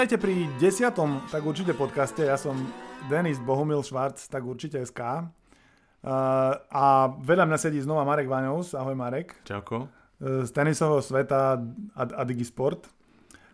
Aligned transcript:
Vítajte 0.00 0.16
pri 0.16 0.48
desiatom, 0.56 1.20
tak 1.28 1.44
určite 1.44 1.76
podcaste. 1.76 2.24
Ja 2.24 2.40
som 2.40 2.56
Denis 3.12 3.36
Bohumil 3.36 3.84
Švarc, 3.84 4.16
tak 4.16 4.48
určite 4.48 4.80
SK. 4.80 4.96
Uh, 4.96 6.56
a 6.56 7.12
vedľa 7.20 7.44
mňa 7.44 7.58
sedí 7.60 7.84
znova 7.84 8.08
Marek 8.08 8.24
Vaňovs. 8.24 8.72
Ahoj 8.72 8.96
Marek. 8.96 9.36
Čauko. 9.44 9.92
Uh, 10.16 10.48
z 10.48 10.56
tenisového 10.56 11.04
sveta 11.04 11.60
a, 11.92 12.02
a 12.16 12.22
Digisport. 12.24 12.88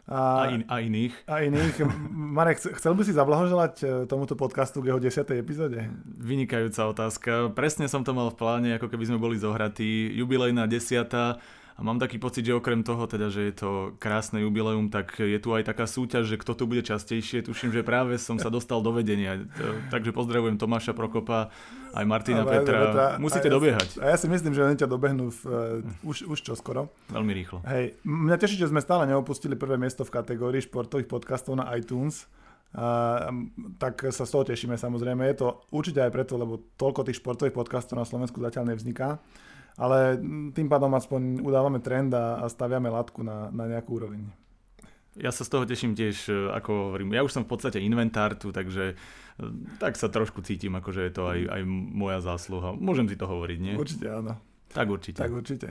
A, 0.06 0.46
a, 0.46 0.54
in, 0.54 0.62
a 0.70 0.79
iných. 0.86 1.14
A 1.26 1.43
iných. 1.43 1.82
Marek, 2.14 2.62
chcel 2.62 2.94
by 2.94 3.02
si 3.02 3.10
zablahoželať 3.10 3.74
e, 3.82 3.86
tomuto 4.07 4.38
podcastu 4.38 4.79
k 4.86 4.94
jeho 4.94 5.02
10. 5.02 5.26
epizóde? 5.35 5.82
Vynikajúca 6.07 6.86
otázka. 6.86 7.50
Presne 7.58 7.90
som 7.90 8.07
to 8.07 8.14
mal 8.14 8.30
v 8.30 8.38
pláne, 8.38 8.71
ako 8.79 8.86
keby 8.86 9.02
sme 9.02 9.18
boli 9.18 9.35
zohratí. 9.35 10.14
Jubilejná 10.14 10.71
desiata 10.71 11.43
a 11.76 11.85
mám 11.85 12.00
taký 12.00 12.16
pocit, 12.16 12.40
že 12.40 12.57
okrem 12.57 12.80
toho, 12.80 13.04
teda, 13.04 13.29
že 13.29 13.53
je 13.53 13.54
to 13.61 13.71
krásne 14.00 14.40
jubileum, 14.40 14.89
tak 14.89 15.21
je 15.21 15.36
tu 15.36 15.53
aj 15.53 15.68
taká 15.68 15.85
súťaž, 15.85 16.25
že 16.25 16.40
kto 16.40 16.57
tu 16.57 16.64
bude 16.64 16.80
častejšie. 16.80 17.44
Tuším, 17.44 17.68
že 17.68 17.85
práve 17.85 18.16
som 18.16 18.40
sa 18.40 18.49
dostal 18.49 18.80
do 18.80 18.96
vedenia. 18.96 19.44
Takže 19.93 20.16
pozdravujem 20.16 20.57
Tomáša 20.57 20.96
Prokopa, 20.96 21.52
aj 21.93 22.04
Martina 22.08 22.49
ale, 22.49 22.64
Petra. 22.64 22.79
Petra. 22.80 23.07
Musíte 23.21 23.49
a 23.49 23.52
ja, 23.52 23.57
dobiehať. 23.61 23.89
A 24.00 24.04
ja 24.08 24.16
si 24.16 24.25
myslím, 24.25 24.57
že 24.57 24.64
oni 24.64 24.76
ťa 24.80 24.89
dobehnú 24.89 25.29
v, 25.29 25.40
uh, 25.85 26.08
už, 26.08 26.25
už 26.25 26.40
čoskoro. 26.40 26.89
Veľmi 27.12 27.36
rýchlo. 27.36 27.61
Hej, 27.68 28.00
mňa 28.08 28.36
teší, 28.40 28.57
že 28.57 28.72
sme 28.72 28.80
stále 28.80 29.04
neopustili 29.04 29.52
prvé 29.52 29.77
miesto 29.77 30.00
v 30.08 30.16
kategórii 30.16 30.64
športových 30.64 31.13
podcastov 31.13 31.61
na 31.61 31.68
iTunes. 31.77 32.24
Uh, 32.72 33.52
tak 33.77 34.00
sa 34.16 34.24
z 34.24 34.33
toho 34.33 34.48
tešíme 34.48 34.80
samozrejme. 34.80 35.28
Je 35.28 35.44
to 35.44 35.61
určite 35.77 36.00
aj 36.00 36.08
preto, 36.08 36.41
lebo 36.41 36.72
toľko 36.80 37.04
tých 37.04 37.20
športových 37.20 37.52
podcastov 37.52 38.00
na 38.00 38.08
Slovensku 38.08 38.41
zatiaľ 38.41 38.72
nevzniká 38.72 39.20
ale 39.77 40.16
tým 40.56 40.69
pádom 40.69 40.92
aspoň 40.96 41.44
udávame 41.44 41.84
trend 41.84 42.12
a, 42.16 42.41
a 42.41 42.48
staviame 42.48 42.88
latku 42.88 43.20
na, 43.20 43.52
na 43.52 43.69
nejakú 43.69 44.00
úroveň. 44.00 44.24
Ja 45.16 45.32
sa 45.32 45.48
z 45.48 45.52
toho 45.52 45.64
teším 45.64 45.96
tiež, 45.96 46.28
e, 46.28 46.52
ako 46.52 46.92
hovorím, 46.92 47.16
ja 47.16 47.24
už 47.24 47.32
som 47.32 47.44
v 47.44 47.56
podstate 47.56 47.80
inventár 47.80 48.36
tu, 48.36 48.52
takže 48.52 48.92
e, 48.92 48.94
tak 49.80 49.97
sa 49.97 50.12
trošku 50.12 50.44
cítim, 50.44 50.77
ako 50.77 50.92
že 50.92 51.08
je 51.08 51.12
to 51.12 51.24
aj, 51.24 51.41
aj 51.48 51.62
moja 51.72 52.20
zásluha. 52.20 52.77
Môžem 52.77 53.08
si 53.08 53.16
to 53.16 53.24
hovoriť, 53.24 53.58
nie? 53.60 53.74
Určite 53.80 54.12
áno. 54.12 54.36
Tak 54.77 54.86
určite. 54.92 55.20
Tak 55.24 55.32
určite. 55.32 55.69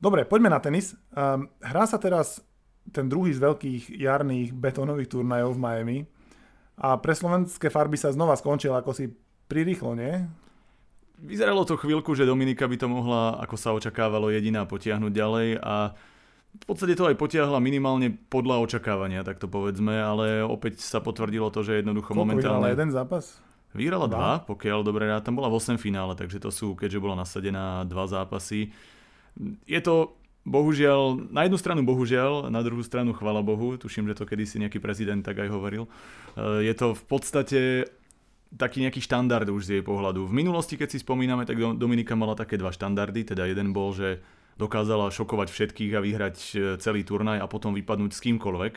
Dobre, 0.00 0.24
poďme 0.24 0.48
na 0.48 0.60
tenis. 0.62 0.96
Um, 1.12 1.52
hrá 1.60 1.84
sa 1.84 2.00
teraz 2.00 2.40
ten 2.88 3.12
druhý 3.12 3.36
z 3.36 3.44
veľkých 3.44 3.92
jarných 3.92 4.56
betónových 4.56 5.12
turnajov 5.12 5.52
v 5.56 5.60
Miami 5.60 5.98
a 6.80 6.96
pre 6.96 7.12
slovenské 7.12 7.68
farby 7.68 8.00
sa 8.00 8.14
znova 8.14 8.38
skončil 8.38 8.72
ako 8.72 8.96
si 8.96 9.12
prirýchlo, 9.50 9.92
nie? 9.98 10.24
Vyzeralo 11.18 11.66
to 11.66 11.74
chvíľku, 11.74 12.14
že 12.14 12.22
Dominika 12.22 12.70
by 12.70 12.76
to 12.78 12.86
mohla, 12.86 13.34
ako 13.42 13.56
sa 13.58 13.74
očakávalo, 13.74 14.30
jediná 14.30 14.62
potiahnuť 14.62 15.12
ďalej 15.12 15.48
a 15.58 15.98
v 16.48 16.64
podstate 16.64 16.94
to 16.94 17.10
aj 17.10 17.18
potiahla 17.18 17.58
minimálne 17.58 18.14
podľa 18.30 18.62
očakávania, 18.62 19.26
tak 19.26 19.42
to 19.42 19.50
povedzme, 19.50 19.92
ale 19.92 20.46
opäť 20.46 20.80
sa 20.82 21.02
potvrdilo 21.02 21.50
to, 21.50 21.66
že 21.66 21.82
jednoducho 21.82 22.14
Koľko 22.14 22.22
momentálne... 22.22 22.70
jeden 22.70 22.90
zápas? 22.94 23.38
Vyhrala 23.76 24.08
dva, 24.08 24.18
dva 24.42 24.48
pokiaľ 24.48 24.80
dobre 24.80 25.10
rád. 25.10 25.26
Tam 25.28 25.36
bola 25.36 25.52
v 25.52 25.60
8 25.60 25.76
finále, 25.76 26.16
takže 26.16 26.40
to 26.40 26.48
sú, 26.48 26.72
keďže 26.72 27.02
bola 27.02 27.18
nasadená 27.18 27.84
dva 27.84 28.08
zápasy. 28.08 28.72
Je 29.68 29.80
to 29.84 30.16
bohužiaľ, 30.48 31.28
na 31.28 31.44
jednu 31.44 31.60
stranu 31.60 31.84
bohužiaľ, 31.84 32.48
na 32.48 32.64
druhú 32.64 32.80
stranu 32.80 33.12
chvala 33.12 33.44
Bohu, 33.44 33.76
tuším, 33.76 34.08
že 34.08 34.16
to 34.16 34.24
kedysi 34.24 34.56
nejaký 34.64 34.80
prezident 34.80 35.20
tak 35.20 35.36
aj 35.44 35.52
hovoril. 35.52 35.84
Je 36.38 36.72
to 36.72 36.96
v 36.96 37.02
podstate 37.04 37.60
taký 38.54 38.80
nejaký 38.80 39.04
štandard 39.04 39.48
už 39.48 39.68
z 39.68 39.70
jej 39.78 39.84
pohľadu. 39.84 40.24
V 40.24 40.32
minulosti, 40.32 40.80
keď 40.80 40.96
si 40.96 40.98
spomíname, 41.04 41.44
tak 41.44 41.60
Dominika 41.76 42.16
mala 42.16 42.32
také 42.32 42.56
dva 42.56 42.72
štandardy, 42.72 43.34
teda 43.34 43.44
jeden 43.44 43.76
bol, 43.76 43.92
že 43.92 44.24
dokázala 44.56 45.12
šokovať 45.12 45.48
všetkých 45.52 45.92
a 45.94 46.00
vyhrať 46.02 46.36
e, 46.36 46.56
celý 46.82 47.06
turnaj 47.06 47.38
a 47.38 47.46
potom 47.46 47.76
vypadnúť 47.76 48.10
s 48.10 48.24
kýmkoľvek. 48.24 48.74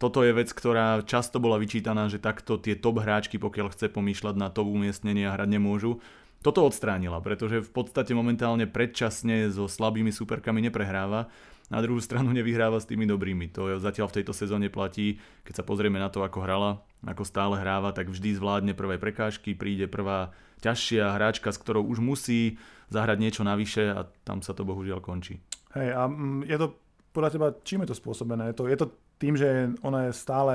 Toto 0.00 0.24
je 0.24 0.32
vec, 0.32 0.48
ktorá 0.48 1.04
často 1.04 1.42
bola 1.42 1.60
vyčítaná, 1.60 2.08
že 2.08 2.22
takto 2.22 2.56
tie 2.56 2.78
top 2.78 3.04
hráčky, 3.04 3.36
pokiaľ 3.36 3.74
chce 3.74 3.92
pomýšľať 3.92 4.34
na 4.38 4.48
top 4.48 4.70
umiestnenie 4.70 5.28
a 5.28 5.34
hrať 5.34 5.60
nemôžu. 5.60 6.00
Toto 6.40 6.64
odstránila, 6.64 7.20
pretože 7.20 7.60
v 7.60 7.68
podstate 7.68 8.16
momentálne 8.16 8.64
predčasne 8.64 9.52
so 9.52 9.68
slabými 9.68 10.08
superkami 10.08 10.64
neprehráva 10.64 11.28
na 11.70 11.78
druhú 11.78 12.02
stranu 12.02 12.34
nevyhráva 12.34 12.82
s 12.82 12.90
tými 12.90 13.06
dobrými. 13.06 13.46
To 13.54 13.78
zatiaľ 13.78 14.10
v 14.10 14.16
tejto 14.20 14.34
sezóne 14.34 14.66
platí, 14.68 15.22
keď 15.46 15.62
sa 15.62 15.64
pozrieme 15.64 16.02
na 16.02 16.10
to, 16.10 16.26
ako 16.26 16.42
hrala, 16.42 16.82
ako 17.04 17.24
stále 17.24 17.56
hráva, 17.56 17.96
tak 17.96 18.12
vždy 18.12 18.36
zvládne 18.36 18.72
prvé 18.76 19.00
prekážky, 19.00 19.56
príde 19.56 19.88
prvá 19.88 20.32
ťažšia 20.60 21.16
hráčka, 21.16 21.48
s 21.48 21.60
ktorou 21.60 21.84
už 21.88 22.04
musí 22.04 22.60
zahrať 22.92 23.18
niečo 23.18 23.42
navyše 23.42 23.88
a 23.92 24.04
tam 24.24 24.44
sa 24.44 24.52
to 24.52 24.68
bohužiaľ 24.68 25.00
končí. 25.00 25.40
Hej, 25.72 25.96
a 25.96 26.04
mm, 26.10 26.44
je 26.44 26.56
to 26.60 26.66
podľa 27.16 27.30
teba, 27.32 27.48
čím 27.64 27.82
je 27.82 27.90
to 27.94 28.00
spôsobené? 28.00 28.52
Je 28.52 28.56
to, 28.56 28.64
je 28.68 28.76
to 28.76 28.86
tým, 29.16 29.34
že 29.34 29.72
ona 29.80 30.10
je 30.10 30.12
stále 30.12 30.54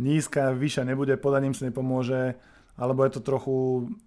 nízka, 0.00 0.56
vyššia 0.56 0.88
nebude, 0.88 1.14
podaním 1.20 1.52
sa 1.52 1.68
nepomôže, 1.68 2.34
alebo 2.74 3.06
je 3.06 3.12
to 3.14 3.20
trochu, 3.20 3.56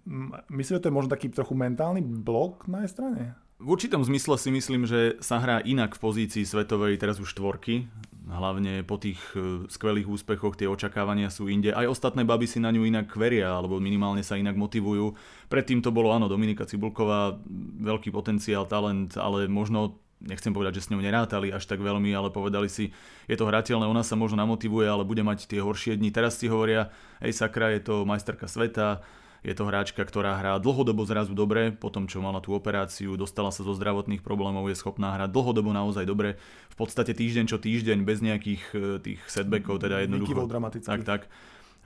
mm, 0.04 0.50
myslím, 0.52 0.74
že 0.76 0.82
to 0.82 0.88
je 0.90 0.96
možno 0.98 1.10
taký 1.14 1.28
trochu 1.30 1.54
mentálny 1.54 2.02
blok 2.02 2.66
na 2.66 2.84
jej 2.84 2.90
strane? 2.92 3.38
V 3.58 3.74
určitom 3.74 4.06
zmysle 4.06 4.38
si 4.38 4.54
myslím, 4.54 4.86
že 4.86 5.18
sa 5.18 5.42
hrá 5.42 5.58
inak 5.58 5.98
v 5.98 6.02
pozícii 6.06 6.46
svetovej 6.46 6.94
teraz 6.94 7.18
už 7.18 7.34
štvorky. 7.34 7.90
Hlavne 8.30 8.86
po 8.86 9.02
tých 9.02 9.18
e, 9.34 9.66
skvelých 9.66 10.06
úspechoch 10.06 10.54
tie 10.54 10.70
očakávania 10.70 11.26
sú 11.26 11.50
inde. 11.50 11.74
Aj 11.74 11.90
ostatné 11.90 12.22
baby 12.22 12.46
si 12.46 12.62
na 12.62 12.70
ňu 12.70 12.86
inak 12.86 13.10
veria, 13.18 13.50
alebo 13.50 13.82
minimálne 13.82 14.22
sa 14.22 14.38
inak 14.38 14.54
motivujú. 14.54 15.18
Predtým 15.50 15.82
to 15.82 15.90
bolo, 15.90 16.14
áno, 16.14 16.30
Dominika 16.30 16.70
Cibulková, 16.70 17.34
veľký 17.82 18.14
potenciál, 18.14 18.62
talent, 18.70 19.18
ale 19.18 19.50
možno 19.50 19.98
nechcem 20.22 20.54
povedať, 20.54 20.78
že 20.78 20.84
s 20.86 20.90
ňou 20.94 21.02
nerátali 21.02 21.50
až 21.50 21.66
tak 21.66 21.82
veľmi, 21.82 22.14
ale 22.14 22.30
povedali 22.30 22.70
si, 22.70 22.94
je 23.26 23.34
to 23.34 23.50
hrateľné, 23.50 23.90
ona 23.90 24.06
sa 24.06 24.14
možno 24.14 24.38
namotivuje, 24.38 24.86
ale 24.86 25.02
bude 25.02 25.26
mať 25.26 25.50
tie 25.50 25.58
horšie 25.58 25.98
dni. 25.98 26.14
Teraz 26.14 26.38
si 26.38 26.46
hovoria, 26.46 26.94
hej 27.18 27.34
sakra, 27.34 27.74
je 27.74 27.82
to 27.82 28.06
majsterka 28.06 28.46
sveta, 28.46 29.02
je 29.46 29.54
to 29.54 29.64
hráčka, 29.70 30.02
ktorá 30.02 30.38
hrá 30.38 30.58
dlhodobo 30.58 31.06
zrazu 31.06 31.32
dobre, 31.32 31.70
po 31.70 31.88
tom, 31.88 32.10
čo 32.10 32.18
mala 32.18 32.42
tú 32.42 32.54
operáciu, 32.58 33.14
dostala 33.14 33.54
sa 33.54 33.62
zo 33.62 33.70
zdravotných 33.74 34.22
problémov, 34.22 34.66
je 34.66 34.76
schopná 34.76 35.14
hrať 35.14 35.30
dlhodobo 35.30 35.70
naozaj 35.70 36.04
dobre. 36.04 36.40
V 36.74 36.76
podstate 36.76 37.14
týždeň 37.14 37.44
čo 37.46 37.58
týždeň, 37.62 38.02
bez 38.02 38.18
nejakých 38.18 38.62
e, 38.74 38.78
tých 38.98 39.20
setbackov, 39.30 39.78
teda 39.78 40.02
jednoducho. 40.06 40.46
Tak, 40.82 41.02
tak. 41.06 41.22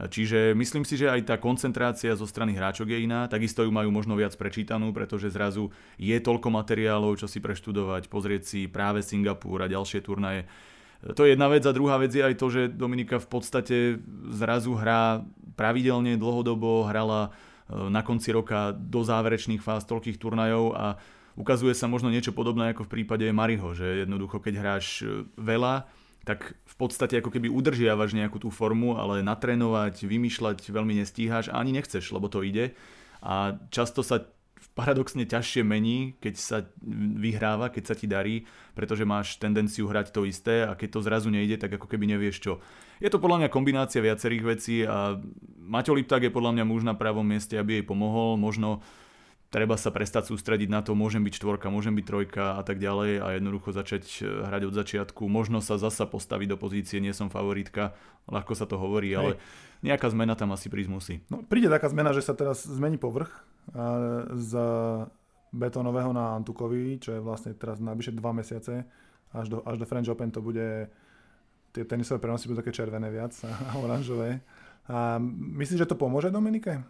Čiže 0.00 0.56
myslím 0.56 0.88
si, 0.88 0.96
že 0.96 1.12
aj 1.12 1.28
tá 1.28 1.36
koncentrácia 1.36 2.16
zo 2.16 2.24
strany 2.24 2.56
hráčok 2.56 2.88
je 2.90 3.04
iná. 3.04 3.28
Takisto 3.28 3.60
ju 3.62 3.70
majú 3.70 3.92
možno 3.92 4.16
viac 4.16 4.32
prečítanú, 4.34 4.88
pretože 4.90 5.28
zrazu 5.28 5.68
je 6.00 6.16
toľko 6.16 6.48
materiálov, 6.48 7.20
čo 7.20 7.28
si 7.28 7.44
preštudovať, 7.44 8.08
pozrieť 8.08 8.42
si 8.42 8.60
práve 8.72 9.04
Singapur 9.04 9.60
a 9.60 9.68
ďalšie 9.68 10.00
turnaje. 10.00 10.48
To 11.02 11.26
je 11.26 11.34
jedna 11.34 11.50
vec 11.50 11.66
a 11.66 11.74
druhá 11.74 11.98
vec 11.98 12.14
je 12.14 12.22
aj 12.22 12.38
to, 12.38 12.46
že 12.46 12.70
Dominika 12.70 13.18
v 13.18 13.26
podstate 13.26 13.76
zrazu 14.30 14.78
hrá 14.78 15.26
pravidelne, 15.58 16.14
dlhodobo, 16.14 16.86
hrala 16.86 17.34
e, 17.66 17.90
na 17.90 18.06
konci 18.06 18.30
roka 18.30 18.70
do 18.70 19.02
záverečných 19.02 19.58
fáz 19.58 19.82
toľkých 19.90 20.22
turnajov 20.22 20.78
a 20.78 21.02
ukazuje 21.34 21.74
sa 21.74 21.90
možno 21.90 22.06
niečo 22.06 22.30
podobné 22.30 22.70
ako 22.70 22.86
v 22.86 22.92
prípade 23.00 23.26
Mariho, 23.34 23.74
že 23.74 24.06
jednoducho 24.06 24.38
keď 24.38 24.54
hráš 24.62 25.02
e, 25.02 25.26
veľa, 25.34 25.90
tak 26.22 26.54
v 26.54 26.74
podstate 26.78 27.18
ako 27.18 27.34
keby 27.34 27.50
udržiavaš 27.50 28.14
nejakú 28.14 28.38
tú 28.38 28.54
formu, 28.54 28.94
ale 28.94 29.26
natrénovať, 29.26 30.06
vymýšľať 30.06 30.70
veľmi 30.70 31.02
nestíhaš 31.02 31.50
a 31.50 31.58
ani 31.58 31.74
nechceš, 31.74 32.14
lebo 32.14 32.30
to 32.30 32.46
ide. 32.46 32.78
A 33.18 33.58
často 33.74 34.06
sa 34.06 34.22
paradoxne 34.72 35.26
ťažšie 35.26 35.62
mení, 35.66 36.14
keď 36.22 36.34
sa 36.38 36.58
vyhráva, 37.18 37.68
keď 37.68 37.84
sa 37.90 37.94
ti 37.98 38.06
darí, 38.06 38.46
pretože 38.72 39.04
máš 39.04 39.36
tendenciu 39.36 39.90
hrať 39.90 40.14
to 40.14 40.24
isté 40.24 40.64
a 40.64 40.78
keď 40.78 40.98
to 40.98 41.00
zrazu 41.04 41.28
nejde, 41.28 41.60
tak 41.60 41.74
ako 41.76 41.86
keby 41.90 42.08
nevieš 42.08 42.40
čo. 42.40 42.52
Je 43.02 43.10
to 43.10 43.18
podľa 43.18 43.44
mňa 43.44 43.48
kombinácia 43.50 43.98
viacerých 43.98 44.44
vecí 44.46 44.86
a 44.86 45.18
Maťo 45.58 45.92
Lipták 45.98 46.22
je 46.22 46.32
podľa 46.34 46.54
mňa 46.58 46.64
muž 46.64 46.86
na 46.86 46.94
pravom 46.94 47.26
mieste, 47.26 47.58
aby 47.58 47.82
jej 47.82 47.84
pomohol. 47.86 48.38
Možno 48.38 48.80
treba 49.52 49.76
sa 49.76 49.92
prestať 49.92 50.32
sústrediť 50.32 50.72
na 50.72 50.80
to, 50.80 50.96
môžem 50.96 51.20
byť 51.20 51.36
štvorka, 51.36 51.68
môžem 51.68 51.92
byť 51.92 52.06
trojka 52.08 52.56
a 52.56 52.62
tak 52.64 52.80
ďalej 52.80 53.20
a 53.20 53.26
jednoducho 53.36 53.76
začať 53.76 54.24
e, 54.24 54.48
hrať 54.48 54.62
od 54.72 54.74
začiatku. 54.74 55.22
Možno 55.28 55.60
sa 55.60 55.76
zasa 55.76 56.08
postaviť 56.08 56.56
do 56.56 56.56
pozície, 56.56 57.04
nie 57.04 57.12
som 57.12 57.28
favoritka, 57.28 57.92
ľahko 58.32 58.56
sa 58.56 58.64
to 58.64 58.80
hovorí, 58.80 59.12
Hej. 59.12 59.18
ale 59.20 59.30
nejaká 59.84 60.08
zmena 60.08 60.32
tam 60.32 60.56
asi 60.56 60.72
prísť 60.72 60.90
musí. 60.90 61.14
No, 61.28 61.44
príde 61.44 61.68
taká 61.68 61.92
zmena, 61.92 62.16
že 62.16 62.24
sa 62.24 62.32
teraz 62.32 62.64
zmení 62.64 62.96
povrch 62.96 63.44
z 64.32 64.52
betónového 65.52 66.10
na 66.10 66.34
Antukovi, 66.34 66.96
čo 66.98 67.12
je 67.12 67.20
vlastne 67.20 67.52
teraz 67.54 67.78
najbližšie 67.78 68.16
dva 68.16 68.32
mesiace, 68.32 68.82
až 69.32 69.46
do, 69.48 69.58
až 69.64 69.76
do 69.80 69.88
French 69.88 70.08
Open 70.08 70.32
to 70.32 70.40
bude, 70.40 70.88
tie 71.72 71.84
tenisové 71.84 72.20
prenosy 72.20 72.48
budú 72.48 72.64
také 72.64 72.72
červené 72.72 73.08
viac 73.12 73.32
a 73.44 73.52
oranžové. 73.84 74.40
A 74.88 75.20
myslíš, 75.60 75.86
že 75.86 75.90
to 75.90 76.00
pomôže 76.00 76.32
Dominike? 76.32 76.82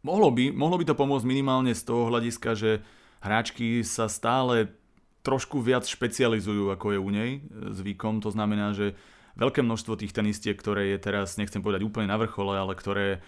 Mohlo 0.00 0.32
by, 0.32 0.44
mohlo 0.52 0.76
by 0.80 0.84
to 0.88 0.96
pomôcť 0.96 1.28
minimálne 1.28 1.72
z 1.76 1.82
toho 1.84 2.08
hľadiska, 2.08 2.56
že 2.56 2.80
hráčky 3.20 3.84
sa 3.84 4.08
stále 4.08 4.72
trošku 5.20 5.60
viac 5.60 5.84
špecializujú, 5.84 6.72
ako 6.72 6.96
je 6.96 6.98
u 7.00 7.10
nej 7.12 7.30
e, 7.36 7.40
zvykom. 7.76 8.24
To 8.24 8.32
znamená, 8.32 8.72
že 8.72 8.96
veľké 9.36 9.60
množstvo 9.60 10.00
tých 10.00 10.16
tenistiek, 10.16 10.56
ktoré 10.56 10.96
je 10.96 10.98
teraz, 11.00 11.36
nechcem 11.36 11.60
povedať 11.60 11.84
úplne 11.84 12.08
na 12.08 12.16
vrchole, 12.16 12.56
ale 12.56 12.72
ktoré 12.72 13.06
e, 13.12 13.18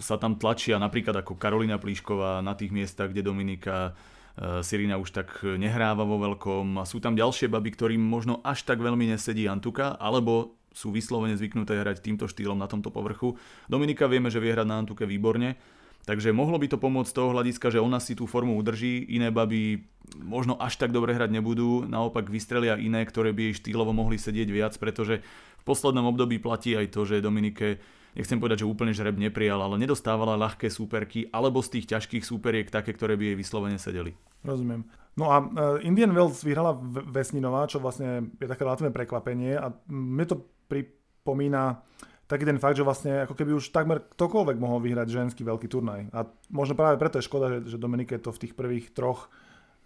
sa 0.00 0.16
tam 0.16 0.40
tlačia, 0.40 0.80
napríklad 0.80 1.20
ako 1.20 1.36
Karolina 1.36 1.76
Plíšková 1.76 2.40
na 2.40 2.56
tých 2.56 2.72
miestach, 2.72 3.12
kde 3.12 3.28
Dominika 3.28 3.92
e, 4.36 4.64
Sirina 4.64 4.96
už 4.96 5.12
tak 5.12 5.44
nehráva 5.44 6.08
vo 6.08 6.16
veľkom 6.16 6.80
a 6.80 6.88
sú 6.88 7.04
tam 7.04 7.12
ďalšie 7.12 7.52
baby, 7.52 7.76
ktorým 7.76 8.00
možno 8.00 8.40
až 8.40 8.64
tak 8.64 8.80
veľmi 8.80 9.12
nesedí 9.12 9.44
Antuka, 9.44 10.00
alebo 10.00 10.56
sú 10.72 10.94
vyslovene 10.94 11.34
zvyknuté 11.36 11.80
hrať 11.80 12.04
týmto 12.04 12.30
štýlom 12.30 12.56
na 12.56 12.70
tomto 12.70 12.88
povrchu. 12.94 13.34
Dominika 13.66 14.06
vieme, 14.06 14.30
že 14.30 14.38
vie 14.38 14.54
hrať 14.54 14.68
na 14.68 14.78
Antuke 14.80 15.04
výborne, 15.04 15.58
takže 16.06 16.32
mohlo 16.32 16.56
by 16.56 16.70
to 16.70 16.78
pomôcť 16.78 17.10
z 17.10 17.16
toho 17.18 17.34
hľadiska, 17.34 17.66
že 17.74 17.82
ona 17.82 17.98
si 17.98 18.14
tú 18.14 18.24
formu 18.24 18.56
udrží, 18.56 19.10
iné 19.10 19.28
baby 19.34 19.84
možno 20.16 20.56
až 20.56 20.80
tak 20.80 20.94
dobre 20.94 21.12
hrať 21.12 21.28
nebudú, 21.28 21.84
naopak 21.84 22.32
vystrelia 22.32 22.80
iné, 22.80 23.04
ktoré 23.04 23.36
by 23.36 23.52
jej 23.52 23.60
štýlovo 23.60 23.92
mohli 23.92 24.16
sedieť 24.16 24.48
viac, 24.48 24.74
pretože 24.80 25.20
v 25.58 25.62
poslednom 25.68 26.08
období 26.08 26.40
platí 26.40 26.72
aj 26.72 26.94
to, 26.94 27.04
že 27.04 27.20
Dominike 27.20 27.82
nechcem 28.18 28.42
povedať, 28.42 28.66
že 28.66 28.70
úplne 28.70 28.90
žreb 28.90 29.14
neprijal, 29.14 29.62
ale 29.62 29.78
nedostávala 29.78 30.34
ľahké 30.34 30.66
súperky, 30.66 31.30
alebo 31.30 31.62
z 31.62 31.78
tých 31.78 31.94
ťažkých 31.94 32.26
súperiek 32.26 32.66
také, 32.66 32.90
ktoré 32.90 33.14
by 33.14 33.32
jej 33.32 33.36
vyslovene 33.38 33.78
sedeli. 33.78 34.18
Rozumiem. 34.42 34.82
No 35.14 35.30
a 35.30 35.36
uh, 35.38 35.46
Indian 35.86 36.10
Wells 36.10 36.42
vyhrala 36.42 36.74
Vesninová, 37.10 37.70
čo 37.70 37.78
vlastne 37.78 38.34
je 38.38 38.46
také 38.50 38.66
relatívne 38.66 38.94
prekvapenie 38.94 39.54
a 39.54 39.70
mne 39.90 40.26
to 40.26 40.36
pripomína 40.66 41.82
taký 42.28 42.44
ten 42.44 42.60
fakt, 42.60 42.76
že 42.76 42.84
vlastne 42.84 43.24
ako 43.24 43.34
keby 43.34 43.56
už 43.56 43.72
takmer 43.72 44.04
ktokoľvek 44.04 44.56
mohol 44.60 44.84
vyhrať 44.84 45.08
ženský 45.08 45.42
veľký 45.42 45.66
turnaj. 45.66 46.12
A 46.12 46.28
možno 46.52 46.76
práve 46.76 47.00
preto 47.00 47.18
je 47.18 47.26
škoda, 47.26 47.50
že, 47.50 47.74
že 47.74 47.80
Dominike 47.80 48.20
to 48.20 48.30
v 48.30 48.40
tých 48.46 48.52
prvých 48.54 48.92
troch 48.92 49.26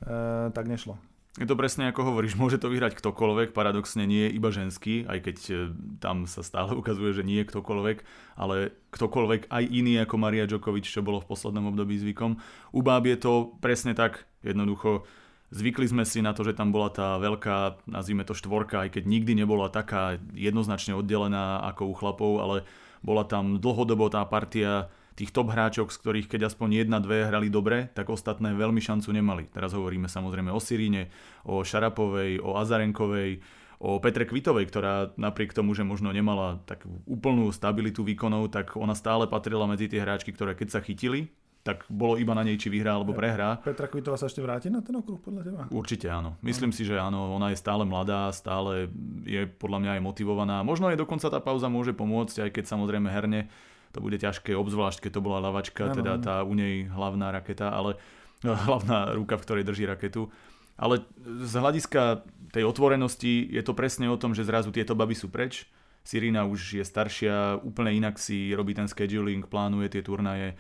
uh, 0.05 0.51
tak 0.51 0.67
nešlo. 0.69 0.99
Je 1.41 1.49
to 1.49 1.57
presne 1.57 1.89
ako 1.89 2.13
hovoríš, 2.13 2.37
môže 2.43 2.61
to 2.61 2.69
vyhrať 2.69 2.93
ktokoľvek, 2.93 3.57
paradoxne 3.57 4.05
nie 4.05 4.29
iba 4.29 4.53
ženský, 4.53 5.09
aj 5.09 5.19
keď 5.25 5.37
e, 5.49 5.55
tam 5.97 6.29
sa 6.29 6.45
stále 6.45 6.77
ukazuje, 6.81 7.17
že 7.17 7.25
nie 7.25 7.41
je 7.41 7.49
ktokoľvek, 7.49 7.99
ale 8.37 8.77
ktokoľvek 8.93 9.49
aj 9.49 9.65
iný 9.65 9.97
ako 10.05 10.15
Maria 10.21 10.45
Djokovic, 10.45 10.85
čo 10.85 11.01
bolo 11.01 11.25
v 11.25 11.29
poslednom 11.33 11.73
období 11.73 11.97
zvykom. 11.97 12.37
U 12.77 12.81
báb 12.85 13.09
je 13.09 13.17
to 13.17 13.57
presne 13.65 13.97
tak, 13.97 14.29
jednoducho 14.45 15.09
zvykli 15.53 15.85
sme 15.89 16.05
si 16.09 16.25
na 16.25 16.33
to, 16.33 16.45
že 16.45 16.57
tam 16.57 16.73
bola 16.73 16.89
tá 16.89 17.21
veľká, 17.21 17.85
nazvime 17.85 18.25
to 18.25 18.33
štvorka, 18.33 18.89
aj 18.89 19.01
keď 19.01 19.05
nikdy 19.05 19.33
nebola 19.37 19.69
taká 19.69 20.17
jednoznačne 20.33 20.97
oddelená 20.97 21.61
ako 21.69 21.93
u 21.93 21.95
chlapov, 21.95 22.33
ale 22.41 22.57
bola 23.05 23.29
tam 23.29 23.61
dlhodobo 23.61 24.09
tá 24.09 24.25
partia 24.25 24.89
tých 25.15 25.31
top 25.31 25.53
hráčok, 25.53 25.93
z 25.93 26.01
ktorých 26.01 26.27
keď 26.29 26.53
aspoň 26.53 26.85
jedna, 26.85 26.99
dve 26.99 27.29
hrali 27.29 27.53
dobre, 27.53 27.93
tak 27.93 28.09
ostatné 28.09 28.57
veľmi 28.57 28.81
šancu 28.81 29.09
nemali. 29.13 29.45
Teraz 29.53 29.77
hovoríme 29.77 30.09
samozrejme 30.09 30.49
o 30.53 30.61
Siríne, 30.61 31.13
o 31.45 31.61
Šarapovej, 31.61 32.41
o 32.41 32.57
Azarenkovej, 32.57 33.45
o 33.83 33.99
Petre 33.99 34.25
Kvitovej, 34.25 34.71
ktorá 34.71 35.11
napriek 35.19 35.51
tomu, 35.51 35.75
že 35.75 35.83
možno 35.83 36.15
nemala 36.15 36.63
tak 36.71 36.87
úplnú 37.05 37.51
stabilitu 37.51 38.07
výkonov, 38.07 38.55
tak 38.55 38.79
ona 38.79 38.95
stále 38.95 39.27
patrila 39.27 39.67
medzi 39.67 39.91
tie 39.91 39.99
hráčky, 39.99 40.31
ktoré 40.31 40.55
keď 40.55 40.79
sa 40.79 40.81
chytili, 40.81 41.35
tak 41.63 41.87
bolo 41.87 42.19
iba 42.19 42.35
na 42.35 42.43
nej, 42.43 42.59
či 42.59 42.67
vyhrá 42.67 42.99
alebo 42.99 43.15
prehrá. 43.15 43.59
Petra 43.63 43.87
Kvitová 43.87 44.19
sa 44.19 44.27
ešte 44.27 44.43
vráti 44.43 44.67
na 44.67 44.83
ten 44.83 44.99
okruh 44.99 45.23
podľa 45.23 45.43
teba? 45.47 45.61
Určite 45.71 46.11
áno. 46.11 46.35
Myslím 46.43 46.75
si, 46.75 46.83
že 46.83 46.99
áno, 46.99 47.39
ona 47.39 47.55
je 47.55 47.59
stále 47.59 47.87
mladá, 47.87 48.35
stále 48.35 48.91
je 49.23 49.47
podľa 49.47 49.79
mňa 49.79 49.91
aj 49.99 50.03
motivovaná. 50.03 50.57
Možno 50.67 50.91
aj 50.91 50.99
dokonca 50.99 51.31
tá 51.31 51.39
pauza 51.39 51.71
môže 51.71 51.95
pomôcť, 51.95 52.47
aj 52.47 52.51
keď 52.51 52.65
samozrejme 52.67 53.07
herne 53.11 53.47
to 53.93 54.01
bude 54.01 54.17
ťažké, 54.17 54.57
obzvlášť 54.57 55.09
keď 55.09 55.13
to 55.21 55.25
bola 55.25 55.45
lavačka, 55.45 55.93
ano, 55.93 55.97
teda 55.97 56.13
tá 56.19 56.35
u 56.43 56.57
nej 56.57 56.89
hlavná 56.89 57.31
raketa, 57.31 57.71
ale 57.71 58.01
hlavná 58.67 59.13
ruka, 59.13 59.37
v 59.37 59.45
ktorej 59.45 59.65
drží 59.69 59.85
raketu. 59.87 60.33
Ale 60.81 61.05
z 61.23 61.55
hľadiska 61.55 62.25
tej 62.51 62.65
otvorenosti 62.65 63.47
je 63.47 63.63
to 63.63 63.77
presne 63.77 64.09
o 64.09 64.19
tom, 64.19 64.33
že 64.33 64.49
zrazu 64.49 64.73
tieto 64.73 64.97
baby 64.97 65.15
sú 65.15 65.29
preč. 65.29 65.69
Sirina 66.03 66.43
už 66.43 66.83
je 66.83 66.85
staršia, 66.85 67.63
úplne 67.63 67.95
inak 67.95 68.19
si 68.19 68.51
robí 68.51 68.75
ten 68.75 68.91
scheduling, 68.91 69.47
plánuje 69.47 69.95
tie 69.95 70.03
turnaje. 70.03 70.59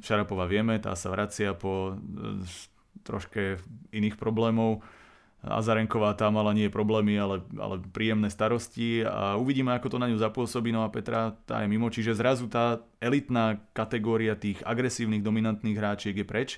Šarapova 0.00 0.48
vieme, 0.48 0.80
tá 0.80 0.96
sa 0.96 1.12
vracia 1.12 1.52
po 1.52 1.92
e, 1.92 2.40
troške 3.04 3.60
iných 3.92 4.16
problémov 4.16 4.80
Azarenková 5.40 6.12
tá 6.12 6.28
mala 6.28 6.52
nie 6.52 6.68
problémy, 6.68 7.16
ale, 7.16 7.40
ale 7.56 7.80
príjemné 7.80 8.28
starosti 8.28 9.00
a 9.08 9.40
uvidíme, 9.40 9.72
ako 9.72 9.96
to 9.96 9.98
na 9.98 10.12
ňu 10.12 10.20
zapôsobí. 10.20 10.68
No 10.68 10.84
a 10.84 10.92
Petra 10.92 11.32
tá 11.48 11.64
je 11.64 11.68
mimo, 11.72 11.88
čiže 11.88 12.12
zrazu 12.12 12.44
tá 12.44 12.84
elitná 13.00 13.56
kategória 13.72 14.36
tých 14.36 14.60
agresívnych, 14.68 15.24
dominantných 15.24 15.80
hráčiek 15.80 16.12
je 16.12 16.26
preč. 16.28 16.50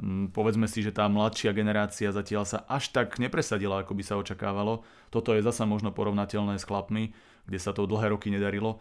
Hm, 0.00 0.32
povedzme 0.32 0.64
si, 0.64 0.80
že 0.80 0.94
tá 0.94 1.04
mladšia 1.04 1.52
generácia 1.52 2.08
zatiaľ 2.08 2.48
sa 2.48 2.64
až 2.64 2.96
tak 2.96 3.20
nepresadila, 3.20 3.84
ako 3.84 3.92
by 3.92 4.02
sa 4.06 4.16
očakávalo. 4.16 4.88
Toto 5.12 5.36
je 5.36 5.44
zasa 5.44 5.68
možno 5.68 5.92
porovnateľné 5.92 6.56
s 6.56 6.64
chlapmi, 6.64 7.12
kde 7.44 7.58
sa 7.60 7.76
to 7.76 7.84
dlhé 7.84 8.16
roky 8.16 8.32
nedarilo. 8.32 8.80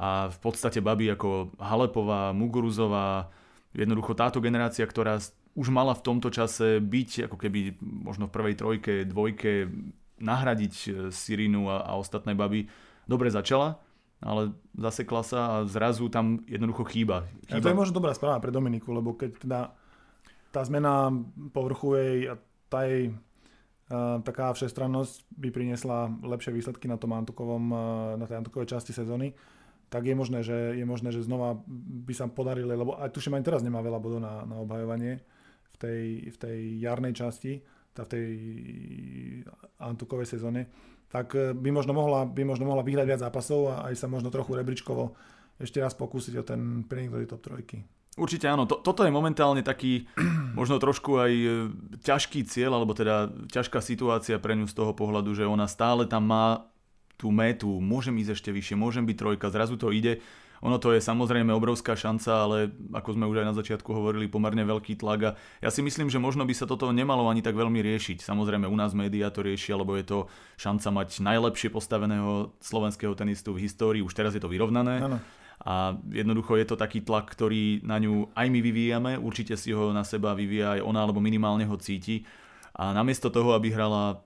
A 0.00 0.32
v 0.32 0.38
podstate 0.40 0.80
baby 0.80 1.12
ako 1.12 1.52
Halepová, 1.60 2.32
Muguruzová, 2.32 3.28
jednoducho 3.76 4.16
táto 4.16 4.40
generácia, 4.40 4.88
ktorá 4.88 5.20
už 5.52 5.68
mala 5.68 5.92
v 5.92 6.04
tomto 6.04 6.32
čase 6.32 6.80
byť 6.80 7.28
ako 7.28 7.36
keby 7.36 7.76
možno 7.80 8.28
v 8.28 8.34
prvej 8.34 8.54
trojke, 8.56 8.92
dvojke, 9.04 9.68
nahradiť 10.22 10.74
e, 10.74 10.90
Sirinu 11.12 11.68
a, 11.68 11.84
a 11.84 11.92
ostatné 11.98 12.32
baby. 12.32 12.70
Dobre 13.04 13.28
začala, 13.28 13.82
ale 14.22 14.54
zasekla 14.78 15.22
sa 15.26 15.40
a 15.40 15.54
zrazu 15.66 16.08
tam 16.08 16.40
jednoducho 16.46 16.86
chýba. 16.88 17.28
chýba. 17.50 17.58
Ja, 17.58 17.60
to 17.60 17.72
je 17.74 17.80
možno 17.82 17.98
dobrá 17.98 18.14
správa 18.14 18.38
pre 18.38 18.54
Dominiku, 18.54 18.94
lebo 18.94 19.18
keď 19.18 19.30
teda 19.42 19.60
tá 20.54 20.60
zmena 20.62 21.10
povrchu 21.50 21.98
jej 21.98 22.18
a 22.30 22.34
tá 22.70 22.86
jej 22.86 23.12
uh, 23.12 24.20
taká 24.22 24.54
všestrannosť 24.54 25.26
by 25.36 25.48
priniesla 25.50 26.12
lepšie 26.22 26.54
výsledky 26.54 26.86
na 26.86 26.96
tom 26.96 27.12
Antukovom, 27.12 27.64
uh, 27.72 27.80
na 28.16 28.24
tej 28.28 28.40
Antukovej 28.40 28.70
časti 28.70 28.94
sezóny, 28.94 29.34
tak 29.92 30.08
je 30.08 30.16
možné, 30.16 30.40
že, 30.40 30.76
je 30.76 30.86
možné, 30.88 31.12
že 31.12 31.24
znova 31.24 31.60
by 32.08 32.14
sa 32.16 32.24
podarili, 32.30 32.72
lebo 32.72 32.96
aj 32.96 33.12
tuším 33.12 33.36
aj 33.36 33.44
teraz 33.44 33.60
nemá 33.60 33.84
veľa 33.84 34.00
bodov 34.00 34.24
na, 34.24 34.44
na 34.48 34.56
obhajovanie 34.60 35.20
tej, 35.82 36.02
v 36.30 36.36
tej 36.38 36.58
jarnej 36.78 37.12
časti, 37.12 37.58
v 37.92 38.08
tej 38.08 38.28
Antukovej 39.82 40.38
sezóne, 40.38 40.70
tak 41.12 41.36
eh, 41.36 41.52
by 41.52 41.68
možno, 41.68 41.92
mohla, 41.92 42.24
by 42.24 42.42
možno 42.48 42.64
mohla 42.64 42.80
vyhrať 42.80 43.06
viac 43.06 43.20
zápasov 43.20 43.68
a 43.68 43.74
aj 43.92 43.94
sa 44.00 44.06
možno 44.08 44.32
trochu 44.32 44.56
rebríčkovo 44.56 45.12
ešte 45.60 45.78
raz 45.78 45.92
pokúsiť 45.92 46.34
o 46.40 46.44
ten 46.46 46.88
prenik 46.88 47.12
do 47.12 47.28
top 47.28 47.44
trojky. 47.44 47.84
Určite 48.12 48.44
áno, 48.44 48.68
toto 48.68 49.04
je 49.04 49.12
momentálne 49.12 49.64
taký 49.64 50.08
možno 50.58 50.80
trošku 50.80 51.20
aj 51.20 51.32
eh, 51.32 51.50
ťažký 52.00 52.48
cieľ, 52.48 52.80
alebo 52.80 52.96
teda 52.96 53.28
ťažká 53.52 53.84
situácia 53.84 54.40
pre 54.40 54.56
ňu 54.56 54.64
z 54.64 54.74
toho 54.74 54.96
pohľadu, 54.96 55.36
že 55.36 55.44
ona 55.44 55.68
stále 55.68 56.08
tam 56.08 56.32
má 56.32 56.72
tú 57.20 57.30
metu, 57.30 57.78
môžem 57.78 58.18
ísť 58.18 58.40
ešte 58.40 58.50
vyššie, 58.50 58.74
môžem 58.74 59.06
byť 59.06 59.16
trojka, 59.20 59.52
zrazu 59.52 59.78
to 59.78 59.94
ide 59.94 60.18
ono 60.62 60.78
to 60.78 60.94
je 60.94 61.02
samozrejme 61.02 61.50
obrovská 61.50 61.98
šanca, 61.98 62.30
ale 62.46 62.70
ako 62.94 63.18
sme 63.18 63.26
už 63.26 63.42
aj 63.42 63.46
na 63.50 63.54
začiatku 63.58 63.90
hovorili, 63.90 64.30
pomerne 64.30 64.62
veľký 64.62 64.94
tlak 64.94 65.20
a 65.26 65.30
ja 65.58 65.70
si 65.74 65.82
myslím, 65.82 66.06
že 66.06 66.22
možno 66.22 66.46
by 66.46 66.54
sa 66.54 66.70
toto 66.70 66.86
nemalo 66.94 67.26
ani 67.26 67.42
tak 67.42 67.58
veľmi 67.58 67.82
riešiť. 67.82 68.22
Samozrejme 68.22 68.70
u 68.70 68.76
nás 68.78 68.94
médiá 68.94 69.34
to 69.34 69.42
riešia, 69.42 69.74
lebo 69.74 69.98
je 69.98 70.06
to 70.06 70.18
šanca 70.62 71.02
mať 71.02 71.18
najlepšie 71.18 71.66
postaveného 71.74 72.54
slovenského 72.62 73.18
tenistu 73.18 73.58
v 73.58 73.66
histórii, 73.66 74.06
už 74.06 74.14
teraz 74.14 74.38
je 74.38 74.42
to 74.42 74.46
vyrovnané. 74.46 75.02
Ano. 75.02 75.18
A 75.62 75.98
jednoducho 76.10 76.54
je 76.58 76.66
to 76.66 76.78
taký 76.78 77.02
tlak, 77.02 77.30
ktorý 77.34 77.82
na 77.82 77.98
ňu 77.98 78.30
aj 78.34 78.46
my 78.46 78.60
vyvíjame, 78.62 79.12
určite 79.18 79.58
si 79.58 79.74
ho 79.74 79.90
na 79.90 80.06
seba 80.06 80.34
vyvíja 80.34 80.78
aj 80.78 80.80
ona, 80.86 81.06
alebo 81.06 81.22
minimálne 81.22 81.66
ho 81.66 81.74
cíti. 81.78 82.22
A 82.74 82.94
namiesto 82.94 83.30
toho, 83.30 83.54
aby 83.54 83.70
hrala 83.70 84.22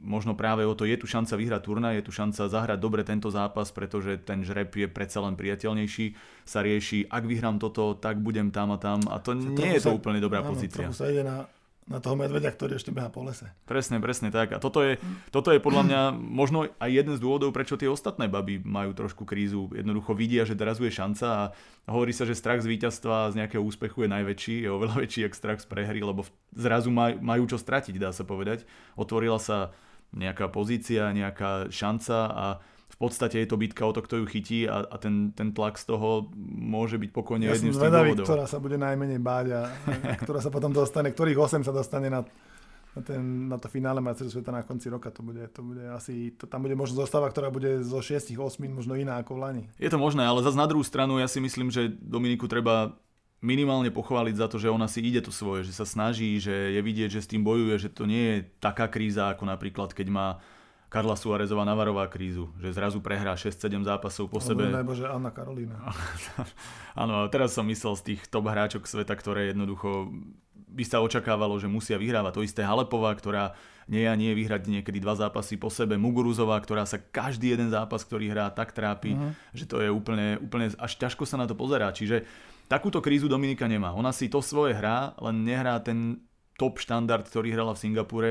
možno 0.00 0.32
práve 0.32 0.64
o 0.64 0.72
to 0.72 0.88
je 0.88 0.96
tu 0.96 1.04
šanca 1.04 1.36
vyhrať 1.36 1.60
turnaj, 1.60 1.94
je 2.00 2.04
tu 2.08 2.12
šanca 2.12 2.48
zahrať 2.48 2.78
dobre 2.80 3.04
tento 3.04 3.28
zápas, 3.28 3.68
pretože 3.68 4.16
ten 4.24 4.40
žreb 4.40 4.72
je 4.72 4.88
predsa 4.88 5.20
len 5.20 5.36
priateľnejší, 5.36 6.16
sa 6.48 6.64
rieši, 6.64 7.06
ak 7.12 7.24
vyhrám 7.28 7.60
toto, 7.60 7.94
tak 7.94 8.18
budem 8.18 8.48
tam 8.48 8.72
a 8.74 8.78
tam 8.80 9.04
a 9.12 9.20
to 9.20 9.36
sa 9.36 9.52
nie 9.60 9.76
je 9.76 9.84
to 9.84 9.92
úplne 9.92 10.18
dobrá 10.18 10.40
áno, 10.40 10.56
pozícia. 10.56 10.88
sa 10.90 11.06
ide 11.06 11.20
na, 11.20 11.44
na 11.90 11.98
toho 11.98 12.14
medvedia, 12.14 12.54
ktorý 12.54 12.78
ešte 12.78 12.94
beha 12.94 13.10
po 13.10 13.26
lese. 13.26 13.50
Presne, 13.66 13.98
presne 13.98 14.30
tak. 14.30 14.54
A 14.54 14.62
toto 14.62 14.78
je, 14.78 14.96
toto 15.34 15.50
je 15.50 15.58
podľa 15.58 15.82
mňa 15.90 16.00
možno 16.14 16.70
aj 16.78 16.90
jeden 16.90 17.18
z 17.18 17.20
dôvodov, 17.20 17.50
prečo 17.50 17.74
tie 17.74 17.90
ostatné 17.90 18.30
baby 18.30 18.62
majú 18.62 18.94
trošku 18.94 19.26
krízu. 19.26 19.66
Jednoducho 19.74 20.14
vidia, 20.14 20.46
že 20.46 20.54
teraz 20.54 20.78
je 20.78 20.86
šanca 20.86 21.26
a 21.26 21.90
hovorí 21.90 22.14
sa, 22.14 22.22
že 22.22 22.38
strach 22.38 22.62
z 22.62 22.70
víťazstva 22.70 23.34
z 23.34 23.42
nejakého 23.42 23.60
úspechu 23.60 24.06
je 24.06 24.10
najväčší, 24.16 24.56
je 24.64 24.70
oveľa 24.70 24.96
väčší, 25.02 25.26
ako 25.26 25.34
strach 25.34 25.58
z 25.58 25.66
prehry, 25.66 26.00
lebo 26.00 26.22
zrazu 26.54 26.94
majú 26.94 27.44
čo 27.50 27.58
stratiť, 27.58 27.98
dá 27.98 28.14
sa 28.14 28.22
povedať. 28.22 28.62
Otvorila 28.94 29.42
sa 29.42 29.74
nejaká 30.14 30.50
pozícia, 30.50 31.14
nejaká 31.14 31.70
šanca 31.70 32.18
a 32.30 32.46
v 32.90 32.96
podstate 32.98 33.40
je 33.40 33.48
to 33.48 33.56
bitka 33.56 33.86
o 33.86 33.94
to, 33.94 34.02
kto 34.02 34.20
ju 34.22 34.26
chytí 34.26 34.58
a, 34.66 34.84
a 34.84 34.96
ten, 34.98 35.30
ten 35.32 35.54
tlak 35.54 35.78
z 35.78 35.88
toho 35.94 36.28
môže 36.44 36.98
byť 36.98 37.10
pokojne 37.14 37.46
ja 37.46 37.54
jedným 37.56 37.72
z 37.72 37.78
tých 37.78 37.82
zvedavý, 37.86 38.10
dôvodov. 38.12 38.26
ktorá 38.26 38.44
sa 38.50 38.58
bude 38.58 38.76
najmenej 38.76 39.20
báť 39.22 39.46
a, 39.54 39.62
a 40.10 40.14
ktorá 40.18 40.42
sa 40.42 40.50
potom 40.50 40.74
dostane, 40.74 41.08
ktorých 41.14 41.38
8 41.38 41.64
sa 41.64 41.72
dostane 41.72 42.10
na, 42.10 42.26
na, 42.92 43.00
ten, 43.00 43.22
na 43.46 43.56
to 43.56 43.70
finále 43.70 44.02
majstrovstiev 44.02 44.42
sveta 44.42 44.52
na 44.52 44.66
konci 44.66 44.90
roka. 44.90 45.14
To 45.14 45.22
bude, 45.22 45.46
to 45.54 45.62
bude 45.62 45.86
asi, 45.94 46.34
to, 46.34 46.50
tam 46.50 46.66
bude 46.66 46.74
možno 46.74 46.98
zostava, 46.98 47.30
ktorá 47.30 47.48
bude 47.48 47.86
zo 47.86 48.02
6-8 48.02 48.36
možno 48.68 48.98
iná 48.98 49.22
ako 49.22 49.38
v 49.38 49.40
Lani. 49.40 49.64
Je 49.78 49.88
to 49.88 49.96
možné, 49.96 50.26
ale 50.26 50.42
zase 50.42 50.58
na 50.58 50.66
druhú 50.66 50.82
stranu 50.82 51.22
ja 51.22 51.30
si 51.30 51.38
myslím, 51.38 51.70
že 51.70 51.88
Dominiku 51.88 52.50
treba 52.50 52.98
minimálne 53.40 53.88
pochváliť 53.88 54.36
za 54.36 54.46
to, 54.48 54.60
že 54.60 54.68
ona 54.68 54.84
si 54.84 55.00
ide 55.00 55.24
to 55.24 55.32
svoje, 55.32 55.64
že 55.64 55.72
sa 55.72 55.88
snaží, 55.88 56.36
že 56.36 56.76
je 56.76 56.80
vidieť, 56.80 57.08
že 57.08 57.24
s 57.24 57.30
tým 57.32 57.40
bojuje, 57.40 57.76
že 57.80 57.88
to 57.88 58.04
nie 58.04 58.24
je 58.24 58.38
taká 58.60 58.86
kríza, 58.86 59.32
ako 59.32 59.48
napríklad 59.48 59.96
keď 59.96 60.08
má 60.12 60.28
Karla 60.90 61.14
Suárezová 61.14 61.62
Navarová 61.62 62.10
krízu, 62.10 62.50
že 62.58 62.74
zrazu 62.74 62.98
prehrá 62.98 63.38
6-7 63.38 63.86
zápasov 63.86 64.26
po 64.26 64.42
sebe. 64.42 64.66
Najbože 64.66 65.06
Anna 65.06 65.30
Karolína. 65.30 65.78
Áno, 67.00 67.30
teraz 67.30 67.54
som 67.54 67.62
myslel 67.70 67.94
z 67.94 68.02
tých 68.12 68.20
top 68.26 68.50
hráčok 68.50 68.90
sveta, 68.90 69.14
ktoré 69.14 69.54
jednoducho 69.54 70.10
by 70.70 70.84
sa 70.86 70.98
očakávalo, 70.98 71.58
že 71.62 71.70
musia 71.70 71.94
vyhrávať. 71.94 72.32
To 72.34 72.46
isté 72.46 72.62
Halepová, 72.66 73.14
ktorá 73.14 73.54
nie 73.90 74.06
a 74.06 74.14
nie 74.14 74.34
vyhrať 74.34 74.70
niekedy 74.70 75.02
dva 75.02 75.18
zápasy 75.18 75.58
po 75.58 75.70
sebe. 75.70 75.98
Muguruzová, 75.98 76.58
ktorá 76.62 76.86
sa 76.86 76.98
každý 76.98 77.54
jeden 77.54 77.70
zápas, 77.74 78.06
ktorý 78.06 78.30
hrá, 78.30 78.50
tak 78.54 78.70
trápi, 78.70 79.18
uh-huh. 79.18 79.34
že 79.50 79.66
to 79.66 79.82
je 79.82 79.90
úplne, 79.90 80.38
úplne 80.38 80.70
až 80.78 80.92
ťažko 80.94 81.26
sa 81.26 81.38
na 81.38 81.50
to 81.50 81.58
pozerá. 81.58 81.90
Čiže 81.90 82.22
takúto 82.70 83.02
krízu 83.02 83.26
Dominika 83.26 83.66
nemá. 83.66 83.90
Ona 83.98 84.14
si 84.14 84.30
to 84.30 84.38
svoje 84.38 84.78
hrá, 84.78 85.18
len 85.18 85.42
nehrá 85.42 85.82
ten 85.82 86.22
top 86.54 86.78
štandard, 86.78 87.26
ktorý 87.26 87.50
hrala 87.50 87.74
v 87.74 87.82
Singapúre. 87.82 88.30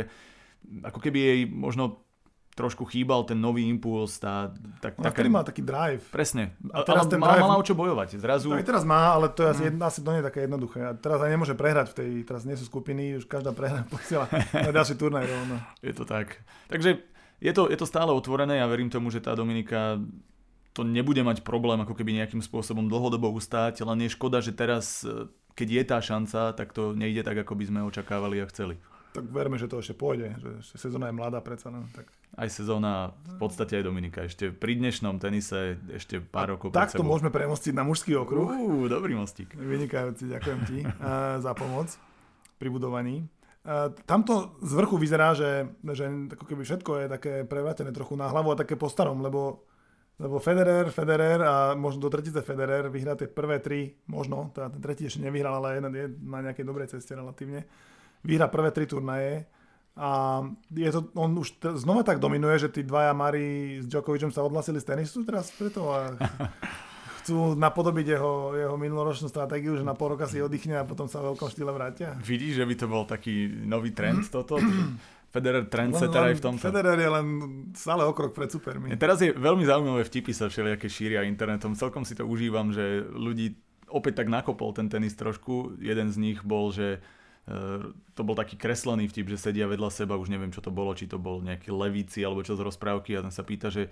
Ako 0.87 1.03
keby 1.03 1.19
jej 1.19 1.39
možno 1.43 2.07
trošku 2.55 2.83
chýbal 2.87 3.23
ten 3.23 3.39
nový 3.39 3.67
impuls. 3.67 4.19
Tá, 4.19 4.51
tak, 4.83 4.99
Ona 4.99 5.11
taká... 5.11 5.27
má 5.31 5.43
taký 5.47 5.63
drive. 5.63 6.03
Presne. 6.11 6.55
A 6.75 6.83
teraz 6.83 7.07
ale 7.07 7.11
ten 7.15 7.19
mala, 7.19 7.39
drive... 7.39 7.43
mala 7.47 7.55
o 7.55 7.63
čo 7.63 7.75
bojovať. 7.75 8.19
Zrazu... 8.19 8.51
Aj 8.51 8.67
teraz 8.67 8.83
má, 8.83 9.15
ale 9.15 9.31
to 9.31 9.43
je 9.43 9.49
asi, 9.51 9.63
mm. 9.71 9.79
asi 9.79 9.99
to 10.03 10.11
nie 10.11 10.19
je 10.19 10.27
také 10.27 10.39
jednoduché. 10.43 10.79
A 10.83 10.91
teraz 10.95 11.23
aj 11.23 11.31
nemôže 11.31 11.55
prehrať 11.55 11.91
v 11.91 11.95
tej, 11.95 12.09
teraz 12.27 12.43
nie 12.43 12.59
sú 12.59 12.67
skupiny, 12.67 13.19
už 13.19 13.31
každá 13.31 13.55
prehra 13.55 13.87
posiela 13.95 14.27
na 14.51 14.71
ďalší 14.75 14.99
turnaj 14.99 15.23
rovno. 15.23 15.55
Je 15.87 15.95
to 15.95 16.03
tak. 16.03 16.43
Takže 16.67 16.99
je 17.39 17.51
to, 17.55 17.71
je 17.71 17.79
to 17.79 17.87
stále 17.87 18.11
otvorené 18.11 18.59
ja 18.59 18.67
verím 18.67 18.91
tomu, 18.91 19.07
že 19.07 19.23
tá 19.23 19.31
Dominika 19.31 19.95
to 20.73 20.85
nebude 20.85 21.19
mať 21.21 21.41
problém 21.41 21.81
ako 21.81 21.97
keby 21.97 22.21
nejakým 22.21 22.41
spôsobom 22.43 22.87
dlhodobo 22.87 23.29
ustáť, 23.33 23.81
len 23.83 24.05
je 24.05 24.13
škoda, 24.13 24.39
že 24.39 24.53
teraz, 24.53 25.03
keď 25.57 25.67
je 25.67 25.83
tá 25.83 25.97
šanca, 25.99 26.53
tak 26.53 26.71
to 26.71 26.93
nejde 26.93 27.25
tak, 27.25 27.41
ako 27.41 27.57
by 27.57 27.65
sme 27.65 27.79
očakávali 27.87 28.39
a 28.41 28.49
chceli 28.49 28.77
tak 29.09 29.25
verme, 29.33 29.57
že 29.57 29.65
to 29.65 29.81
ešte 29.81 29.97
pôjde, 29.97 30.37
že 30.37 30.49
sezóna 30.77 31.09
je 31.09 31.17
mladá 31.17 31.41
predsa 31.41 31.73
len. 31.73 31.89
Tak. 31.91 32.05
Aj 32.37 32.45
sezóna, 32.47 33.17
v 33.25 33.35
podstate 33.41 33.81
aj 33.81 33.83
Dominika, 33.89 34.23
ešte 34.23 34.53
pri 34.53 34.77
dnešnom 34.77 35.17
tenise 35.17 35.81
ešte 35.89 36.21
pár 36.21 36.55
rokov 36.55 36.77
Tak 36.77 36.93
to 36.93 37.01
môžeme 37.01 37.33
premostiť 37.33 37.73
na 37.73 37.81
mužský 37.81 38.13
okruh. 38.15 38.47
Uú, 38.47 38.85
dobrý 38.85 39.17
mostík. 39.17 39.57
Vynikajúci, 39.57 40.29
ďakujem 40.29 40.59
ti 40.69 40.79
uh, 40.85 41.41
za 41.41 41.51
pomoc 41.57 41.89
pri 42.61 42.69
budovaní. 42.69 43.25
Uh, 43.65 43.91
tamto 44.05 44.55
z 44.61 44.71
vrchu 44.77 44.95
vyzerá, 45.01 45.33
že, 45.33 45.67
že 45.83 46.05
ako 46.37 46.45
keby 46.45 46.61
všetko 46.63 46.91
je 47.03 47.05
také 47.09 47.33
prevrátené 47.43 47.89
trochu 47.91 48.13
na 48.13 48.29
hlavu 48.29 48.53
a 48.53 48.59
také 48.61 48.77
po 48.77 48.87
starom, 48.87 49.25
lebo 49.25 49.67
lebo 50.19 50.35
Federer, 50.37 50.91
Federer 50.91 51.39
a 51.41 51.53
možno 51.79 52.03
do 52.03 52.11
tretice 52.11 52.43
Federer 52.43 52.91
vyhrá 52.91 53.15
tie 53.15 53.31
prvé 53.31 53.63
tri, 53.63 53.95
možno, 54.11 54.51
teda 54.51 54.67
ten 54.67 54.81
tretí 54.83 55.07
ešte 55.07 55.23
nevyhral, 55.23 55.63
ale 55.63 55.79
jeden 55.79 55.93
je 55.95 56.05
na 56.27 56.39
nejakej 56.43 56.65
dobrej 56.67 56.91
ceste 56.91 57.15
relatívne 57.15 57.63
vyhra 58.27 58.51
prvé 58.51 58.75
tri 58.75 58.83
turnaje 58.83 59.47
a 59.99 60.43
je 60.71 60.91
to, 60.91 61.11
on 61.15 61.35
už 61.35 61.59
t- 61.59 61.75
znova 61.75 62.07
tak 62.07 62.23
dominuje, 62.23 62.67
že 62.67 62.71
tí 62.71 62.81
dvaja 62.87 63.11
Mari 63.11 63.79
s 63.83 63.85
Djokovicom 63.87 64.31
sa 64.31 64.47
odhlasili 64.47 64.79
z 64.79 64.95
tenisu 64.95 65.27
teraz 65.27 65.51
preto 65.55 65.91
a 65.91 66.15
chcú 67.23 67.55
napodobiť 67.59 68.15
jeho, 68.15 68.55
jeho 68.55 68.75
minuloročnú 68.79 69.27
stratégiu, 69.27 69.75
že 69.75 69.83
na 69.83 69.95
pol 69.95 70.15
roka 70.15 70.23
si 70.27 70.39
oddychne 70.39 70.79
a 70.79 70.87
potom 70.87 71.11
sa 71.11 71.19
v 71.19 71.35
veľkom 71.35 71.51
štýle 71.51 71.71
vrátia. 71.75 72.15
Vidíš, 72.23 72.63
že 72.63 72.67
by 72.67 72.75
to 72.79 72.87
bol 72.87 73.03
taký 73.03 73.51
nový 73.67 73.91
trend 73.91 74.23
toto? 74.35 74.55
Federer 75.29 75.63
trendsetter 75.69 76.33
aj 76.33 76.35
v 76.37 76.43
tomto. 76.43 76.63
Federer 76.65 76.97
je 76.97 77.09
len 77.09 77.27
stále 77.77 78.01
okrok 78.01 78.33
pred 78.33 78.49
supermi. 78.49 78.93
Teraz 78.97 79.21
je 79.21 79.29
veľmi 79.29 79.61
zaujímavé 79.61 80.01
vtipy 80.05 80.33
sa 80.33 80.49
všelijaké 80.49 80.89
šíria 80.89 81.21
internetom. 81.25 81.77
Celkom 81.77 82.01
si 82.01 82.17
to 82.17 82.25
užívam, 82.25 82.73
že 82.73 83.05
ľudí 83.13 83.53
opäť 83.89 84.25
tak 84.25 84.33
nakopol 84.33 84.73
ten 84.73 84.89
tenis 84.89 85.13
trošku. 85.13 85.77
Jeden 85.77 86.09
z 86.09 86.17
nich 86.17 86.41
bol, 86.41 86.73
že 86.73 86.97
Eh, 87.49 87.81
to 88.13 88.21
bol 88.21 88.37
taký 88.37 88.61
kreslený 88.61 89.09
vtip, 89.09 89.25
že 89.25 89.41
sedia 89.41 89.65
vedľa 89.65 89.89
seba, 89.89 90.21
už 90.21 90.29
neviem 90.29 90.53
čo 90.53 90.61
to 90.61 90.69
bolo, 90.69 90.93
či 90.93 91.09
to 91.09 91.17
bol 91.17 91.41
nejaký 91.41 91.73
levíci 91.73 92.21
alebo 92.21 92.45
čo 92.45 92.53
z 92.53 92.61
rozprávky 92.61 93.17
a 93.17 93.25
ten 93.25 93.33
sa 93.33 93.41
pýta, 93.41 93.73
že 93.73 93.89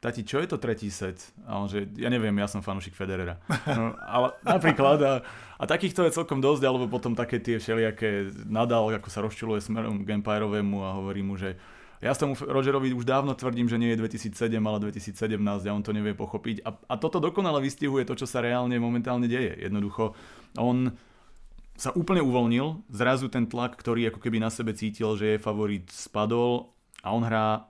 tati, 0.00 0.24
čo 0.24 0.40
je 0.40 0.48
to 0.48 0.56
tretí 0.56 0.88
set? 0.88 1.20
A 1.44 1.60
on 1.60 1.68
že, 1.68 1.84
ja 2.00 2.08
neviem, 2.08 2.32
ja 2.40 2.48
som 2.48 2.64
fanúšik 2.64 2.96
Federera. 2.96 3.36
No, 3.70 3.94
ale 4.00 4.34
napríklad, 4.42 4.98
a, 5.04 5.12
a 5.60 5.64
takýchto 5.68 6.02
je 6.08 6.16
celkom 6.16 6.40
dosť, 6.40 6.64
alebo 6.64 6.88
potom 6.88 7.12
také 7.12 7.38
tie 7.38 7.60
všelijaké 7.60 8.32
nadal, 8.48 8.88
ako 8.96 9.08
sa 9.12 9.20
rozčuluje 9.20 9.60
smerom 9.60 10.02
k 10.02 10.16
Empirovému 10.16 10.80
a 10.80 10.96
hovorí 10.96 11.20
mu, 11.20 11.36
že 11.36 11.60
ja 12.00 12.16
s 12.16 12.18
tomu 12.18 12.32
Rogerovi 12.32 12.96
už 12.96 13.04
dávno 13.04 13.36
tvrdím, 13.36 13.68
že 13.68 13.76
nie 13.76 13.92
je 13.92 14.00
2007, 14.00 14.56
ale 14.56 14.80
2017 14.88 15.36
a 15.36 15.76
on 15.76 15.84
to 15.84 15.92
nevie 15.92 16.16
pochopiť. 16.16 16.64
A, 16.64 16.72
a 16.72 16.94
toto 16.96 17.20
dokonale 17.20 17.60
vystihuje 17.60 18.08
to, 18.08 18.16
čo 18.16 18.24
sa 18.24 18.40
reálne 18.40 18.80
momentálne 18.80 19.28
deje. 19.28 19.60
Jednoducho, 19.60 20.16
on 20.56 20.96
sa 21.76 21.92
úplne 21.92 22.24
uvoľnil, 22.24 22.88
zrazu 22.88 23.28
ten 23.28 23.44
tlak, 23.44 23.76
ktorý 23.76 24.08
ako 24.12 24.20
keby 24.20 24.40
na 24.40 24.48
sebe 24.48 24.72
cítil, 24.72 25.12
že 25.16 25.36
je 25.36 25.44
favorit, 25.44 25.88
spadol 25.92 26.72
a 27.04 27.12
on 27.12 27.24
hrá 27.24 27.69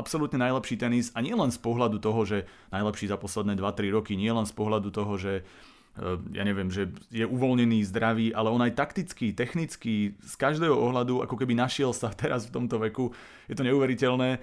absolútne 0.00 0.40
najlepší 0.40 0.80
tenis 0.80 1.12
a 1.12 1.20
nie 1.20 1.36
len 1.36 1.52
z 1.52 1.60
pohľadu 1.60 2.00
toho, 2.00 2.24
že 2.24 2.48
najlepší 2.72 3.12
za 3.12 3.20
posledné 3.20 3.60
2-3 3.60 3.92
roky, 3.92 4.16
nie 4.16 4.32
len 4.32 4.48
z 4.48 4.54
pohľadu 4.56 4.88
toho, 4.88 5.20
že 5.20 5.44
eh, 5.44 6.16
ja 6.32 6.42
neviem, 6.42 6.72
že 6.72 6.88
je 7.12 7.28
uvoľnený, 7.28 7.84
zdravý, 7.84 8.32
ale 8.32 8.48
on 8.48 8.64
aj 8.64 8.72
taktický, 8.72 9.36
technický, 9.36 10.16
z 10.16 10.34
každého 10.40 10.72
ohľadu 10.72 11.20
ako 11.28 11.36
keby 11.36 11.52
našiel 11.52 11.92
sa 11.92 12.08
teraz 12.24 12.48
v 12.48 12.54
tomto 12.56 12.80
veku. 12.80 13.12
Je 13.46 13.54
to 13.54 13.66
neuveriteľné. 13.68 14.40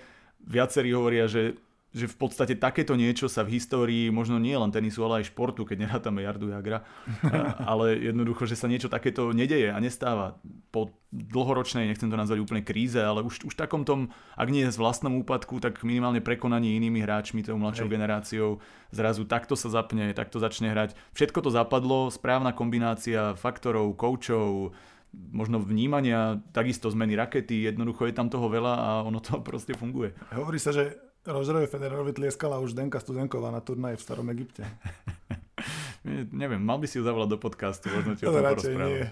Viacerí 0.48 0.94
hovoria, 0.94 1.26
že 1.26 1.58
že 1.96 2.06
v 2.06 2.16
podstate 2.20 2.60
takéto 2.60 3.00
niečo 3.00 3.32
sa 3.32 3.48
v 3.48 3.58
histórii, 3.58 4.12
možno 4.12 4.38
nie 4.38 4.54
len 4.54 4.70
tenisu, 4.70 5.08
ale 5.08 5.24
aj 5.24 5.32
športu, 5.32 5.64
keď 5.64 5.88
nerátame 5.88 6.20
Jardu 6.22 6.52
Jagra, 6.52 6.84
ale 7.72 7.96
jednoducho, 7.96 8.44
že 8.44 8.60
sa 8.60 8.68
niečo 8.68 8.92
takéto 8.92 9.32
nedeje 9.32 9.72
a 9.72 9.80
nestáva 9.80 10.36
po 10.70 10.92
dlhoročnej, 11.16 11.88
nechcem 11.88 12.12
to 12.12 12.20
nazvať 12.20 12.44
úplne 12.44 12.62
kríze, 12.62 13.00
ale 13.00 13.24
už, 13.24 13.48
už 13.48 13.56
takom 13.56 13.88
tom, 13.88 14.12
ak 14.36 14.52
nie 14.52 14.68
z 14.68 14.76
vlastnom 14.76 15.16
úpadku, 15.24 15.64
tak 15.64 15.80
minimálne 15.88 16.20
prekonaní 16.20 16.76
inými 16.76 17.00
hráčmi, 17.00 17.48
tou 17.48 17.56
mladšou 17.56 17.88
Hej. 17.88 17.94
generáciou, 17.96 18.50
zrazu 18.92 19.24
takto 19.24 19.56
sa 19.56 19.72
zapne, 19.72 20.12
takto 20.12 20.44
začne 20.44 20.76
hrať. 20.76 21.00
Všetko 21.16 21.40
to 21.40 21.50
zapadlo, 21.56 22.12
správna 22.12 22.52
kombinácia 22.52 23.40
faktorov, 23.40 23.96
koučov, 23.96 24.76
možno 25.16 25.64
vnímania, 25.64 26.44
takisto 26.52 26.92
zmeny 26.92 27.16
rakety, 27.16 27.64
jednoducho 27.64 28.12
je 28.12 28.14
tam 28.14 28.28
toho 28.28 28.52
veľa 28.52 28.74
a 28.76 28.90
ono 29.08 29.24
to 29.24 29.40
proste 29.48 29.74
funguje. 29.74 30.12
Hovorí 30.36 30.60
sa, 30.60 30.76
že 30.76 31.07
Rogerovi 31.28 31.68
Federerovi 31.68 32.16
tlieskala 32.16 32.64
už 32.64 32.72
Denka 32.72 33.04
Studenková 33.04 33.52
na 33.52 33.60
turnaji 33.60 34.00
v 34.00 34.04
Starom 34.04 34.28
Egypte. 34.32 34.64
Neviem, 36.32 36.64
mal 36.64 36.80
by 36.80 36.88
si 36.88 36.96
ju 36.96 37.04
zavolať 37.04 37.36
do 37.36 37.40
podcastu, 37.42 37.92
možno 37.92 38.16
ti 38.16 38.24
o 38.24 38.32
tom 38.32 38.40
nie. 38.88 39.04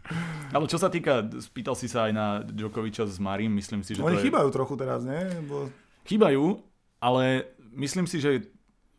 Ale 0.54 0.64
čo 0.70 0.78
sa 0.78 0.86
týka, 0.86 1.26
spýtal 1.42 1.74
si 1.74 1.90
sa 1.90 2.06
aj 2.06 2.12
na 2.14 2.26
Djokoviča 2.46 3.10
s 3.10 3.18
Marim, 3.18 3.50
myslím 3.58 3.82
si, 3.82 3.98
že 3.98 4.06
Oni 4.06 4.14
to 4.14 4.22
je... 4.22 4.30
chýbajú 4.30 4.48
trochu 4.54 4.78
teraz, 4.78 5.02
nie? 5.02 5.18
Bo... 5.50 5.66
Chýbajú, 6.06 6.62
ale 7.02 7.50
myslím 7.74 8.06
si, 8.06 8.22
že 8.22 8.53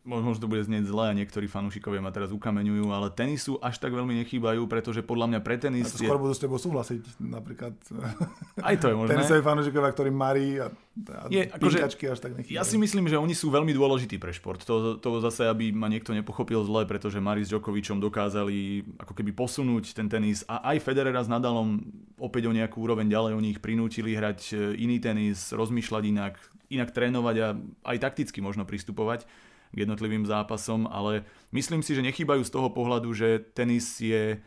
možno 0.06 0.38
to 0.38 0.46
bude 0.46 0.62
znieť 0.62 0.86
zle 0.86 1.10
a 1.10 1.12
niektorí 1.12 1.50
fanúšikovia 1.50 1.98
ma 1.98 2.14
teraz 2.14 2.30
ukameňujú, 2.30 2.86
ale 2.94 3.10
tenisu 3.10 3.58
až 3.58 3.82
tak 3.82 3.90
veľmi 3.90 4.22
nechýbajú, 4.22 4.64
pretože 4.70 5.02
podľa 5.02 5.34
mňa 5.34 5.40
pre 5.42 5.58
tenis... 5.58 5.90
A 5.90 5.98
to 5.98 6.06
skôr 6.06 6.22
budú 6.22 6.32
s 6.32 6.40
tebou 6.40 6.56
súhlasiť, 6.62 7.18
napríklad. 7.18 7.74
Aj 8.62 8.74
to 8.78 8.86
je 8.88 8.94
možné. 8.94 9.18
Tenisoví 9.18 9.42
fanúšikovia, 9.42 9.90
ktorí 9.90 10.10
marí 10.14 10.62
a, 10.62 10.70
a 10.70 11.26
je, 11.26 11.50
akože, 11.50 11.78
až 11.82 12.18
tak 12.22 12.38
nechýbajú. 12.38 12.54
Ja 12.54 12.62
si 12.62 12.78
myslím, 12.78 13.10
že 13.10 13.18
oni 13.18 13.34
sú 13.34 13.50
veľmi 13.50 13.74
dôležití 13.74 14.16
pre 14.22 14.30
šport. 14.30 14.62
To, 14.64 14.94
to 14.96 15.08
zase, 15.26 15.50
aby 15.50 15.74
ma 15.74 15.90
niekto 15.90 16.14
nepochopil 16.14 16.62
zle, 16.62 16.86
pretože 16.86 17.18
Mari 17.18 17.42
s 17.42 17.50
Djokovičom 17.50 17.98
dokázali 17.98 18.86
ako 19.02 19.10
keby 19.10 19.34
posunúť 19.34 19.90
ten 19.90 20.06
tenis 20.06 20.46
a 20.46 20.62
aj 20.70 20.86
Federera 20.86 21.20
s 21.20 21.28
Nadalom 21.28 21.82
opäť 22.16 22.46
o 22.46 22.54
nejakú 22.54 22.78
úroveň 22.80 23.10
ďalej, 23.10 23.32
oni 23.34 23.48
ich 23.52 23.60
prinútili 23.60 24.14
hrať 24.14 24.54
iný 24.78 25.02
tenis, 25.02 25.50
rozmýšľať 25.52 26.02
inak, 26.06 26.38
inak 26.70 26.94
trénovať 26.94 27.36
a 27.42 27.48
aj 27.92 27.96
takticky 28.00 28.40
možno 28.40 28.64
pristupovať 28.64 29.28
jednotlivým 29.76 30.24
zápasom, 30.24 30.88
ale 30.88 31.28
myslím 31.52 31.84
si, 31.84 31.92
že 31.92 32.02
nechýbajú 32.02 32.42
z 32.42 32.50
toho 32.50 32.72
pohľadu, 32.72 33.12
že 33.12 33.44
tenis 33.52 34.00
je 34.00 34.40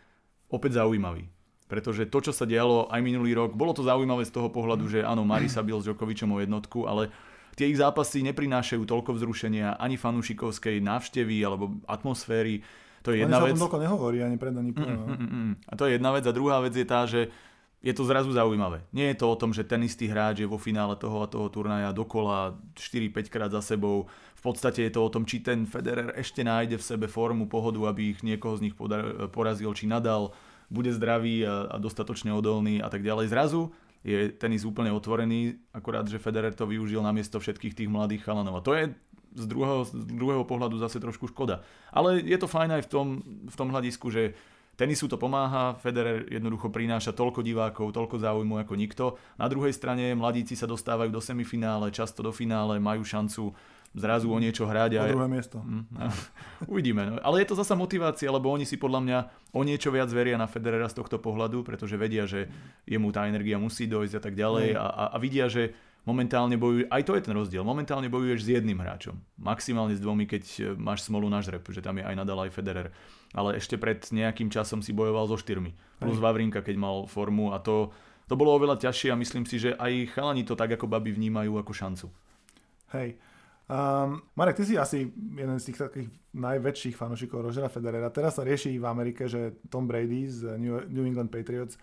opäť 0.49 0.81
zaujímavý. 0.81 1.29
Pretože 1.69 2.09
to, 2.09 2.17
čo 2.25 2.33
sa 2.33 2.49
dialo 2.49 2.89
aj 2.89 2.97
minulý 3.05 3.37
rok, 3.37 3.53
bolo 3.53 3.77
to 3.77 3.85
zaujímavé 3.85 4.25
z 4.25 4.33
toho 4.33 4.49
pohľadu, 4.49 4.89
že 4.89 5.05
áno, 5.05 5.21
Mari 5.21 5.45
sa 5.45 5.61
bil 5.61 5.77
s 5.77 5.85
Djokovičom 5.85 6.33
o 6.33 6.41
jednotku, 6.41 6.89
ale 6.89 7.13
tie 7.53 7.69
ich 7.69 7.77
zápasy 7.77 8.25
neprinášajú 8.25 8.89
toľko 8.89 9.13
vzrušenia 9.13 9.77
ani 9.77 9.93
fanúšikovskej 9.93 10.81
návštevy 10.81 11.37
alebo 11.45 11.77
atmosféry. 11.85 12.65
To 13.05 13.13
je 13.13 13.21
jedna 13.21 13.37
vec. 13.37 13.53
sa 13.53 13.69
o 13.69 13.71
tom 13.71 13.85
nehovorí, 13.85 14.25
ani 14.25 14.41
pred, 14.41 14.51
ani 14.57 14.73
po. 14.73 14.81
Mm, 14.81 14.97
mm, 14.97 15.13
mm, 15.13 15.29
mm. 15.29 15.53
A 15.69 15.73
to 15.77 15.85
je 15.85 15.91
jedna 15.95 16.09
vec. 16.09 16.25
A 16.25 16.33
druhá 16.33 16.57
vec 16.59 16.73
je 16.73 16.87
tá, 16.89 17.05
že 17.05 17.29
je 17.79 17.93
to 17.95 18.03
zrazu 18.03 18.33
zaujímavé. 18.35 18.83
Nie 18.91 19.15
je 19.15 19.23
to 19.23 19.31
o 19.31 19.39
tom, 19.39 19.55
že 19.55 19.63
ten 19.63 19.79
istý 19.87 20.11
hráč 20.11 20.43
je 20.43 20.47
vo 20.49 20.59
finále 20.59 20.99
toho 20.99 21.23
a 21.23 21.31
toho 21.31 21.47
turnaja 21.47 21.95
dokola 21.95 22.59
4-5 22.75 23.31
krát 23.31 23.51
za 23.55 23.63
sebou. 23.63 24.11
V 24.39 24.41
podstate 24.41 24.87
je 24.87 24.95
to 24.95 25.03
o 25.03 25.11
tom, 25.11 25.27
či 25.27 25.43
ten 25.43 25.67
Federer 25.67 26.15
ešte 26.15 26.47
nájde 26.47 26.79
v 26.79 26.87
sebe 26.95 27.07
formu, 27.11 27.51
pohodu, 27.51 27.91
aby 27.91 28.15
ich 28.15 28.23
niekoho 28.23 28.55
z 28.55 28.71
nich 28.71 28.75
porazil, 29.35 29.75
či 29.75 29.83
nadal, 29.83 30.31
bude 30.71 30.95
zdravý 30.95 31.43
a, 31.43 31.67
a 31.67 31.75
dostatočne 31.75 32.31
odolný 32.31 32.79
a 32.79 32.87
tak 32.87 33.03
ďalej. 33.03 33.35
Zrazu 33.35 33.75
je 33.99 34.31
tenis 34.31 34.63
úplne 34.63 34.95
otvorený, 34.95 35.59
akorát, 35.75 36.07
že 36.07 36.23
Federer 36.23 36.55
to 36.55 36.63
využil 36.63 37.03
namiesto 37.03 37.35
všetkých 37.35 37.75
tých 37.75 37.91
mladých 37.91 38.23
chalanov. 38.23 38.63
A 38.63 38.63
to 38.63 38.71
je 38.71 38.95
z 39.35 39.45
druhého, 39.45 39.83
z 39.83 40.07
druhého 40.07 40.47
pohľadu 40.47 40.79
zase 40.79 41.03
trošku 41.03 41.27
škoda. 41.27 41.67
Ale 41.91 42.23
je 42.23 42.37
to 42.39 42.47
fajn 42.47 42.79
aj 42.79 42.83
v 42.87 42.89
tom, 42.89 43.07
v 43.43 43.55
tom 43.59 43.67
hľadisku, 43.75 44.07
že 44.07 44.39
Tenisu 44.79 45.11
to 45.11 45.19
pomáha, 45.19 45.75
Federer 45.75 46.23
jednoducho 46.31 46.71
prináša 46.71 47.11
toľko 47.11 47.43
divákov, 47.43 47.91
toľko 47.91 48.15
záujmu 48.15 48.63
ako 48.63 48.73
nikto. 48.79 49.05
Na 49.35 49.51
druhej 49.51 49.75
strane 49.75 50.15
mladíci 50.15 50.55
sa 50.55 50.63
dostávajú 50.63 51.11
do 51.11 51.19
semifinále, 51.19 51.91
často 51.91 52.23
do 52.23 52.31
finále, 52.31 52.79
majú 52.79 53.03
šancu 53.03 53.51
zrazu 53.97 54.29
o 54.29 54.37
niečo 54.37 54.69
hrať. 54.69 55.01
A... 55.01 55.09
O 55.09 55.13
druhé 55.17 55.29
miesto. 55.29 55.57
Mm, 55.61 55.85
no. 55.89 56.09
Uvidíme. 56.73 57.01
No. 57.09 57.13
Ale 57.21 57.41
je 57.41 57.49
to 57.49 57.59
zasa 57.59 57.73
motivácia, 57.73 58.29
lebo 58.29 58.49
oni 58.53 58.65
si 58.65 58.77
podľa 58.77 58.99
mňa 59.01 59.17
o 59.55 59.61
niečo 59.65 59.89
viac 59.89 60.09
veria 60.13 60.37
na 60.37 60.45
Federera 60.45 60.85
z 60.89 60.97
tohto 61.01 61.17
pohľadu, 61.17 61.65
pretože 61.65 61.97
vedia, 61.97 62.29
že 62.29 62.49
jemu 62.85 63.09
tá 63.09 63.25
energia 63.25 63.57
musí 63.57 63.89
dojsť 63.89 64.15
a 64.17 64.21
tak 64.21 64.33
ďalej 64.37 64.77
a, 64.77 64.85
a, 64.85 65.03
a 65.13 65.17
vidia, 65.17 65.49
že 65.49 65.73
momentálne 66.07 66.55
bojujú, 66.55 66.87
aj 66.87 67.03
to 67.03 67.13
je 67.17 67.21
ten 67.21 67.35
rozdiel, 67.35 67.63
momentálne 67.65 68.07
bojuješ 68.07 68.41
s 68.47 68.49
jedným 68.57 68.79
hráčom. 68.79 69.19
Maximálne 69.35 69.93
s 69.93 70.01
dvomi, 70.01 70.25
keď 70.25 70.43
e, 70.47 70.61
máš 70.79 71.05
smolu 71.05 71.27
na 71.27 71.43
žreb, 71.43 71.61
že 71.69 71.83
tam 71.83 71.99
je 71.99 72.07
aj 72.07 72.15
Nadal, 72.15 72.47
aj 72.47 72.55
Federer. 72.55 72.87
Ale 73.35 73.59
ešte 73.59 73.77
pred 73.77 74.01
nejakým 74.09 74.49
časom 74.49 74.81
si 74.81 74.95
bojoval 74.95 75.29
so 75.29 75.37
štyrmi. 75.37 75.75
Plus 76.01 76.17
aj. 76.17 76.23
Vavrinka, 76.23 76.65
keď 76.65 76.75
mal 76.79 76.95
formu 77.05 77.53
a 77.53 77.61
to, 77.61 77.93
to 78.25 78.33
bolo 78.33 78.55
oveľa 78.57 78.79
ťažšie 78.79 79.13
a 79.13 79.19
myslím 79.19 79.45
si, 79.45 79.61
že 79.61 79.77
aj 79.77 80.17
chalani 80.17 80.41
to 80.47 80.57
tak 80.57 80.73
ako 80.73 80.89
baby 80.89 81.13
vnímajú 81.13 81.59
ako 81.61 81.71
šancu. 81.75 82.07
Hej. 82.95 83.21
Um, 83.69 84.25
Marek, 84.33 84.57
ty 84.57 84.65
si 84.65 84.73
asi 84.73 85.13
jeden 85.13 85.57
z 85.61 85.69
tých 85.69 85.77
takých 85.77 86.09
najväčších 86.33 86.97
fanúšikov 86.97 87.45
Rožera 87.45 87.69
Federera. 87.69 88.09
Teraz 88.09 88.41
sa 88.41 88.43
rieši 88.43 88.81
v 88.81 88.85
Amerike, 88.89 89.29
že 89.29 89.61
Tom 89.69 89.85
Brady 89.85 90.25
z 90.25 90.57
New 90.89 91.05
England 91.05 91.29
Patriots 91.29 91.77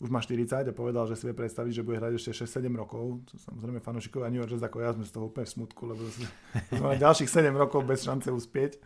už 0.00 0.08
má 0.08 0.20
40 0.20 0.68
a 0.68 0.72
povedal, 0.76 1.08
že 1.08 1.16
si 1.16 1.24
vie 1.24 1.36
predstaviť, 1.36 1.72
že 1.72 1.84
bude 1.84 1.96
hrať 2.00 2.20
ešte 2.20 2.44
6-7 2.44 2.68
rokov. 2.76 3.24
Samozrejme 3.52 3.80
fanúšikovia 3.80 4.28
New 4.28 4.40
Yorkers 4.44 4.64
ako 4.64 4.80
ja 4.80 4.92
sme 4.92 5.04
z 5.08 5.12
toho 5.12 5.28
úplne 5.28 5.48
v 5.48 5.52
smutku, 5.56 5.82
lebo 5.88 6.00
sme 6.76 7.00
ďalších 7.00 7.28
7 7.28 7.52
rokov 7.52 7.84
bez 7.84 8.04
šance 8.04 8.28
uspieť. 8.28 8.80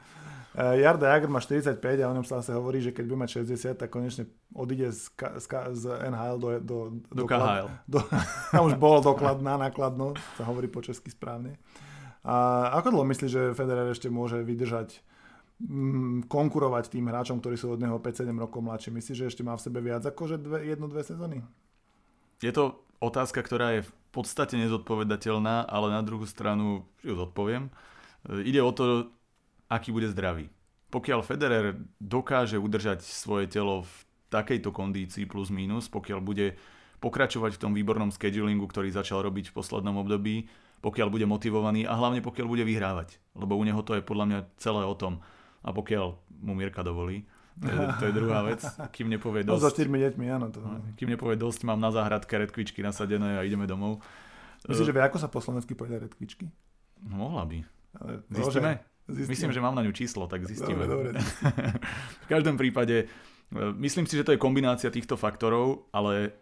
Uh, 0.50 0.74
Jarda 0.74 1.14
Jager 1.14 1.30
má 1.30 1.38
45 1.38 1.78
a 1.78 2.10
o 2.10 2.14
ňom 2.18 2.26
sa 2.26 2.42
zase 2.42 2.58
hovorí, 2.58 2.82
že 2.82 2.90
keď 2.90 3.04
bude 3.06 3.22
mať 3.22 3.46
60, 3.46 3.78
tak 3.78 3.86
konečne 3.90 4.26
odíde 4.50 4.90
z, 4.90 5.06
z, 5.14 5.46
z 5.78 5.84
NHL 6.10 6.36
do, 6.42 6.48
do, 6.58 6.78
do, 7.14 7.22
do 7.22 7.24
KHL. 7.30 7.70
Do, 7.90 8.02
tam 8.50 8.66
už 8.66 8.74
bol 8.74 8.98
doklad 8.98 9.38
na 9.38 9.54
nákladno, 9.54 10.18
sa 10.34 10.42
hovorí 10.46 10.66
po 10.66 10.82
česky 10.82 11.14
správne. 11.14 11.54
A 12.20 12.68
ako 12.76 12.92
dlho 12.92 13.06
myslíš, 13.08 13.30
že 13.32 13.42
Federer 13.56 13.88
ešte 13.90 14.12
môže 14.12 14.44
vydržať 14.44 15.00
Mm, 15.60 16.24
konkurovať 16.24 16.88
tým 16.88 17.12
hráčom, 17.12 17.36
ktorí 17.36 17.60
sú 17.60 17.76
od 17.76 17.84
neho 17.84 18.00
5-7 18.00 18.32
rokov 18.32 18.64
mladší. 18.64 18.96
Myslíš, 18.96 19.16
že 19.20 19.28
ešte 19.28 19.42
má 19.44 19.52
v 19.60 19.64
sebe 19.68 19.84
viac 19.84 20.00
ako 20.08 20.22
že 20.24 20.36
dve, 20.40 20.64
jednu, 20.64 20.88
dve 20.88 21.04
sezóny? 21.04 21.44
Je 22.40 22.48
to 22.48 22.80
otázka, 22.96 23.44
ktorá 23.44 23.76
je 23.76 23.84
v 23.84 23.92
podstate 24.08 24.56
nezodpovedateľná, 24.56 25.68
ale 25.68 25.92
na 25.92 26.00
druhú 26.00 26.24
stranu 26.24 26.88
ju 27.04 27.12
zodpoviem. 27.12 27.68
Ide 28.24 28.64
o 28.64 28.72
to, 28.72 29.12
aký 29.68 29.92
bude 29.92 30.08
zdravý. 30.08 30.48
Pokiaľ 30.88 31.20
Federer 31.28 31.76
dokáže 32.00 32.56
udržať 32.56 33.04
svoje 33.04 33.44
telo 33.44 33.84
v 33.84 33.92
takejto 34.32 34.72
kondícii 34.72 35.28
plus 35.28 35.52
minus, 35.52 35.92
pokiaľ 35.92 36.24
bude 36.24 36.56
pokračovať 37.04 37.60
v 37.60 37.62
tom 37.68 37.72
výbornom 37.76 38.08
schedulingu, 38.08 38.64
ktorý 38.64 38.88
začal 38.88 39.20
robiť 39.28 39.52
v 39.52 39.56
poslednom 39.60 40.00
období, 40.00 40.48
pokiaľ 40.80 41.08
bude 41.12 41.26
motivovaný 41.28 41.84
a 41.84 41.96
hlavne 41.96 42.24
pokiaľ 42.24 42.46
bude 42.48 42.64
vyhrávať. 42.64 43.20
Lebo 43.36 43.56
u 43.56 43.62
neho 43.64 43.80
to 43.84 43.96
je 43.96 44.02
podľa 44.04 44.26
mňa 44.26 44.38
celé 44.56 44.82
o 44.84 44.94
tom 44.96 45.20
a 45.60 45.70
pokiaľ 45.70 46.16
mu 46.40 46.52
Mirka 46.56 46.80
dovolí, 46.80 47.28
to 47.60 47.68
je, 47.68 47.76
to 48.00 48.04
je 48.08 48.12
druhá 48.16 48.40
vec, 48.40 48.64
kým 48.96 49.12
nepovie 49.12 49.44
dosť. 49.48 49.60
No, 49.60 49.60
za 49.60 49.70
štyrmi 49.76 49.98
deťmi, 50.00 50.26
áno. 50.32 50.48
To... 50.48 50.58
No, 50.64 50.80
kým 50.96 51.12
nepovie 51.12 51.36
dosť, 51.36 51.68
mám 51.68 51.76
na 51.76 51.92
záhradke 51.92 52.32
redkvičky 52.32 52.80
nasadené 52.80 53.36
a 53.36 53.44
ideme 53.44 53.68
domov. 53.68 54.00
Myslíš, 54.64 54.88
že 54.88 54.94
vie, 54.96 55.04
ako 55.04 55.18
sa 55.20 55.28
po 55.28 55.44
slovensky 55.44 55.76
povedia 55.76 56.00
redkvičky? 56.00 56.48
No, 57.04 57.28
mohla 57.28 57.44
by. 57.44 57.58
Ale, 58.00 58.12
Zistíme? 58.32 58.72
Zistíme? 59.08 59.32
Myslím, 59.32 59.50
že 59.52 59.60
mám 59.60 59.76
na 59.76 59.84
ňu 59.84 59.92
číslo, 59.92 60.24
tak 60.24 60.44
zistíme. 60.48 60.88
Dobre, 60.88 61.16
dobre. 61.16 61.20
v 62.24 62.26
každom 62.28 62.56
prípade, 62.56 63.08
e, 63.52 63.56
myslím 63.80 64.08
si, 64.08 64.16
že 64.16 64.24
to 64.24 64.32
je 64.36 64.40
kombinácia 64.40 64.92
týchto 64.92 65.16
faktorov, 65.20 65.90
ale 65.92 66.32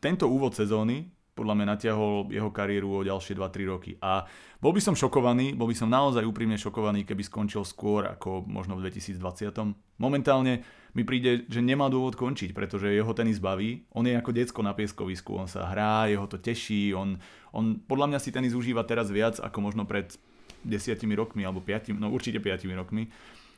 tento 0.00 0.28
úvod 0.28 0.56
sezóny 0.56 1.08
podľa 1.40 1.56
mňa 1.56 1.66
natiahol 1.72 2.28
jeho 2.28 2.52
kariéru 2.52 3.00
o 3.00 3.06
ďalšie 3.06 3.32
2-3 3.32 3.72
roky. 3.72 3.96
A 4.04 4.28
bol 4.60 4.76
by 4.76 4.84
som 4.84 4.92
šokovaný, 4.92 5.56
bol 5.56 5.72
by 5.72 5.72
som 5.72 5.88
naozaj 5.88 6.20
úprimne 6.20 6.60
šokovaný, 6.60 7.08
keby 7.08 7.24
skončil 7.24 7.64
skôr 7.64 8.04
ako 8.04 8.44
možno 8.44 8.76
v 8.76 8.92
2020. 8.92 9.72
Momentálne 9.96 10.60
mi 10.92 11.08
príde, 11.08 11.48
že 11.48 11.64
nemá 11.64 11.88
dôvod 11.88 12.20
končiť, 12.20 12.52
pretože 12.52 12.92
jeho 12.92 13.16
tenis 13.16 13.40
baví. 13.40 13.88
On 13.96 14.04
je 14.04 14.12
ako 14.12 14.36
decko 14.36 14.60
na 14.60 14.76
pieskovisku, 14.76 15.32
on 15.32 15.48
sa 15.48 15.64
hrá, 15.72 16.12
jeho 16.12 16.28
to 16.28 16.36
teší, 16.36 16.92
on, 16.92 17.16
on 17.56 17.80
podľa 17.80 18.12
mňa 18.12 18.18
si 18.20 18.28
tenis 18.34 18.52
užíva 18.52 18.84
teraz 18.84 19.08
viac 19.08 19.40
ako 19.40 19.64
možno 19.64 19.88
pred 19.88 20.12
desiatimi 20.60 21.16
rokmi 21.16 21.40
alebo 21.40 21.64
piatimi, 21.64 21.96
no 21.96 22.12
určite 22.12 22.36
piatimi 22.36 22.76
rokmi. 22.76 23.08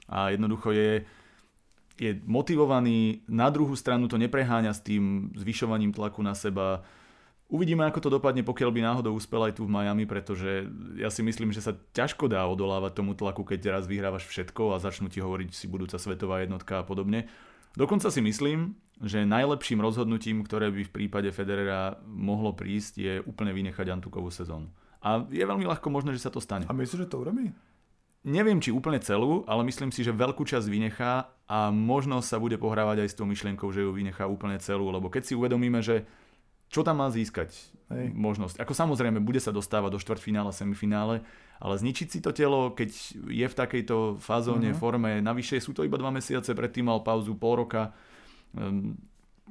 A 0.06 0.30
jednoducho 0.30 0.70
je, 0.70 1.02
je 1.98 2.14
motivovaný, 2.28 3.26
na 3.26 3.50
druhú 3.50 3.74
stranu 3.74 4.06
to 4.06 4.20
nepreháňa 4.20 4.70
s 4.70 4.84
tým 4.84 5.34
zvyšovaním 5.34 5.90
tlaku 5.90 6.22
na 6.22 6.36
seba, 6.36 6.86
Uvidíme, 7.52 7.84
ako 7.84 8.08
to 8.08 8.14
dopadne, 8.16 8.40
pokiaľ 8.40 8.70
by 8.72 8.80
náhodou 8.80 9.12
uspel 9.12 9.44
aj 9.44 9.60
tu 9.60 9.68
v 9.68 9.76
Miami, 9.76 10.08
pretože 10.08 10.64
ja 10.96 11.12
si 11.12 11.20
myslím, 11.20 11.52
že 11.52 11.60
sa 11.60 11.76
ťažko 11.92 12.32
dá 12.32 12.48
odolávať 12.48 12.96
tomu 12.96 13.12
tlaku, 13.12 13.44
keď 13.44 13.76
raz 13.76 13.84
vyhrávaš 13.84 14.24
všetko 14.24 14.72
a 14.72 14.80
začnú 14.80 15.12
ti 15.12 15.20
hovoriť 15.20 15.52
si 15.52 15.68
budúca 15.68 16.00
svetová 16.00 16.40
jednotka 16.40 16.80
a 16.80 16.86
podobne. 16.88 17.28
Dokonca 17.76 18.08
si 18.08 18.24
myslím, 18.24 18.72
že 19.04 19.28
najlepším 19.28 19.84
rozhodnutím, 19.84 20.40
ktoré 20.48 20.72
by 20.72 20.88
v 20.88 20.94
prípade 20.96 21.28
Federera 21.28 22.00
mohlo 22.08 22.56
prísť, 22.56 22.92
je 22.96 23.14
úplne 23.28 23.52
vynechať 23.52 23.84
Antukovú 24.00 24.32
sezónu. 24.32 24.72
A 25.04 25.20
je 25.28 25.44
veľmi 25.44 25.68
ľahko 25.68 25.92
možné, 25.92 26.16
že 26.16 26.24
sa 26.24 26.32
to 26.32 26.40
stane. 26.40 26.64
A 26.64 26.72
myslíš, 26.72 27.04
že 27.04 27.10
to 27.12 27.20
urobí? 27.20 27.52
Neviem, 28.22 28.64
či 28.64 28.72
úplne 28.72 29.02
celú, 29.02 29.44
ale 29.44 29.66
myslím 29.66 29.92
si, 29.92 30.00
že 30.00 30.14
veľkú 30.14 30.46
časť 30.46 30.70
vynechá 30.70 31.26
a 31.50 31.74
možno 31.74 32.22
sa 32.24 32.38
bude 32.38 32.54
pohrávať 32.54 33.04
aj 33.04 33.08
s 33.12 33.18
tou 33.18 33.26
myšlienkou, 33.26 33.68
že 33.74 33.82
ju 33.82 33.90
vynechá 33.90 34.30
úplne 34.30 34.56
celú, 34.62 34.88
lebo 34.94 35.10
keď 35.10 35.22
si 35.26 35.34
uvedomíme, 35.34 35.82
že 35.82 36.06
čo 36.72 36.80
tam 36.80 37.04
má 37.04 37.12
získať 37.12 37.52
Hej. 37.92 38.16
možnosť. 38.16 38.56
Ako 38.64 38.72
samozrejme, 38.72 39.20
bude 39.20 39.38
sa 39.38 39.52
dostávať 39.52 39.92
do 39.92 40.00
štvrťfinále, 40.00 40.56
semifinále, 40.56 41.20
ale 41.60 41.74
zničiť 41.76 42.08
si 42.08 42.18
to 42.24 42.32
telo, 42.32 42.72
keď 42.72 42.90
je 43.28 43.46
v 43.46 43.54
takejto 43.54 44.16
fázóne, 44.18 44.72
uh-huh. 44.72 44.80
forme, 44.80 45.20
navyše 45.20 45.60
sú 45.60 45.76
to 45.76 45.84
iba 45.84 46.00
dva 46.00 46.08
mesiace, 46.08 46.56
predtým 46.56 46.88
mal 46.88 47.04
pauzu 47.04 47.36
pol 47.36 47.68
roka. 47.68 47.92
Ehm, 48.56 48.96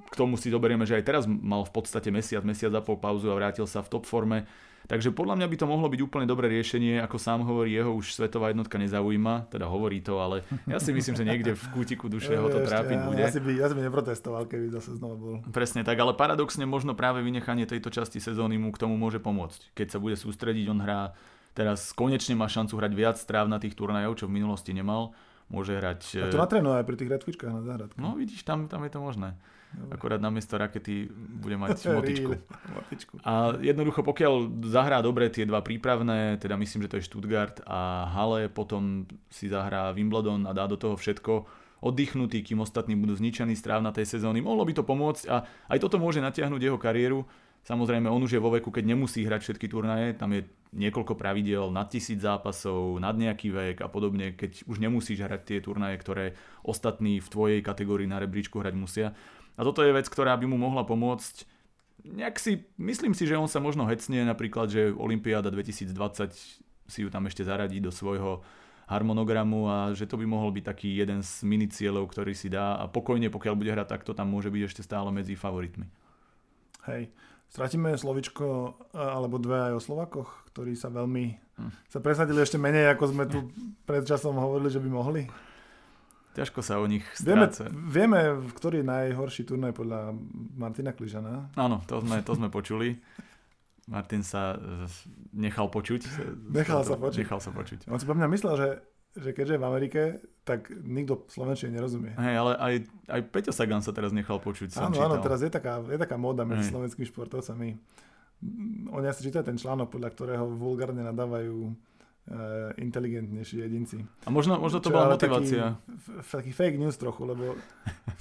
k 0.09 0.13
tomu 0.17 0.35
si 0.35 0.49
zoberieme, 0.49 0.83
že 0.83 0.97
aj 0.97 1.05
teraz 1.05 1.23
mal 1.29 1.61
v 1.61 1.71
podstate 1.71 2.09
mesiac, 2.09 2.41
mesiac 2.41 2.73
a 2.73 2.81
pol 2.81 2.97
pauzu 2.97 3.29
a 3.29 3.37
vrátil 3.37 3.69
sa 3.69 3.85
v 3.85 3.91
top 3.93 4.09
forme. 4.09 4.49
Takže 4.89 5.13
podľa 5.13 5.37
mňa 5.37 5.47
by 5.47 5.55
to 5.61 5.65
mohlo 5.69 5.87
byť 5.87 6.01
úplne 6.01 6.25
dobré 6.25 6.49
riešenie, 6.49 6.99
ako 7.05 7.17
sám 7.21 7.45
hovorí, 7.45 7.77
jeho 7.77 7.93
už 7.93 8.17
svetová 8.17 8.49
jednotka 8.49 8.81
nezaujíma, 8.81 9.51
teda 9.53 9.69
hovorí 9.69 10.01
to, 10.01 10.17
ale 10.17 10.41
ja 10.65 10.81
si 10.81 10.91
myslím, 10.91 11.15
že 11.15 11.25
niekde 11.25 11.51
v 11.53 11.65
kútiku 11.73 12.09
duše 12.09 12.33
ho 12.33 12.49
to 12.49 12.65
trápiť 12.65 12.97
ja, 12.97 13.05
bude. 13.05 13.21
Ja, 13.21 13.29
by, 13.31 13.51
ja 13.55 13.67
by 13.69 13.81
neprotestoval, 13.87 14.49
keby 14.49 14.73
zase 14.73 14.97
znova 14.97 15.15
bol. 15.15 15.33
Presne 15.53 15.85
tak, 15.85 15.97
ale 16.01 16.17
paradoxne 16.17 16.65
možno 16.65 16.97
práve 16.97 17.21
vynechanie 17.21 17.69
tejto 17.69 17.93
časti 17.93 18.17
sezóny 18.17 18.57
mu 18.57 18.73
k 18.73 18.81
tomu 18.81 18.97
môže 18.97 19.21
pomôcť. 19.21 19.77
Keď 19.77 19.87
sa 19.95 19.97
bude 20.01 20.17
sústrediť, 20.17 20.65
on 20.67 20.81
hrá 20.81 21.13
teraz 21.53 21.91
konečne 21.91 22.35
má 22.35 22.47
šancu 22.47 22.79
hrať 22.79 22.93
viac 22.95 23.15
stráv 23.19 23.47
na 23.51 23.59
tých 23.59 23.75
turnajov, 23.75 24.17
čo 24.17 24.25
v 24.27 24.39
minulosti 24.39 24.71
nemal. 24.71 25.11
Môže 25.51 25.75
hrať... 25.75 26.01
A 26.23 26.31
to 26.31 26.39
eh, 26.39 26.45
natrénuje 26.47 26.75
aj 26.79 26.85
pri 26.87 26.95
tých 26.95 27.11
redkvičkách 27.11 27.51
na 27.51 27.61
záhradke. 27.63 27.99
No 27.99 28.15
vidíš, 28.15 28.47
tam, 28.47 28.71
tam 28.71 28.87
je 28.87 28.91
to 28.91 29.03
možné. 29.03 29.35
Dobre. 29.71 29.95
Akorát 29.95 30.19
namiesto 30.19 30.59
rakety 30.59 31.07
bude 31.15 31.55
mať 31.55 31.87
motičku. 31.97 32.31
A 33.23 33.55
jednoducho, 33.63 34.03
pokiaľ 34.03 34.63
zahrá 34.67 34.99
dobre 34.99 35.31
tie 35.31 35.47
dva 35.47 35.63
prípravné, 35.63 36.35
teda 36.43 36.59
myslím, 36.59 36.83
že 36.85 36.89
to 36.91 36.97
je 36.99 37.07
Stuttgart 37.07 37.63
a 37.63 38.11
Halle, 38.11 38.51
potom 38.51 39.07
si 39.31 39.47
zahrá 39.47 39.95
Wimbledon 39.95 40.43
a 40.43 40.51
dá 40.51 40.67
do 40.67 40.75
toho 40.75 40.99
všetko, 40.99 41.47
oddychnutý, 41.81 42.43
kým 42.45 42.61
ostatní 42.61 42.93
budú 42.93 43.17
zničení 43.17 43.55
stráv 43.57 43.81
na 43.81 43.95
tej 43.95 44.05
sezóny. 44.05 44.43
Mohlo 44.43 44.67
by 44.69 44.73
to 44.75 44.83
pomôcť 44.85 45.23
a 45.31 45.47
aj 45.71 45.79
toto 45.81 45.97
môže 45.97 46.21
natiahnuť 46.21 46.61
jeho 46.61 46.77
kariéru. 46.77 47.25
Samozrejme, 47.61 48.09
on 48.09 48.25
už 48.25 48.37
je 48.37 48.41
vo 48.41 48.49
veku, 48.49 48.73
keď 48.73 48.89
nemusí 48.89 49.21
hrať 49.21 49.45
všetky 49.45 49.69
turnaje, 49.69 50.17
tam 50.17 50.33
je 50.33 50.49
niekoľko 50.73 51.13
pravidiel 51.13 51.69
nad 51.69 51.85
tisíc 51.93 52.17
zápasov, 52.17 52.97
nad 52.97 53.13
nejaký 53.13 53.53
vek 53.53 53.77
a 53.85 53.87
podobne, 53.91 54.33
keď 54.33 54.65
už 54.65 54.81
nemusíš 54.81 55.21
hrať 55.21 55.41
tie 55.45 55.59
turnaje, 55.61 55.99
ktoré 56.01 56.33
ostatní 56.65 57.21
v 57.21 57.27
tvojej 57.29 57.59
kategórii 57.61 58.09
na 58.09 58.17
rebríčku 58.17 58.57
hrať 58.57 58.73
musia. 58.73 59.07
A 59.55 59.61
toto 59.67 59.83
je 59.83 59.91
vec, 59.91 60.07
ktorá 60.07 60.35
by 60.39 60.45
mu 60.47 60.57
mohla 60.59 60.87
pomôcť. 60.87 61.47
Nejak 62.01 62.35
si, 62.41 62.65
myslím 62.81 63.13
si, 63.13 63.29
že 63.29 63.37
on 63.37 63.45
sa 63.45 63.61
možno 63.61 63.85
hecne 63.85 64.25
napríklad, 64.25 64.71
že 64.71 64.89
Olympiáda 64.95 65.53
2020 65.53 65.93
si 66.91 66.99
ju 67.05 67.09
tam 67.13 67.29
ešte 67.29 67.45
zaradí 67.45 67.79
do 67.79 67.93
svojho 67.93 68.41
harmonogramu 68.91 69.71
a 69.71 69.77
že 69.95 70.03
to 70.03 70.19
by 70.19 70.27
mohol 70.27 70.51
byť 70.51 70.65
taký 70.67 70.99
jeden 70.99 71.23
z 71.23 71.47
mini 71.47 71.71
cieľov, 71.71 72.11
ktorý 72.11 72.35
si 72.35 72.51
dá 72.51 72.75
a 72.75 72.91
pokojne, 72.91 73.31
pokiaľ 73.31 73.55
bude 73.55 73.71
hrať 73.71 73.87
takto, 73.87 74.11
tam 74.11 74.27
môže 74.35 74.51
byť 74.51 74.63
ešte 74.67 74.81
stále 74.83 75.07
medzi 75.15 75.39
favoritmi. 75.39 75.87
Hej, 76.91 77.07
stratíme 77.47 77.95
slovičko 77.95 78.75
alebo 78.91 79.39
dve 79.39 79.71
aj 79.71 79.73
o 79.79 79.81
Slovakoch, 79.81 80.29
ktorí 80.51 80.75
sa 80.75 80.91
veľmi 80.91 81.23
hm. 81.55 81.71
sa 81.87 82.03
presadili 82.03 82.43
ešte 82.43 82.59
menej, 82.59 82.91
ako 82.91 83.03
sme 83.07 83.23
tu 83.31 83.47
pred 83.87 84.03
časom 84.03 84.35
hovorili, 84.35 84.67
že 84.67 84.83
by 84.83 84.89
mohli. 84.91 85.23
Ťažko 86.31 86.59
sa 86.63 86.79
o 86.79 86.85
nich 86.87 87.03
stráca. 87.11 87.67
Vieme, 87.67 87.91
vieme, 87.91 88.19
ktorý 88.55 88.79
je 88.79 88.87
najhorší 88.87 89.43
turnaj 89.43 89.75
podľa 89.75 90.15
Martina 90.55 90.95
Kližana. 90.95 91.51
Áno, 91.59 91.83
to 91.83 91.99
sme, 91.99 92.23
to 92.23 92.33
sme 92.39 92.47
počuli. 92.47 92.95
Martin 93.91 94.23
sa 94.23 94.55
nechal 95.35 95.67
počuť. 95.67 96.07
Nechal 96.55 96.87
sa 96.87 96.95
počuť. 96.95 97.19
Nechal 97.19 97.39
sa 97.43 97.51
počuť. 97.51 97.79
On 97.91 97.99
si 97.99 98.07
po 98.07 98.15
mňa 98.15 98.27
myslel, 98.31 98.53
že, 98.55 98.69
že 99.19 99.29
keďže 99.35 99.59
je 99.59 99.61
v 99.61 99.67
Amerike, 99.67 100.01
tak 100.47 100.71
nikto 100.71 101.27
slovenčine 101.27 101.75
nerozumie. 101.75 102.15
Hej, 102.15 102.35
ale 102.39 102.51
aj, 102.55 102.73
aj 103.11 103.21
Peťo 103.27 103.51
Sagan 103.51 103.83
sa 103.83 103.91
teraz 103.91 104.15
nechal 104.15 104.39
počuť. 104.39 104.79
Áno, 104.79 104.95
áno, 105.03 105.19
teraz 105.19 105.43
je 105.43 105.51
taká, 105.51 105.83
je 105.83 105.99
taká 105.99 106.15
móda 106.15 106.47
medzi 106.47 106.71
Hej. 106.71 106.71
slovenskými 106.71 107.11
športovcami. 107.11 107.69
Oni 108.95 109.05
asi 109.05 109.27
čítajú 109.27 109.43
ten 109.43 109.59
článok, 109.59 109.91
podľa 109.91 110.09
ktorého 110.15 110.47
vulgárne 110.47 111.03
nadávajú 111.03 111.75
inteligentnejší 112.77 113.65
jedinci. 113.65 113.97
A 114.23 114.29
možno, 114.29 114.55
možno 114.61 114.79
to 114.79 114.87
Čo, 114.87 114.95
bola 114.95 115.17
motivácia. 115.17 115.75
Taký, 115.83 116.21
taký 116.21 116.51
fake 116.53 116.77
news 116.79 116.95
trochu, 116.95 117.27
lebo 117.27 117.57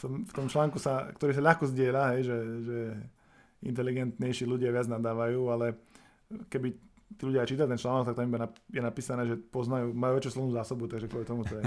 som, 0.01 0.25
v 0.25 0.33
tom 0.33 0.49
článku, 0.49 0.81
sa, 0.81 1.13
ktorý 1.15 1.37
sa 1.37 1.43
ľahko 1.45 1.69
zdieľa, 1.69 2.17
hej, 2.17 2.23
že, 2.27 2.39
že 2.65 2.79
inteligentnejší 3.61 4.49
ľudia 4.49 4.73
viac 4.73 4.89
nadávajú, 4.89 5.41
ale 5.53 5.77
keby 6.49 6.75
tí 7.11 7.23
ľudia 7.27 7.43
čítať 7.45 7.67
ten 7.67 7.79
článok, 7.79 8.09
tak 8.09 8.17
tam 8.17 8.31
iba 8.31 8.49
je 8.71 8.83
napísané, 8.83 9.23
že 9.27 9.35
poznajú, 9.37 9.93
majú 9.93 10.13
väčšiu 10.17 10.33
slovnú 10.33 10.53
zásobu, 10.55 10.87
takže 10.87 11.11
kvôli 11.11 11.27
tomu 11.27 11.43
to 11.43 11.59
je. 11.59 11.65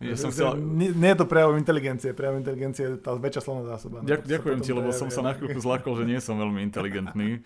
ja 0.14 0.16
som 0.16 0.30
chcel... 0.30 0.56
nie, 0.56 0.94
nie, 0.94 1.10
je 1.12 1.18
to 1.18 1.26
prejav 1.26 1.52
inteligencie, 1.58 2.14
prejav 2.16 2.38
inteligencie 2.38 2.82
je 2.88 2.92
tá 2.98 3.12
väčšia 3.18 3.42
slovná 3.42 3.66
zásoba. 3.66 4.00
Ďak, 4.06 4.24
no, 4.24 4.30
ďakujem 4.30 4.58
ti, 4.62 4.70
lebo 4.72 4.90
som 4.94 5.10
sa 5.10 5.20
na 5.26 5.34
chvíľku 5.34 5.58
zlakol, 5.58 5.98
že 5.98 6.04
nie 6.06 6.18
som 6.22 6.38
veľmi 6.40 6.64
inteligentný. 6.64 7.28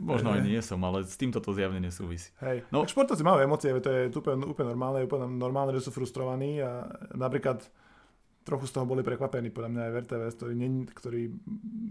Možno 0.00 0.32
aj 0.32 0.46
nie 0.46 0.62
som, 0.62 0.78
ale 0.86 1.02
s 1.02 1.18
týmto 1.18 1.42
to 1.42 1.50
zjavne 1.50 1.82
nesúvisí. 1.82 2.30
Hej. 2.40 2.62
No. 2.70 2.86
športovci 2.86 3.26
majú 3.26 3.42
emócie, 3.42 3.74
to 3.82 3.90
je 3.90 4.00
úplne, 4.14 4.46
úplne 4.46 4.68
normálne, 4.72 5.00
úplne 5.04 5.26
normálne, 5.26 5.72
že 5.74 5.86
sú 5.86 5.90
frustrovaní 5.90 6.62
a 6.62 6.86
napríklad 7.14 7.66
trochu 8.46 8.66
z 8.66 8.72
toho 8.72 8.88
boli 8.88 9.04
prekvapení, 9.04 9.52
podľa 9.52 9.70
mňa 9.70 9.82
aj 9.82 9.92
v 9.92 9.98
RTVS, 10.06 10.34
ktorí, 10.38 10.54
ktorí 10.96 11.22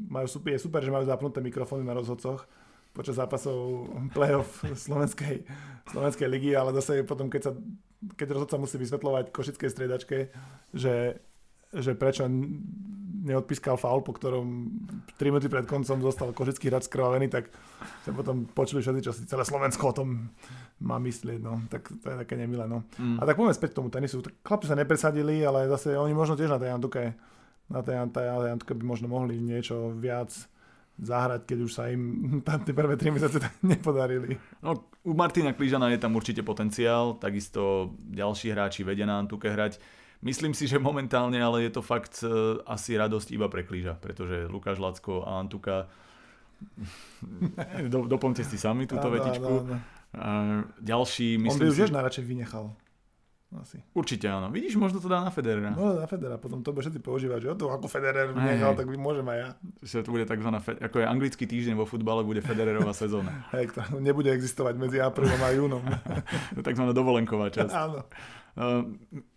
majú, 0.10 0.28
je 0.28 0.60
super, 0.60 0.82
že 0.82 0.92
majú 0.92 1.06
zapnuté 1.06 1.40
mikrofóny 1.46 1.86
na 1.86 1.94
rozhodcoch, 1.94 2.50
počas 2.92 3.22
zápasov 3.22 3.88
play-off 4.12 4.66
Slovenskej, 4.90 5.46
Slovenskej 5.94 6.28
ligy, 6.28 6.52
ale 6.58 6.74
zase 6.76 7.06
potom, 7.06 7.30
keď, 7.30 7.42
sa, 7.48 7.52
keď 8.18 8.28
rozhodca 8.36 8.58
musí 8.58 8.76
vysvetľovať 8.82 9.26
košickej 9.30 9.70
striedačke, 9.70 10.18
že, 10.74 11.22
že 11.70 11.92
prečo 11.94 12.26
neodpískal 13.20 13.76
faul, 13.76 14.00
po 14.02 14.16
ktorom 14.16 14.72
3 15.20 15.32
minúty 15.32 15.52
pred 15.52 15.68
koncom 15.68 16.00
zostal 16.00 16.32
košický 16.32 16.72
hráč 16.72 16.88
skrvavený, 16.88 17.28
tak 17.28 17.52
sa 18.08 18.16
potom 18.16 18.48
počuli 18.48 18.80
všetci, 18.80 19.02
čo 19.04 19.12
si 19.12 19.28
celé 19.28 19.44
Slovensko 19.44 19.92
o 19.92 19.98
tom 19.98 20.32
má 20.80 20.96
myslieť, 20.98 21.40
no. 21.44 21.60
Tak 21.68 21.92
to 22.00 22.08
je 22.08 22.18
také 22.24 22.40
nemilé, 22.40 22.64
no. 22.66 22.88
Mm. 22.96 23.20
A 23.20 23.24
tak 23.28 23.36
poďme 23.36 23.56
späť 23.56 23.76
k 23.76 23.78
tomu 23.84 23.92
tenisu. 23.92 24.24
Chlapci 24.44 24.68
sa 24.72 24.80
nepresadili, 24.80 25.44
ale 25.44 25.68
zase 25.68 26.00
oni 26.00 26.16
možno 26.16 26.40
tiež 26.40 26.52
na 26.52 26.60
tej 26.60 26.72
Antuke, 26.72 27.04
na 27.68 27.82
tej, 27.84 28.00
tej 28.10 28.26
Antuke 28.56 28.74
by 28.74 28.84
možno 28.88 29.12
mohli 29.12 29.36
niečo 29.38 29.92
viac 29.92 30.32
zahrať, 31.00 31.48
keď 31.48 31.58
už 31.64 31.72
sa 31.72 31.88
im 31.92 32.04
tam 32.48 32.64
tie 32.64 32.76
prvé 32.76 33.00
3 33.00 33.16
mesiace 33.16 33.40
nepodarili. 33.64 34.36
No, 34.64 34.92
u 35.04 35.16
Martina 35.16 35.56
Klížana 35.56 35.92
je 35.92 36.00
tam 36.00 36.16
určite 36.16 36.44
potenciál, 36.44 37.16
takisto 37.20 37.96
ďalší 38.08 38.52
hráči 38.56 38.82
vedia 38.84 39.08
na 39.08 39.20
Antuke 39.20 39.48
hrať. 39.52 39.80
Myslím 40.20 40.52
si, 40.52 40.68
že 40.68 40.76
momentálne, 40.80 41.40
ale 41.40 41.64
je 41.64 41.72
to 41.72 41.82
fakt 41.82 42.20
uh, 42.28 42.60
asi 42.68 43.00
radosť 43.00 43.32
iba 43.32 43.48
pre 43.48 43.64
Klíža, 43.64 43.96
pretože 43.96 44.52
Lukáš 44.52 44.76
Lacko 44.76 45.24
a 45.24 45.40
Antuka 45.40 45.88
do, 47.94 48.04
doplňte 48.04 48.44
si 48.44 48.60
sami 48.60 48.84
túto 48.84 49.08
áno, 49.08 49.16
vetičku. 49.16 49.54
Áno, 49.64 49.80
áno. 49.80 49.98
A 50.10 50.30
ďalší, 50.82 51.38
myslím 51.38 51.70
On 51.70 51.72
by 51.72 51.72
už 51.72 51.78
si... 51.88 51.96
najradšej 51.96 52.26
vynechal. 52.26 52.66
Asi. 53.50 53.82
Určite 53.98 54.30
áno. 54.30 54.54
Vidíš, 54.54 54.78
možno 54.78 55.02
to 55.02 55.10
dá 55.10 55.26
na 55.26 55.34
Federera. 55.34 55.74
No 55.74 55.98
na 55.98 56.06
Federera, 56.06 56.38
potom 56.38 56.62
to 56.62 56.70
bude 56.70 56.86
všetci 56.86 57.02
používať, 57.02 57.40
že 57.42 57.48
to 57.58 57.74
ako 57.74 57.90
Federer 57.90 58.30
nechal, 58.30 58.78
tak 58.78 58.86
môžem 58.94 59.26
aj 59.26 59.38
ja. 59.42 59.50
Že 59.82 59.98
to 60.06 60.10
bude 60.14 60.26
takzvaná, 60.30 60.62
ako 60.62 61.02
je 61.02 61.06
anglický 61.10 61.50
týždeň 61.50 61.74
vo 61.74 61.90
futbale, 61.90 62.22
bude 62.22 62.46
Federerová 62.46 62.94
sezóna. 62.94 63.42
Hej, 63.58 63.74
to 63.74 63.82
nebude 63.98 64.30
existovať 64.30 64.78
medzi 64.78 65.02
aprílom 65.02 65.42
a 65.42 65.50
júnom. 65.50 65.82
takzvaná 66.68 66.94
dovolenková 66.94 67.50
časť. 67.50 67.74
Áno. 67.90 68.06
Uh, 68.54 68.86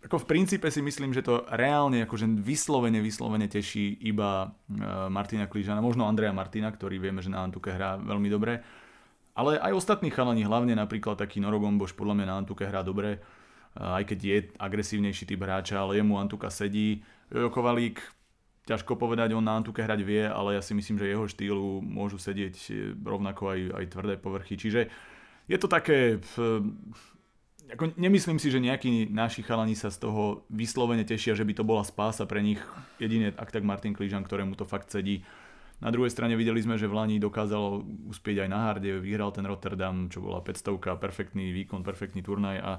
ako 0.05 0.21
v 0.21 0.29
princípe 0.29 0.69
si 0.69 0.85
myslím, 0.85 1.09
že 1.09 1.25
to 1.25 1.49
reálne 1.49 2.05
akože 2.05 2.29
vyslovene, 2.37 3.01
vyslovene 3.01 3.49
teší 3.49 3.97
iba 4.05 4.45
uh, 4.45 5.09
Martina 5.09 5.49
Klížana, 5.49 5.81
možno 5.81 6.05
Andreja 6.05 6.35
Martina, 6.35 6.69
ktorý 6.69 7.01
vieme, 7.01 7.25
že 7.25 7.33
na 7.33 7.41
Antuke 7.41 7.73
hrá 7.73 7.97
veľmi 7.97 8.29
dobre. 8.29 8.61
Ale 9.33 9.57
aj 9.57 9.73
ostatní 9.73 10.13
chalani, 10.13 10.45
hlavne 10.45 10.77
napríklad 10.77 11.17
taký 11.17 11.41
Norogomboš, 11.41 11.97
podľa 11.97 12.21
mňa 12.21 12.25
na 12.29 12.35
Antuke 12.37 12.69
hrá 12.69 12.85
dobre 12.85 13.41
aj 13.73 14.03
keď 14.05 14.19
je 14.21 14.37
agresívnejší 14.61 15.25
typ 15.25 15.41
hráča, 15.41 15.81
ale 15.81 15.97
jemu 15.97 16.21
Antuka 16.21 16.53
sedí. 16.53 17.01
Jojo 17.33 17.49
Kovalík, 17.49 18.01
ťažko 18.69 18.95
povedať, 18.95 19.33
on 19.33 19.43
na 19.43 19.57
Antuke 19.57 19.81
hrať 19.81 20.01
vie, 20.05 20.23
ale 20.23 20.55
ja 20.55 20.61
si 20.61 20.77
myslím, 20.77 21.01
že 21.01 21.09
jeho 21.09 21.25
štýlu 21.25 21.81
môžu 21.81 22.21
sedieť 22.21 22.55
e, 22.69 22.73
rovnako 22.93 23.49
aj, 23.49 23.59
aj 23.73 23.85
tvrdé 23.89 24.13
povrchy. 24.21 24.55
Čiže 24.55 24.81
je 25.49 25.57
to 25.57 25.67
také... 25.67 26.21
Ako 27.63 27.95
nemyslím 27.97 28.37
si, 28.37 28.53
že 28.53 28.61
nejakí 28.61 29.09
naši 29.09 29.41
chalani 29.41 29.73
sa 29.73 29.89
z 29.89 30.05
toho 30.05 30.45
vyslovene 30.51 31.07
tešia, 31.07 31.33
že 31.33 31.47
by 31.47 31.57
to 31.57 31.63
bola 31.65 31.81
spása 31.81 32.27
pre 32.29 32.43
nich. 32.43 32.61
Jedine 33.01 33.33
ak 33.33 33.49
tak 33.49 33.65
Martin 33.65 33.97
Kližan, 33.97 34.21
ktorému 34.21 34.53
to 34.53 34.67
fakt 34.67 34.93
sedí. 34.93 35.25
Na 35.81 35.89
druhej 35.89 36.13
strane 36.13 36.37
videli 36.37 36.61
sme, 36.61 36.77
že 36.77 36.85
v 36.87 36.95
Lani 36.95 37.17
dokázal 37.17 37.83
uspieť 38.07 38.45
aj 38.45 38.49
na 38.51 38.59
harde, 38.71 39.03
vyhral 39.03 39.33
ten 39.35 39.43
Rotterdam, 39.43 40.07
čo 40.07 40.21
bola 40.21 40.39
500, 40.39 41.01
perfektný 41.01 41.51
výkon, 41.51 41.81
perfektný 41.81 42.21
turnaj 42.23 42.57
a 42.61 42.71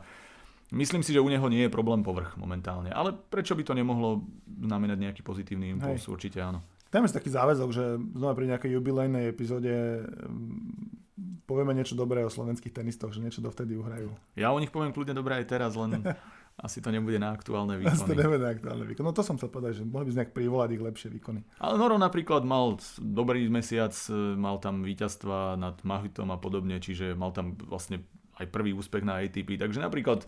Myslím 0.74 1.06
si, 1.06 1.14
že 1.14 1.22
u 1.22 1.30
neho 1.30 1.46
nie 1.46 1.64
je 1.64 1.70
problém 1.70 2.02
povrch 2.02 2.34
momentálne, 2.34 2.90
ale 2.90 3.14
prečo 3.14 3.54
by 3.54 3.62
to 3.62 3.78
nemohlo 3.78 4.26
znamenať 4.44 4.98
nejaký 4.98 5.22
pozitívny 5.22 5.70
impuls? 5.70 6.02
Hej. 6.02 6.10
Určite 6.10 6.38
áno. 6.42 6.66
Tam 6.90 7.06
je 7.06 7.14
taký 7.14 7.30
záväzok, 7.30 7.70
že 7.74 7.84
znova 8.14 8.34
pri 8.38 8.54
nejakej 8.54 8.70
jubilejnej 8.78 9.30
epizóde 9.30 10.02
mm, 10.06 11.42
povieme 11.46 11.74
niečo 11.74 11.98
dobré 11.98 12.22
o 12.22 12.30
slovenských 12.30 12.70
tenistoch, 12.70 13.10
že 13.14 13.18
niečo 13.18 13.42
dovtedy 13.42 13.74
uhrajú. 13.74 14.10
Ja 14.38 14.50
o 14.50 14.58
nich 14.58 14.70
poviem 14.70 14.94
kľudne 14.94 15.14
dobré 15.14 15.42
aj 15.42 15.46
teraz, 15.50 15.74
len 15.74 16.02
asi 16.66 16.78
to 16.78 16.94
nebude 16.94 17.18
na 17.18 17.34
aktuálne 17.34 17.78
výkony. 17.82 17.94
Asi 17.94 18.06
to 18.06 18.14
nebude 18.14 18.42
na 18.42 18.54
aktuálne 18.54 18.86
výkony. 18.86 19.06
No 19.06 19.14
to 19.14 19.26
som 19.26 19.34
chcel 19.38 19.50
povedať, 19.50 19.82
že 19.82 19.82
mohli 19.82 20.06
by 20.06 20.10
sme 20.14 20.20
nejak 20.22 20.34
privolať 20.38 20.68
ich 20.70 20.82
lepšie 20.86 21.08
výkony. 21.18 21.40
Ale 21.58 21.74
Noro 21.78 21.98
napríklad 21.98 22.46
mal 22.46 22.78
dobrý 23.02 23.46
mesiac, 23.50 23.94
mal 24.38 24.62
tam 24.62 24.86
víťazstva 24.86 25.58
nad 25.58 25.78
Mahitom 25.82 26.30
a 26.30 26.38
podobne, 26.38 26.78
čiže 26.78 27.18
mal 27.18 27.34
tam 27.34 27.58
vlastne 27.58 28.06
aj 28.38 28.50
prvý 28.54 28.70
úspech 28.70 29.02
na 29.02 29.18
ATP. 29.22 29.58
Takže 29.58 29.82
napríklad 29.82 30.26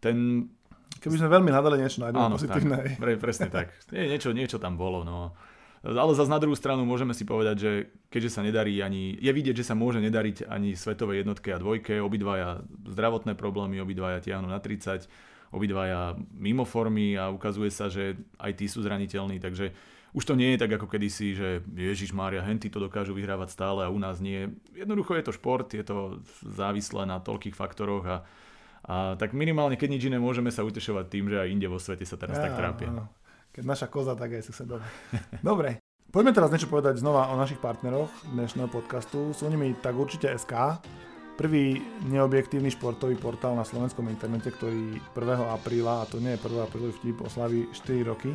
ten... 0.00 0.48
Keby 0.96 1.20
sme 1.20 1.28
veľmi 1.28 1.50
hľadali 1.52 1.76
niečo 1.78 2.02
nájdeme 2.02 2.32
pozitívne. 2.32 2.76
Tak, 2.76 2.98
pre, 2.98 3.12
presne 3.20 3.48
tak. 3.52 3.70
Nie, 3.92 4.08
niečo, 4.10 4.32
niečo 4.32 4.56
tam 4.56 4.80
bolo. 4.80 5.04
No. 5.04 5.36
Ale 5.86 6.18
zase 6.18 6.32
na 6.32 6.42
druhú 6.42 6.58
stranu 6.58 6.82
môžeme 6.82 7.14
si 7.14 7.22
povedať, 7.22 7.56
že 7.60 7.70
keďže 8.10 8.30
sa 8.34 8.40
nedarí 8.42 8.80
ani, 8.82 9.14
je 9.22 9.30
vidieť, 9.30 9.62
že 9.62 9.68
sa 9.70 9.78
môže 9.78 10.02
nedariť 10.02 10.50
ani 10.50 10.74
svetovej 10.74 11.22
jednotke 11.22 11.54
a 11.54 11.62
dvojke, 11.62 12.02
obidvaja 12.02 12.64
zdravotné 12.90 13.38
problémy, 13.38 13.78
obidvaja 13.78 14.18
tiahnu 14.18 14.50
na 14.50 14.58
30, 14.58 15.06
obidvaja 15.54 16.18
mimo 16.34 16.66
formy 16.66 17.14
a 17.14 17.30
ukazuje 17.30 17.70
sa, 17.70 17.86
že 17.86 18.18
aj 18.42 18.52
tí 18.58 18.66
sú 18.66 18.82
zraniteľní, 18.82 19.38
takže 19.38 19.70
už 20.16 20.24
to 20.24 20.34
nie 20.34 20.56
je 20.56 20.62
tak 20.64 20.72
ako 20.74 20.88
kedysi, 20.88 21.36
že 21.36 21.48
Ježiš 21.76 22.16
Mária, 22.16 22.40
henty 22.40 22.72
to 22.72 22.80
dokážu 22.80 23.12
vyhrávať 23.12 23.52
stále 23.52 23.84
a 23.84 23.92
u 23.92 24.00
nás 24.00 24.16
nie. 24.18 24.48
Jednoducho 24.72 25.12
je 25.12 25.24
to 25.28 25.36
šport, 25.36 25.68
je 25.70 25.84
to 25.84 26.24
závislé 26.40 27.04
na 27.04 27.20
toľkých 27.20 27.52
faktoroch 27.52 28.04
a 28.08 28.16
a 28.86 29.18
tak 29.18 29.34
minimálne, 29.34 29.74
keď 29.74 29.98
nič 29.98 30.02
iné, 30.06 30.22
môžeme 30.22 30.54
sa 30.54 30.62
utešovať 30.62 31.10
tým, 31.10 31.26
že 31.26 31.42
aj 31.42 31.48
inde 31.50 31.66
vo 31.66 31.82
svete 31.82 32.06
sa 32.06 32.14
teraz 32.14 32.38
ja, 32.38 32.46
tak 32.46 32.54
trápia. 32.54 32.94
Áno. 32.94 33.10
Keď 33.50 33.64
naša 33.66 33.86
koza, 33.90 34.14
tak 34.14 34.38
aj 34.38 34.46
susedové. 34.46 34.86
Dobre, 35.42 35.82
poďme 36.14 36.30
teraz 36.30 36.54
niečo 36.54 36.70
povedať 36.70 37.02
znova 37.02 37.34
o 37.34 37.34
našich 37.34 37.58
partneroch 37.58 38.10
dnešného 38.30 38.70
podcastu. 38.70 39.34
Sú 39.34 39.50
nimi 39.50 39.74
tak 39.82 39.98
určite 39.98 40.30
SK, 40.30 40.78
prvý 41.34 41.82
neobjektívny 42.06 42.70
športový 42.70 43.18
portál 43.18 43.58
na 43.58 43.66
slovenskom 43.66 44.06
internete, 44.06 44.54
ktorý 44.54 45.02
1. 45.12 45.56
apríla, 45.58 46.06
a 46.06 46.08
to 46.08 46.22
nie 46.22 46.38
je 46.38 46.40
1. 46.40 46.66
aprílový 46.70 46.94
vtip, 46.96 47.26
oslaví 47.26 47.66
4 47.74 48.06
roky 48.06 48.32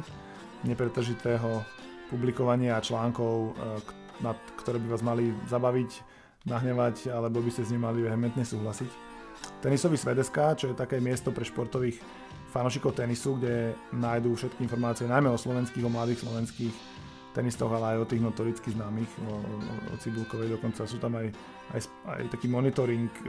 nepretržitého 0.61 1.65
publikovania 2.13 2.77
článkov, 2.83 3.57
e, 3.57 4.31
ktoré 4.61 4.77
by 4.77 4.87
vás 4.93 5.01
mali 5.01 5.33
zabaviť, 5.49 5.91
nahnevať, 6.45 7.09
alebo 7.09 7.41
by 7.41 7.49
ste 7.49 7.65
s 7.65 7.71
nimi 7.73 7.81
mali 7.81 7.99
vehementne 8.05 8.45
súhlasiť. 8.45 9.10
Tenisový 9.61 9.97
Svedeska, 9.97 10.57
čo 10.57 10.73
je 10.73 10.75
také 10.75 10.97
miesto 10.97 11.29
pre 11.29 11.45
športových 11.45 12.01
fanošikov 12.51 12.97
tenisu, 12.97 13.39
kde 13.39 13.77
nájdú 13.95 14.35
všetky 14.35 14.67
informácie 14.67 15.07
najmä 15.07 15.31
o 15.31 15.39
slovenských, 15.39 15.87
o 15.87 15.91
mladých 15.93 16.27
slovenských 16.27 16.73
tenistoch, 17.31 17.71
ale 17.71 17.95
aj 17.95 17.97
o 18.03 18.09
tých 18.11 18.21
notoricky 18.21 18.69
známych, 18.75 19.07
o, 19.23 19.39
o, 19.39 19.95
Cibulkovej 20.03 20.51
dokonca. 20.59 20.83
Sú 20.83 20.99
tam 20.99 21.15
aj, 21.15 21.31
aj, 21.71 21.81
aj 22.11 22.23
taký 22.27 22.51
monitoring 22.51 23.07
e, 23.07 23.23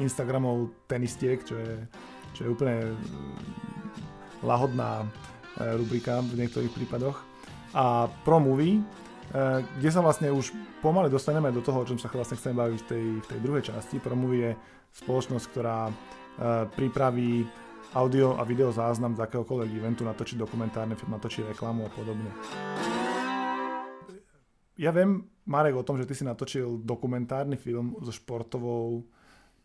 Instagramov 0.00 0.72
tenistiek, 0.88 1.44
čo 1.44 1.60
je, 1.60 1.76
čo 2.32 2.40
je 2.46 2.52
úplne 2.56 2.76
e, 2.88 2.92
lahodná 4.40 5.04
e, 5.04 5.06
rubrika 5.76 6.24
v 6.24 6.40
niektorých 6.40 6.72
prípadoch. 6.72 7.20
A 7.76 8.08
Pro 8.24 8.40
Movie, 8.40 8.80
kde 9.28 9.90
sa 9.92 10.00
vlastne 10.00 10.32
už 10.32 10.56
pomaly 10.80 11.12
dostaneme 11.12 11.52
do 11.52 11.60
toho, 11.60 11.84
o 11.84 11.88
čom 11.88 12.00
sa 12.00 12.08
vlastne 12.08 12.40
chcem 12.40 12.56
baviť 12.56 12.78
v 12.80 12.88
tej, 12.88 13.06
v 13.20 13.26
tej 13.28 13.40
druhej 13.44 13.64
časti. 13.68 14.00
Pro 14.00 14.16
Movie 14.16 14.52
je 14.52 14.58
spoločnosť, 15.04 15.44
ktorá 15.52 15.88
e, 15.88 15.92
pripraví 16.72 17.44
audio 17.92 18.36
a 18.40 18.42
video 18.44 18.72
záznam 18.72 19.16
z 19.16 19.24
akéhokoľvek 19.24 19.70
eventu, 19.76 20.04
natočí 20.04 20.36
dokumentárny 20.36 20.96
film, 20.96 21.12
natočí 21.12 21.44
reklamu 21.44 21.88
a 21.88 21.90
podobne. 21.92 22.30
Ja 24.78 24.94
viem, 24.94 25.26
Marek, 25.48 25.74
o 25.74 25.84
tom, 25.84 25.98
že 25.98 26.06
ty 26.06 26.14
si 26.14 26.22
natočil 26.22 26.80
dokumentárny 26.84 27.58
film 27.58 27.98
so 28.00 28.14
športovou 28.14 29.02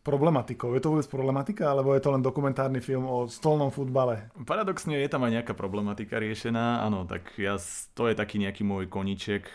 problematikou. 0.04 0.76
Je 0.76 0.84
to 0.84 0.92
vôbec 0.92 1.08
problematika, 1.08 1.72
alebo 1.72 1.96
je 1.96 2.04
to 2.04 2.12
len 2.12 2.20
dokumentárny 2.20 2.84
film 2.84 3.08
o 3.08 3.24
stolnom 3.24 3.72
futbale? 3.72 4.28
Paradoxne 4.44 5.00
je 5.00 5.08
tam 5.08 5.24
aj 5.24 5.40
nejaká 5.40 5.56
problematika 5.56 6.20
riešená, 6.20 6.84
áno, 6.84 7.08
tak 7.08 7.32
ja, 7.40 7.56
to 7.96 8.12
je 8.12 8.14
taký 8.14 8.36
nejaký 8.36 8.68
môj 8.68 8.84
koniček, 8.92 9.48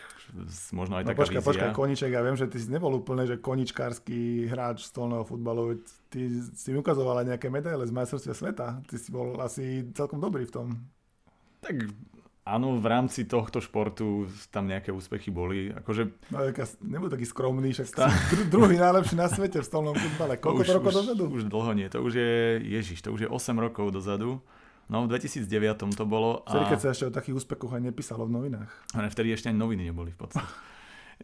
možno 0.73 0.97
aj 0.97 1.05
no, 1.05 1.09
taká 1.13 1.21
počkaj, 1.21 1.45
počkaj, 1.45 1.71
koniček, 1.77 2.11
ja 2.17 2.25
viem, 2.25 2.33
že 2.33 2.49
ty 2.49 2.57
si 2.57 2.73
nebol 2.73 2.97
úplne, 2.97 3.29
že 3.29 3.37
koničkársky 3.37 4.49
hráč 4.49 4.89
stolného 4.89 5.21
futbalu, 5.21 5.85
ty 6.09 6.33
si 6.57 6.73
ukazoval 6.73 7.21
aj 7.21 7.37
nejaké 7.37 7.53
medaile 7.53 7.85
z 7.85 7.93
majstrovstvia 7.93 8.33
sveta, 8.33 8.67
ty 8.89 8.97
si 8.97 9.13
bol 9.13 9.37
asi 9.37 9.85
celkom 9.93 10.17
dobrý 10.17 10.49
v 10.49 10.53
tom. 10.53 10.67
Tak 11.61 11.77
Áno, 12.49 12.81
v 12.81 12.87
rámci 12.89 13.29
tohto 13.29 13.61
športu 13.61 14.25
tam 14.49 14.65
nejaké 14.65 14.89
úspechy 14.89 15.29
boli. 15.29 15.69
Akože... 15.69 16.09
No, 16.33 16.41
nebol 16.81 17.05
taký 17.05 17.29
skromný, 17.29 17.69
však 17.77 17.85
Stá... 17.85 18.09
druhý 18.53 18.81
najlepší 18.81 19.13
na 19.13 19.29
svete 19.29 19.61
v 19.61 19.65
stolnom 19.69 19.93
futbale. 19.93 20.41
Koľko 20.41 20.61
už, 20.61 20.65
to 20.65 20.73
rokov 20.81 20.91
dozadu? 20.97 21.23
Už 21.29 21.45
dlho 21.45 21.71
nie, 21.77 21.85
to 21.93 22.01
už 22.01 22.17
je, 22.17 22.33
ježiš, 22.65 23.05
to 23.05 23.13
už 23.13 23.25
je 23.25 23.29
8 23.29 23.53
rokov 23.61 23.93
dozadu. 23.93 24.41
No, 24.89 25.05
v 25.05 25.13
2009 25.13 25.93
to 25.93 26.03
bolo. 26.09 26.41
A... 26.49 26.57
Vtedy, 26.57 26.65
keď 26.73 26.79
sa 26.81 26.89
ešte 26.89 27.05
o 27.05 27.11
takých 27.13 27.35
úspechoch 27.45 27.77
aj 27.77 27.93
nepísalo 27.93 28.25
v 28.25 28.41
novinách. 28.41 28.71
A 28.97 29.05
ne, 29.05 29.13
vtedy 29.13 29.29
ešte 29.29 29.53
ani 29.53 29.61
noviny 29.61 29.93
neboli 29.93 30.09
v 30.09 30.25
podstate. 30.25 30.49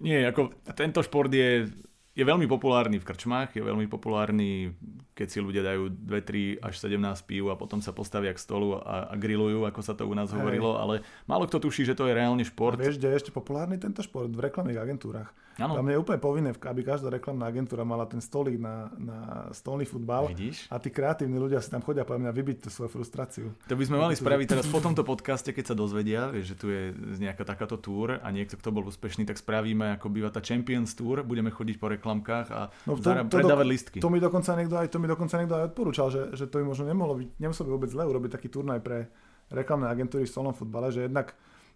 nie, 0.06 0.22
ako 0.22 0.54
tento 0.78 1.02
šport 1.02 1.34
je 1.34 1.66
je 2.16 2.24
veľmi 2.24 2.48
populárny 2.48 2.96
v 2.96 3.04
krčmách, 3.04 3.60
je 3.60 3.64
veľmi 3.64 3.92
populárny, 3.92 4.72
keď 5.12 5.28
si 5.28 5.40
ľudia 5.44 5.68
dajú 5.68 5.92
2, 5.92 6.64
3 6.64 6.64
až 6.64 6.74
17 6.80 7.28
pív 7.28 7.52
a 7.52 7.60
potom 7.60 7.84
sa 7.84 7.92
postavia 7.92 8.32
k 8.32 8.40
stolu 8.40 8.80
a, 8.80 9.12
a 9.12 9.14
grillujú, 9.20 9.68
ako 9.68 9.82
sa 9.84 10.00
to 10.00 10.08
u 10.08 10.16
nás 10.16 10.32
Hej. 10.32 10.40
hovorilo, 10.40 10.80
ale 10.80 11.04
málo 11.28 11.44
kto 11.44 11.60
tuší, 11.60 11.84
že 11.84 11.92
to 11.92 12.08
je 12.08 12.16
reálne 12.16 12.42
šport. 12.48 12.80
A 12.80 12.88
vieš, 12.88 13.04
kde 13.04 13.12
je 13.12 13.20
ešte 13.20 13.32
populárny 13.36 13.76
tento 13.76 14.00
šport? 14.00 14.32
V 14.32 14.40
reklamných 14.40 14.80
agentúrach. 14.80 15.36
Ano. 15.56 15.80
Tam 15.80 15.88
je 15.88 15.96
úplne 15.96 16.20
povinné, 16.20 16.52
aby 16.52 16.82
každá 16.84 17.08
reklamná 17.08 17.48
agentúra 17.48 17.88
mala 17.88 18.04
ten 18.04 18.20
stolík 18.20 18.60
na, 18.60 18.92
na 19.00 19.18
stolný 19.56 19.88
futbal. 19.88 20.28
Vidíš? 20.28 20.68
A 20.68 20.76
tí 20.84 20.92
kreatívni 20.92 21.40
ľudia 21.40 21.64
si 21.64 21.72
tam 21.72 21.80
chodia 21.80 22.04
podľa 22.04 22.28
mňa 22.28 22.32
vybiť 22.36 22.58
tú 22.68 22.68
svoju 22.68 22.92
frustráciu. 22.92 23.56
To 23.72 23.76
by 23.80 23.84
sme 23.88 23.98
mali 24.04 24.20
spraviť 24.20 24.48
teraz 24.52 24.68
po 24.68 24.84
tomto 24.84 25.08
podcaste, 25.08 25.56
keď 25.56 25.72
sa 25.72 25.76
dozvedia, 25.76 26.36
že 26.44 26.60
tu 26.60 26.68
je 26.68 26.92
nejaká 27.24 27.48
takáto 27.48 27.80
túr 27.80 28.20
a 28.20 28.28
niekto, 28.36 28.60
kto 28.60 28.76
bol 28.76 28.84
úspešný, 28.92 29.24
tak 29.24 29.40
spravíme, 29.40 29.96
ako 29.96 30.12
býva 30.12 30.28
tá 30.28 30.44
Champions 30.44 30.92
Tour, 30.92 31.24
budeme 31.24 31.56
chodiť 31.56 31.76
po 31.80 31.88
reklamkách 31.88 32.48
a 32.52 32.68
no 32.84 33.00
to, 33.00 33.16
to 33.16 33.40
predávať 33.40 33.66
do, 33.66 33.72
listky. 33.72 33.98
To 34.04 34.12
mi 34.12 34.20
dokonca 34.20 34.60
niekto 34.60 34.76
aj, 34.76 34.88
to 34.92 35.00
mi 35.00 35.08
dokonca 35.08 35.40
niekto 35.40 35.56
aj 35.56 35.64
odporúčal, 35.72 36.12
že, 36.12 36.36
že 36.36 36.52
to 36.52 36.60
by 36.60 36.68
možno 36.68 36.84
nemohlo 36.84 37.16
byť, 37.16 37.30
nemuselo 37.40 37.72
by 37.72 37.74
vôbec 37.80 37.90
zle 37.96 38.04
urobiť 38.04 38.32
taký 38.36 38.52
turnaj 38.52 38.84
pre 38.84 39.08
reklamné 39.56 39.88
agentúry 39.88 40.28
v 40.28 40.34
stolnom 40.36 40.52
futbale, 40.52 40.92
že 40.92 41.08
jednak 41.08 41.32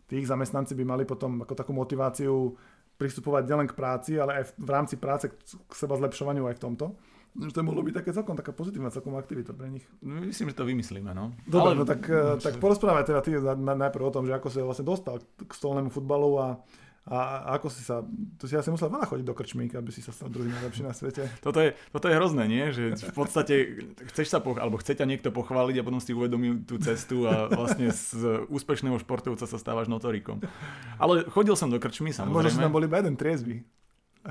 tých 0.09 0.25
zamestnanci 0.25 0.73
by 0.73 0.83
mali 0.83 1.03
potom 1.05 1.45
ako 1.45 1.53
takú 1.53 1.71
motiváciu 1.71 2.57
pristupovať 2.99 3.47
nielen 3.47 3.67
k 3.71 3.77
práci, 3.79 4.19
ale 4.19 4.43
aj 4.43 4.59
v 4.59 4.69
rámci 4.69 4.99
práce 4.99 5.31
k 5.31 5.71
seba 5.71 5.95
zlepšovaniu 5.95 6.51
aj 6.51 6.59
v 6.59 6.63
tomto. 6.67 6.85
Že 7.39 7.55
to 7.55 7.61
mohlo 7.63 7.85
byť 7.85 7.93
také 8.03 8.09
celkom 8.11 8.35
taká 8.35 8.51
pozitívna 8.51 8.91
celkom 8.91 9.15
aktivita 9.15 9.55
pre 9.55 9.71
nich. 9.71 9.85
No, 10.03 10.19
myslím, 10.19 10.51
že 10.51 10.59
to 10.59 10.67
vymyslíme, 10.67 11.13
no. 11.15 11.31
Dobre, 11.47 11.71
ale... 11.71 11.79
no 11.79 11.83
tak, 11.87 12.01
no, 12.09 12.35
tak 12.41 12.59
porozprávame 12.59 13.07
teda 13.07 13.23
ty 13.23 13.37
najprv 13.39 14.03
o 14.03 14.11
tom, 14.11 14.27
že 14.27 14.35
ako 14.35 14.47
si 14.51 14.59
vlastne 14.59 14.83
dostal 14.83 15.23
k 15.23 15.51
stolnému 15.53 15.93
futbalu 15.93 16.41
a 16.41 16.47
a 17.09 17.57
ako 17.57 17.73
si 17.73 17.81
sa, 17.81 18.05
to 18.37 18.45
si 18.45 18.53
asi 18.53 18.69
musel 18.69 18.93
veľa 18.93 19.09
chodiť 19.09 19.25
do 19.25 19.33
krčmík, 19.33 19.73
aby 19.73 19.89
si 19.89 20.05
sa 20.05 20.13
stal 20.13 20.29
druhý 20.29 20.53
najlepší 20.53 20.85
na 20.85 20.93
svete. 20.93 21.25
Toto 21.45 21.57
je, 21.57 21.73
toto 21.89 22.05
je 22.05 22.13
hrozné, 22.13 22.45
nie? 22.45 22.69
Že 22.69 23.09
v 23.09 23.15
podstate 23.17 23.53
chceš 24.13 24.29
sa, 24.29 24.37
poch- 24.37 24.61
alebo 24.61 24.77
chce 24.77 24.93
ťa 24.93 25.09
niekto 25.09 25.33
pochváliť 25.33 25.81
a 25.81 25.85
potom 25.85 25.97
si 25.97 26.13
uvedomí 26.13 26.61
tú 26.69 26.77
cestu 26.77 27.25
a 27.25 27.49
vlastne 27.49 27.89
z 27.89 28.45
úspešného 28.47 29.01
športovca 29.01 29.49
sa 29.49 29.57
stávaš 29.57 29.89
notorikom. 29.89 30.37
Ale 31.01 31.25
chodil 31.33 31.57
som 31.57 31.73
do 31.73 31.81
krčmy, 31.81 32.13
samozrejme. 32.13 32.37
Možno 32.37 32.49
si 32.53 32.61
tam 32.61 32.73
boli 32.73 32.85
iba 32.85 33.01
jeden 33.01 33.17
triezvy. 33.17 33.65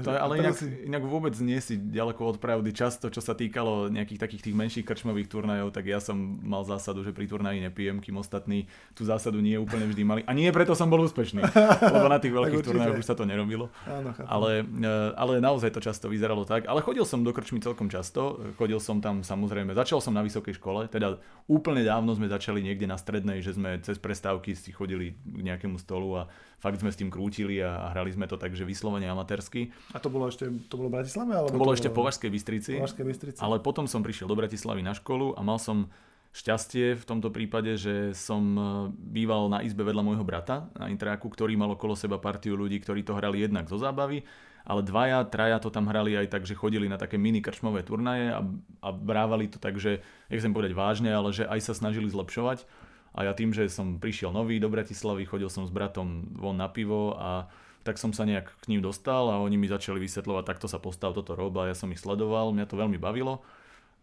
To 0.04 0.10
je, 0.14 0.18
ale 0.18 0.34
inak, 0.38 0.54
si... 0.56 0.66
inak 0.86 1.02
vôbec 1.04 1.34
nie 1.42 1.58
si 1.58 1.78
ďaleko 1.78 2.34
od 2.34 2.36
pravdy. 2.38 2.70
Často, 2.70 3.10
čo 3.10 3.18
sa 3.18 3.34
týkalo 3.34 3.90
nejakých 3.90 4.20
takých 4.20 4.42
tých 4.50 4.56
menších 4.56 4.84
krčmových 4.86 5.28
turnajov, 5.30 5.74
tak 5.74 5.88
ja 5.90 5.98
som 5.98 6.16
mal 6.42 6.62
zásadu, 6.62 7.02
že 7.02 7.10
pri 7.10 7.26
turnaji 7.26 7.58
nepijem, 7.64 7.98
kým 7.98 8.16
ostatní 8.20 8.70
tú 8.94 9.02
zásadu 9.02 9.42
nie 9.42 9.58
úplne 9.58 9.88
vždy 9.90 10.02
mali. 10.06 10.20
A 10.26 10.32
nie 10.34 10.50
preto 10.54 10.72
som 10.78 10.88
bol 10.88 11.02
úspešný, 11.02 11.42
lebo 11.94 12.06
na 12.06 12.18
tých 12.22 12.34
veľkých 12.34 12.64
turnajoch 12.64 12.98
už 13.00 13.06
sa 13.06 13.16
to 13.18 13.26
nerobilo. 13.26 13.68
Áno, 13.84 14.14
ale, 14.26 14.62
e, 14.64 14.92
ale 15.14 15.42
naozaj 15.42 15.74
to 15.74 15.80
často 15.82 16.06
vyzeralo 16.06 16.46
tak. 16.46 16.66
Ale 16.70 16.84
chodil 16.84 17.02
som 17.02 17.22
do 17.22 17.30
krčmy 17.34 17.58
celkom 17.58 17.90
často. 17.90 18.40
Chodil 18.56 18.78
som 18.78 19.02
tam 19.02 19.26
samozrejme, 19.26 19.74
začal 19.74 19.98
som 19.98 20.14
na 20.14 20.22
vysokej 20.22 20.56
škole, 20.56 20.86
teda 20.86 21.18
úplne 21.48 21.82
dávno 21.82 22.12
sme 22.12 22.28
začali 22.28 22.60
niekde 22.60 22.84
na 22.84 23.00
strednej, 23.00 23.40
že 23.40 23.56
sme 23.56 23.80
cez 23.80 23.96
prestávky 23.96 24.52
si 24.52 24.70
chodili 24.70 25.16
k 25.24 25.40
nejakému 25.42 25.80
stolu 25.80 26.20
a 26.20 26.22
fakt 26.58 26.82
sme 26.82 26.90
s 26.90 26.98
tým 26.98 27.08
krútili 27.08 27.62
a, 27.62 27.94
hrali 27.94 28.10
sme 28.12 28.26
to 28.26 28.36
tak, 28.36 28.52
že 28.52 28.66
vyslovene 28.66 29.06
amatérsky. 29.08 29.70
A 29.92 29.98
to 30.00 30.12
bolo 30.12 30.28
ešte 30.28 30.44
to 30.68 30.74
bolo 30.76 30.92
v 30.92 31.00
Bratislave? 31.00 31.32
Alebo 31.32 31.54
to 31.54 31.60
bolo 31.60 31.72
to 31.72 31.78
ešte 31.80 31.88
v 31.88 31.96
Považskej 31.96 32.30
Bystrici. 32.30 32.72
Považskej 32.76 33.06
Bystrici. 33.08 33.40
Ale 33.40 33.56
potom 33.64 33.88
som 33.88 34.04
prišiel 34.04 34.28
do 34.28 34.36
Bratislavy 34.36 34.84
na 34.84 34.92
školu 34.92 35.32
a 35.32 35.40
mal 35.40 35.56
som 35.56 35.88
šťastie 36.36 36.92
v 37.00 37.04
tomto 37.08 37.32
prípade, 37.32 37.80
že 37.80 38.12
som 38.12 38.42
e, 38.52 38.60
býval 38.92 39.48
na 39.48 39.64
izbe 39.64 39.80
vedľa 39.80 40.04
môjho 40.04 40.24
brata 40.28 40.68
na 40.76 40.92
Intráku, 40.92 41.32
ktorý 41.32 41.56
mal 41.56 41.72
okolo 41.72 41.96
seba 41.96 42.20
partiu 42.20 42.52
ľudí, 42.52 42.76
ktorí 42.84 43.00
to 43.00 43.16
hrali 43.16 43.40
jednak 43.40 43.64
zo 43.64 43.80
zábavy, 43.80 44.22
ale 44.68 44.84
dvaja, 44.84 45.24
traja 45.24 45.56
to 45.56 45.72
tam 45.72 45.88
hrali 45.88 46.12
aj 46.12 46.28
tak, 46.28 46.44
že 46.44 46.52
chodili 46.52 46.84
na 46.84 47.00
také 47.00 47.16
mini 47.16 47.40
krčmové 47.40 47.80
turnaje 47.80 48.28
a, 48.28 48.44
a 48.84 48.88
brávali 48.92 49.48
to 49.48 49.56
tak, 49.56 49.80
že, 49.80 50.04
nechcem 50.28 50.52
povedať 50.52 50.76
vážne, 50.76 51.08
ale 51.08 51.32
že 51.32 51.48
aj 51.48 51.64
sa 51.64 51.72
snažili 51.72 52.12
zlepšovať. 52.12 52.68
A 53.16 53.24
ja 53.24 53.32
tým, 53.32 53.56
že 53.56 53.66
som 53.72 53.96
prišiel 53.96 54.30
nový 54.30 54.60
do 54.60 54.68
Bratislavy, 54.68 55.24
chodil 55.24 55.48
som 55.48 55.64
s 55.64 55.72
bratom 55.72 56.28
von 56.36 56.60
na 56.60 56.68
pivo 56.68 57.16
a 57.16 57.48
tak 57.88 57.96
som 57.96 58.12
sa 58.12 58.28
nejak 58.28 58.52
k 58.60 58.68
ním 58.68 58.84
dostal 58.84 59.32
a 59.32 59.40
oni 59.40 59.56
mi 59.56 59.64
začali 59.64 59.96
vysvetľovať, 59.96 60.44
takto 60.44 60.68
sa 60.68 60.76
postav, 60.76 61.16
toto 61.16 61.32
rob 61.32 61.56
a 61.56 61.72
ja 61.72 61.74
som 61.74 61.88
ich 61.88 62.04
sledoval, 62.04 62.52
mňa 62.52 62.68
to 62.68 62.76
veľmi 62.76 63.00
bavilo. 63.00 63.40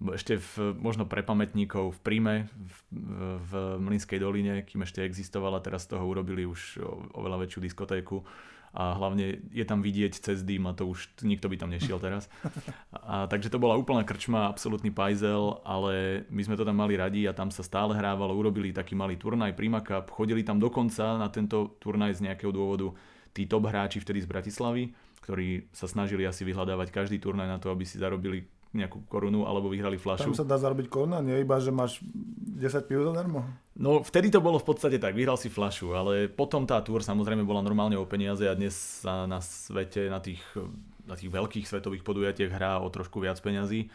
Ešte 0.01 0.41
v, 0.41 0.73
možno 0.75 1.05
pre 1.05 1.21
pamätníkov 1.21 1.93
v 1.95 1.99
Príme, 2.01 2.35
v, 2.51 2.77
v 3.45 3.51
Mlinskej 3.77 4.17
doline, 4.17 4.65
kým 4.65 4.81
ešte 4.81 5.05
existovala, 5.05 5.61
teraz 5.61 5.85
z 5.85 5.95
toho 5.95 6.03
urobili 6.03 6.49
už 6.49 6.81
oveľa 7.13 7.45
väčšiu 7.45 7.61
diskotéku 7.61 8.25
a 8.75 8.91
hlavne 8.91 9.39
je 9.55 9.63
tam 9.63 9.79
vidieť 9.79 10.19
cez 10.19 10.43
dým 10.43 10.67
a 10.67 10.75
to 10.75 10.83
už 10.83 11.23
nikto 11.23 11.47
by 11.47 11.55
tam 11.55 11.71
nešiel 11.71 11.95
teraz. 11.95 12.27
A, 12.91 13.23
takže 13.31 13.47
to 13.47 13.55
bola 13.55 13.79
úplná 13.79 14.03
krčma, 14.03 14.51
absolútny 14.51 14.91
pajzel, 14.91 15.63
ale 15.63 16.25
my 16.27 16.43
sme 16.43 16.59
to 16.59 16.67
tam 16.67 16.75
mali 16.75 16.99
radi 16.99 17.23
a 17.23 17.31
tam 17.31 17.47
sa 17.47 17.63
stále 17.63 17.95
hrávalo, 17.95 18.35
urobili 18.35 18.75
taký 18.75 18.91
malý 18.91 19.15
turnaj 19.15 19.55
Prima 19.55 19.79
Cup, 19.79 20.11
chodili 20.11 20.43
tam 20.43 20.59
dokonca 20.59 21.15
na 21.15 21.31
tento 21.31 21.79
turnaj 21.79 22.19
z 22.19 22.27
nejakého 22.27 22.51
dôvodu 22.51 22.91
tí 23.35 23.43
top 23.51 23.67
hráči 23.67 23.99
vtedy 23.99 24.23
z 24.23 24.31
Bratislavy, 24.31 24.95
ktorí 25.19 25.67
sa 25.75 25.91
snažili 25.91 26.23
asi 26.23 26.47
vyhľadávať 26.47 26.95
každý 26.95 27.19
turnaj 27.19 27.51
na 27.51 27.59
to, 27.59 27.67
aby 27.67 27.83
si 27.83 27.99
zarobili 27.99 28.47
nejakú 28.75 29.07
korunu 29.07 29.47
alebo 29.47 29.71
vyhrali 29.71 29.95
flašu. 29.95 30.35
Tam 30.35 30.39
sa 30.43 30.47
dá 30.47 30.59
zarobiť 30.59 30.91
koruna, 30.91 31.23
nie 31.23 31.39
iba, 31.39 31.55
že 31.63 31.71
máš 31.71 32.03
10 32.03 32.91
piv 32.91 33.07
zadarmo? 33.07 33.47
No 33.79 34.03
vtedy 34.03 34.27
to 34.27 34.43
bolo 34.43 34.59
v 34.59 34.67
podstate 34.67 34.99
tak, 34.99 35.15
vyhral 35.15 35.39
si 35.39 35.47
flašu, 35.47 35.95
ale 35.95 36.27
potom 36.27 36.67
tá 36.67 36.83
túr 36.83 36.99
samozrejme 36.99 37.47
bola 37.47 37.63
normálne 37.63 37.95
o 37.95 38.03
peniaze 38.03 38.43
a 38.43 38.55
dnes 38.55 38.75
sa 38.75 39.23
na 39.23 39.39
svete, 39.39 40.11
na 40.11 40.19
tých, 40.19 40.43
na 41.07 41.15
tých 41.15 41.31
veľkých 41.31 41.65
svetových 41.67 42.03
podujatiach 42.03 42.51
hrá 42.51 42.83
o 42.83 42.91
trošku 42.91 43.23
viac 43.23 43.39
peňazí. 43.39 43.87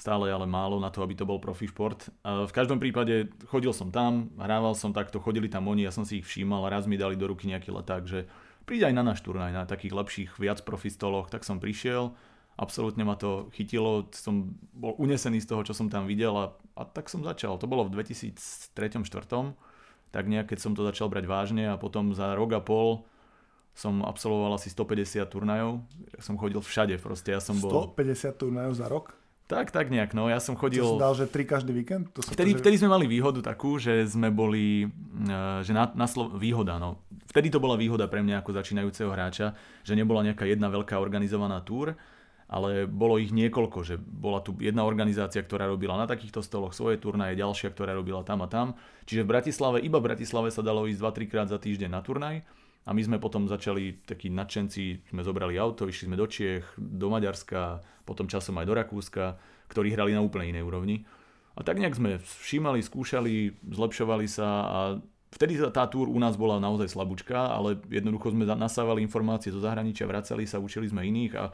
Stále 0.00 0.34
ale 0.34 0.48
málo 0.50 0.82
na 0.82 0.90
to, 0.90 1.04
aby 1.04 1.14
to 1.14 1.28
bol 1.28 1.38
profi 1.38 1.70
šport. 1.70 2.10
V 2.24 2.50
každom 2.50 2.82
prípade 2.82 3.30
chodil 3.46 3.70
som 3.70 3.92
tam, 3.92 4.34
hrával 4.34 4.74
som 4.74 4.90
takto, 4.90 5.22
chodili 5.22 5.46
tam 5.46 5.68
oni, 5.70 5.86
ja 5.86 5.94
som 5.94 6.02
si 6.02 6.18
ich 6.18 6.26
všímal 6.26 6.66
a 6.66 6.72
raz 6.74 6.90
mi 6.90 6.98
dali 6.98 7.14
do 7.14 7.30
ruky 7.30 7.46
nejaký 7.46 7.70
leták, 7.70 8.02
že 8.08 8.26
príď 8.64 8.90
aj 8.90 8.94
na 8.94 9.02
náš 9.02 9.20
turnaj, 9.22 9.52
na 9.52 9.64
takých 9.66 9.94
lepších, 9.94 10.30
viac 10.38 10.62
profi 10.62 10.88
stoloch, 10.90 11.30
tak 11.30 11.42
som 11.46 11.62
prišiel 11.62 12.14
absolútne 12.56 13.04
ma 13.04 13.16
to 13.16 13.48
chytilo, 13.56 14.08
som 14.12 14.52
bol 14.76 14.92
unesený 15.00 15.40
z 15.40 15.48
toho, 15.48 15.62
čo 15.64 15.72
som 15.72 15.88
tam 15.88 16.04
videl 16.04 16.32
a, 16.36 16.52
a 16.76 16.82
tak 16.84 17.08
som 17.08 17.24
začal. 17.24 17.56
To 17.56 17.66
bolo 17.66 17.88
v 17.88 18.02
2003-2004, 18.02 19.56
tak 20.12 20.24
nejak 20.28 20.52
keď 20.52 20.58
som 20.60 20.72
to 20.76 20.84
začal 20.84 21.08
brať 21.08 21.24
vážne 21.24 21.72
a 21.72 21.80
potom 21.80 22.12
za 22.12 22.36
rok 22.36 22.52
a 22.52 22.60
pol 22.60 23.08
som 23.72 24.04
absolvoval 24.04 24.60
asi 24.60 24.68
150 24.68 25.24
turnajov. 25.32 25.80
Som 26.20 26.36
chodil 26.36 26.60
všade 26.60 27.00
proste. 27.00 27.32
Ja 27.32 27.40
som 27.40 27.56
bol... 27.56 27.88
150 27.96 28.36
turnajov 28.36 28.72
za 28.76 28.86
rok? 28.92 29.16
Tak, 29.52 29.68
tak 29.68 29.86
nejak, 29.92 30.16
no. 30.16 30.32
Ja 30.32 30.40
som 30.40 30.56
chodil... 30.56 30.80
Čo 30.80 30.96
si 30.96 31.02
dal, 31.04 31.12
že 31.12 31.28
tri 31.28 31.44
každý 31.44 31.76
víkend? 31.76 32.08
To 32.16 32.24
vtedy, 32.24 32.56
to, 32.56 32.58
že... 32.58 32.60
vtedy 32.64 32.76
sme 32.80 32.88
mali 32.88 33.04
výhodu 33.04 33.44
takú, 33.44 33.76
že 33.76 34.08
sme 34.08 34.32
boli, 34.32 34.88
eh, 35.28 35.60
že 35.60 35.76
na, 35.76 35.92
na 35.92 36.08
Slo... 36.08 36.32
výhoda, 36.32 36.80
no. 36.80 37.04
Vtedy 37.28 37.52
to 37.52 37.60
bola 37.60 37.76
výhoda 37.76 38.08
pre 38.08 38.24
mňa 38.24 38.40
ako 38.40 38.56
začínajúceho 38.56 39.12
hráča, 39.12 39.52
že 39.84 39.92
nebola 39.92 40.24
nejaká 40.24 40.48
jedna 40.48 40.72
veľká 40.72 40.96
organizovaná 40.96 41.60
túr, 41.60 41.92
ale 42.48 42.84
bolo 42.88 43.16
ich 43.20 43.32
niekoľko, 43.32 43.78
že 43.84 43.96
bola 44.00 44.40
tu 44.40 44.56
jedna 44.60 44.84
organizácia, 44.84 45.40
ktorá 45.40 45.68
robila 45.68 45.96
na 46.00 46.08
takýchto 46.08 46.40
stoloch 46.44 46.76
svoje 46.76 47.00
turnaje, 47.00 47.36
ďalšia, 47.36 47.72
ktorá 47.72 47.96
robila 47.96 48.24
tam 48.24 48.44
a 48.44 48.48
tam. 48.48 48.76
Čiže 49.04 49.24
v 49.24 49.30
Bratislave, 49.36 49.78
iba 49.84 50.00
v 50.00 50.12
Bratislave 50.12 50.48
sa 50.52 50.60
dalo 50.60 50.84
ísť 50.84 51.00
2-3 51.00 51.32
krát 51.32 51.48
za 51.48 51.56
týždeň 51.56 51.90
na 51.92 52.00
turnaj 52.04 52.44
a 52.82 52.90
my 52.90 53.02
sme 53.02 53.22
potom 53.22 53.46
začali, 53.46 54.02
takí 54.02 54.26
nadšenci, 54.26 55.14
sme 55.14 55.22
zobrali 55.22 55.54
auto, 55.54 55.86
išli 55.86 56.10
sme 56.10 56.18
do 56.18 56.26
Čiech, 56.26 56.66
do 56.74 57.06
Maďarska, 57.06 57.78
potom 58.02 58.26
časom 58.26 58.58
aj 58.58 58.66
do 58.66 58.74
Rakúska, 58.74 59.38
ktorí 59.70 59.94
hrali 59.94 60.12
na 60.12 60.20
úplne 60.20 60.50
inej 60.50 60.66
úrovni. 60.66 61.06
A 61.54 61.62
tak 61.62 61.78
nejak 61.78 61.94
sme 61.94 62.18
všímali, 62.18 62.82
skúšali, 62.82 63.54
zlepšovali 63.62 64.26
sa 64.26 64.48
a 64.66 64.78
vtedy 65.30 65.62
tá 65.70 65.86
túr 65.86 66.10
u 66.10 66.18
nás 66.18 66.34
bola 66.34 66.58
naozaj 66.58 66.90
slabúčka, 66.90 67.54
ale 67.54 67.78
jednoducho 67.86 68.34
sme 68.34 68.44
nasávali 68.44 69.04
informácie 69.04 69.54
zo 69.54 69.62
zahraničia, 69.62 70.08
vracali 70.08 70.44
sa, 70.44 70.58
učili 70.58 70.90
sme 70.90 71.06
iných 71.06 71.32
a 71.38 71.44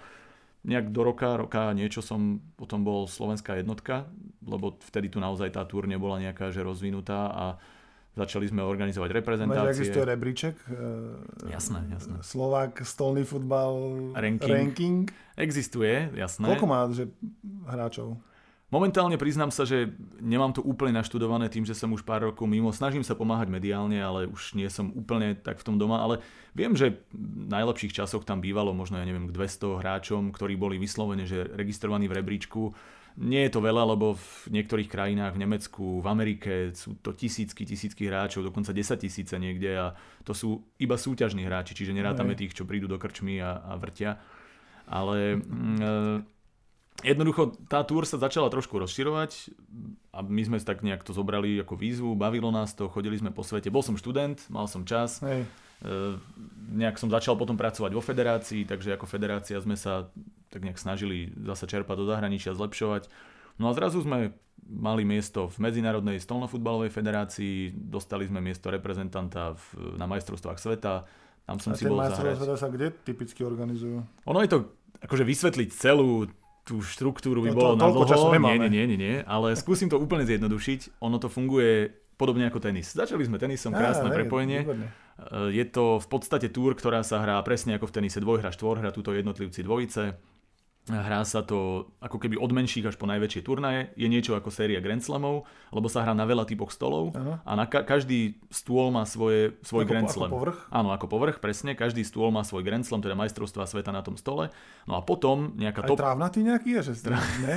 nejak 0.67 0.91
do 0.91 1.07
roka, 1.07 1.39
roka 1.39 1.71
niečo 1.71 2.03
som 2.03 2.43
potom 2.59 2.83
bol 2.83 3.07
slovenská 3.07 3.63
jednotka, 3.63 4.11
lebo 4.43 4.81
vtedy 4.91 5.13
tu 5.13 5.23
naozaj 5.23 5.55
tá 5.55 5.63
túr 5.63 5.87
nebola 5.87 6.19
nejaká 6.19 6.51
že 6.51 6.67
rozvinutá 6.67 7.31
a 7.31 7.47
Začali 8.17 8.51
sme 8.51 8.67
organizovať 8.67 9.11
reprezentácie. 9.15 9.63
Máš, 9.63 9.75
existuje 9.79 10.05
rebríček? 10.05 10.55
E, 10.67 11.53
jasné, 11.55 11.87
jasné. 11.93 12.19
Slovák, 12.25 12.83
stolný 12.83 13.23
futbal, 13.23 13.75
ranking. 14.17 14.51
ranking. 14.51 15.03
Existuje, 15.39 16.11
jasné. 16.19 16.51
Koľko 16.51 16.67
má 16.67 16.89
že, 16.91 17.07
hráčov? 17.69 18.19
Momentálne 18.69 19.17
priznám 19.17 19.49
sa, 19.49 19.65
že 19.65 19.97
nemám 20.21 20.53
to 20.53 20.61
úplne 20.61 21.01
naštudované 21.01 21.49
tým, 21.49 21.65
že 21.65 21.73
som 21.73 21.89
už 21.89 22.05
pár 22.05 22.29
rokov 22.29 22.45
mimo. 22.45 22.69
Snažím 22.69 23.01
sa 23.01 23.17
pomáhať 23.17 23.49
mediálne, 23.49 23.97
ale 23.97 24.29
už 24.29 24.53
nie 24.53 24.69
som 24.69 24.93
úplne 24.93 25.33
tak 25.33 25.57
v 25.57 25.73
tom 25.73 25.81
doma. 25.81 26.05
Ale 26.05 26.21
viem, 26.53 26.77
že 26.77 27.01
v 27.09 27.49
najlepších 27.49 27.97
časoch 27.97 28.29
tam 28.29 28.45
bývalo 28.45 28.77
možno, 28.77 29.01
ja 29.01 29.09
neviem, 29.09 29.25
k 29.25 29.33
200 29.33 29.81
hráčom, 29.81 30.23
ktorí 30.37 30.61
boli 30.61 30.77
vyslovene 30.77 31.25
že 31.25 31.49
registrovaní 31.49 32.13
v 32.13 32.21
rebríčku 32.21 32.77
nie 33.19 33.43
je 33.47 33.53
to 33.53 33.61
veľa, 33.61 33.83
lebo 33.99 34.15
v 34.15 34.55
niektorých 34.55 34.87
krajinách, 34.87 35.35
v 35.35 35.43
Nemecku, 35.43 35.85
v 35.99 36.07
Amerike 36.07 36.53
sú 36.71 36.95
to 37.03 37.11
tisícky, 37.11 37.67
tisícky 37.67 38.07
hráčov, 38.07 38.47
dokonca 38.47 38.71
10 38.71 38.95
tisíce 38.95 39.35
niekde 39.35 39.75
a 39.75 39.87
to 40.23 40.31
sú 40.31 40.63
iba 40.79 40.95
súťažní 40.95 41.43
hráči, 41.43 41.75
čiže 41.75 41.91
nerátame 41.91 42.39
tých, 42.39 42.55
čo 42.55 42.63
prídu 42.63 42.87
do 42.87 42.95
krčmy 42.95 43.43
a, 43.43 43.59
a 43.59 43.75
vrtia. 43.75 44.23
Ale 44.87 45.43
mm, 45.43 45.79
e, 45.83 45.93
jednoducho 47.11 47.59
tá 47.67 47.83
túr 47.83 48.07
sa 48.07 48.23
začala 48.23 48.55
trošku 48.55 48.79
rozširovať 48.79 49.51
a 50.15 50.23
my 50.23 50.43
sme 50.47 50.63
tak 50.63 50.87
nejak 50.87 51.03
to 51.03 51.11
zobrali 51.11 51.59
ako 51.59 51.75
výzvu, 51.75 52.15
bavilo 52.15 52.55
nás 52.55 52.73
to, 52.79 52.87
chodili 52.87 53.19
sme 53.19 53.35
po 53.35 53.43
svete. 53.43 53.67
Bol 53.69 53.83
som 53.83 53.99
študent, 53.99 54.47
mal 54.47 54.71
som 54.71 54.87
čas. 54.87 55.19
Hej. 55.27 55.43
Nejak 56.69 56.99
som 56.99 57.09
začal 57.09 57.39
potom 57.39 57.55
pracovať 57.55 57.95
vo 57.95 58.03
federácii, 58.03 58.67
takže 58.67 58.99
ako 58.99 59.07
federácia 59.07 59.57
sme 59.63 59.79
sa 59.79 60.11
tak 60.51 60.65
nejak 60.65 60.81
snažili 60.81 61.31
zase 61.45 61.71
čerpať 61.71 61.97
do 61.97 62.07
zahraničia, 62.09 62.57
zlepšovať. 62.57 63.07
No 63.63 63.71
a 63.71 63.77
zrazu 63.77 64.03
sme 64.03 64.35
mali 64.69 65.03
miesto 65.07 65.49
v 65.49 65.57
Medzinárodnej 65.65 66.21
stolnofutbalovej 66.21 66.93
federácii, 66.93 67.73
dostali 67.73 68.29
sme 68.29 68.43
miesto 68.43 68.69
reprezentanta 68.69 69.57
v, 69.57 69.97
na 69.97 70.05
majstrovstvách 70.05 70.59
sveta, 70.61 71.09
tam 71.49 71.57
som 71.57 71.73
a 71.73 71.79
si 71.79 71.89
bol 71.89 72.03
zahrať. 72.05 72.37
sveta 72.37 72.57
sa 72.61 72.69
kde 72.69 72.93
typicky 72.93 73.41
organizujú? 73.41 74.05
Ono 74.29 74.39
je 74.45 74.51
to, 74.53 74.59
akože 75.01 75.25
vysvetliť 75.25 75.69
celú 75.73 76.29
tú 76.69 76.85
štruktúru 76.85 77.41
by 77.49 77.51
no, 77.51 77.57
bolo 77.57 77.73
to, 77.73 77.81
na 77.81 77.89
dlho. 77.89 78.37
Nie, 78.37 78.69
nie, 78.69 78.85
nie, 78.85 78.99
nie, 79.01 79.15
ale 79.25 79.57
skúsim 79.57 79.89
to 79.89 79.97
úplne 79.97 80.29
zjednodušiť. 80.29 81.01
Ono 81.01 81.17
to 81.17 81.33
funguje 81.33 81.97
podobne 82.19 82.51
ako 82.51 82.59
tenis. 82.59 82.93
Začali 82.93 83.23
sme 83.23 83.39
tenisom, 83.39 83.71
krásne 83.71 84.11
ja, 84.11 84.17
prepojenie. 84.19 84.67
Výborné. 84.67 84.87
Je 85.55 85.65
to 85.71 86.03
v 86.03 86.07
podstate 86.11 86.51
túr, 86.51 86.75
ktorá 86.75 87.07
sa 87.07 87.23
hrá 87.23 87.39
presne 87.47 87.79
ako 87.79 87.91
v 87.91 87.95
tenise 88.03 88.19
dvojhra, 88.19 88.51
štvorhra, 88.51 88.91
túto 88.91 89.15
jednotlivci 89.15 89.63
dvojice. 89.63 90.19
Hrá 90.89 91.21
sa 91.29 91.45
to 91.45 91.93
ako 92.01 92.17
keby 92.17 92.41
od 92.41 92.49
menších 92.49 92.89
až 92.89 92.97
po 92.97 93.05
najväčšie 93.05 93.45
turnaje. 93.45 93.93
Je 93.95 94.09
niečo 94.09 94.33
ako 94.33 94.49
séria 94.49 94.81
Grand 94.81 95.05
Slamov, 95.05 95.45
lebo 95.69 95.87
sa 95.93 96.01
hrá 96.01 96.17
na 96.17 96.25
veľa 96.25 96.49
typoch 96.49 96.73
stolov 96.73 97.13
Aha. 97.13 97.45
a 97.45 97.53
na 97.53 97.69
ka- 97.69 97.85
každý 97.85 98.41
stôl 98.49 98.89
má 98.89 99.05
svoje, 99.05 99.61
svoj 99.61 99.85
ako, 99.85 99.91
Grand 99.93 100.09
Slam. 100.09 100.31
Ako 100.33 100.37
povrch? 100.41 100.59
Áno, 100.73 100.89
ako 100.97 101.07
povrch, 101.13 101.37
presne. 101.45 101.77
Každý 101.77 102.01
stôl 102.09 102.33
má 102.33 102.41
svoj 102.41 102.65
Grand 102.65 102.83
Slam, 102.83 103.05
teda 103.05 103.13
majstrovstvá 103.13 103.69
sveta 103.69 103.93
na 103.93 104.01
tom 104.01 104.17
stole. 104.17 104.49
No 104.89 104.97
a 104.97 105.05
potom 105.05 105.53
nejaká 105.61 105.85
top... 105.85 106.01
Aj 106.01 106.09
trávnatý 106.09 106.41
nejaký 106.41 106.81
je, 106.81 106.81
že 106.89 106.93
Trá... 107.05 107.21
ne? 107.45 107.57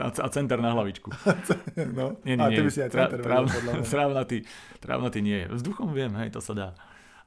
a 0.00 0.28
center 0.32 0.58
na 0.64 0.72
hlavičku. 0.72 1.12
no. 1.98 2.16
Nie, 2.24 2.40
nie, 2.40 2.40
nie. 2.40 2.48
A 2.48 2.48
ty 2.48 2.60
by 2.64 2.70
si 2.72 2.80
aj 2.80 2.90
center 2.96 3.20
Trá... 3.20 3.44
Trávnatý, 3.96 4.48
trávnatý 4.80 5.18
nie 5.20 5.44
je. 5.44 5.46
Vzduchom 5.60 5.92
viem, 5.92 6.12
hej, 6.16 6.32
to 6.32 6.40
sa 6.40 6.56
dá. 6.56 6.68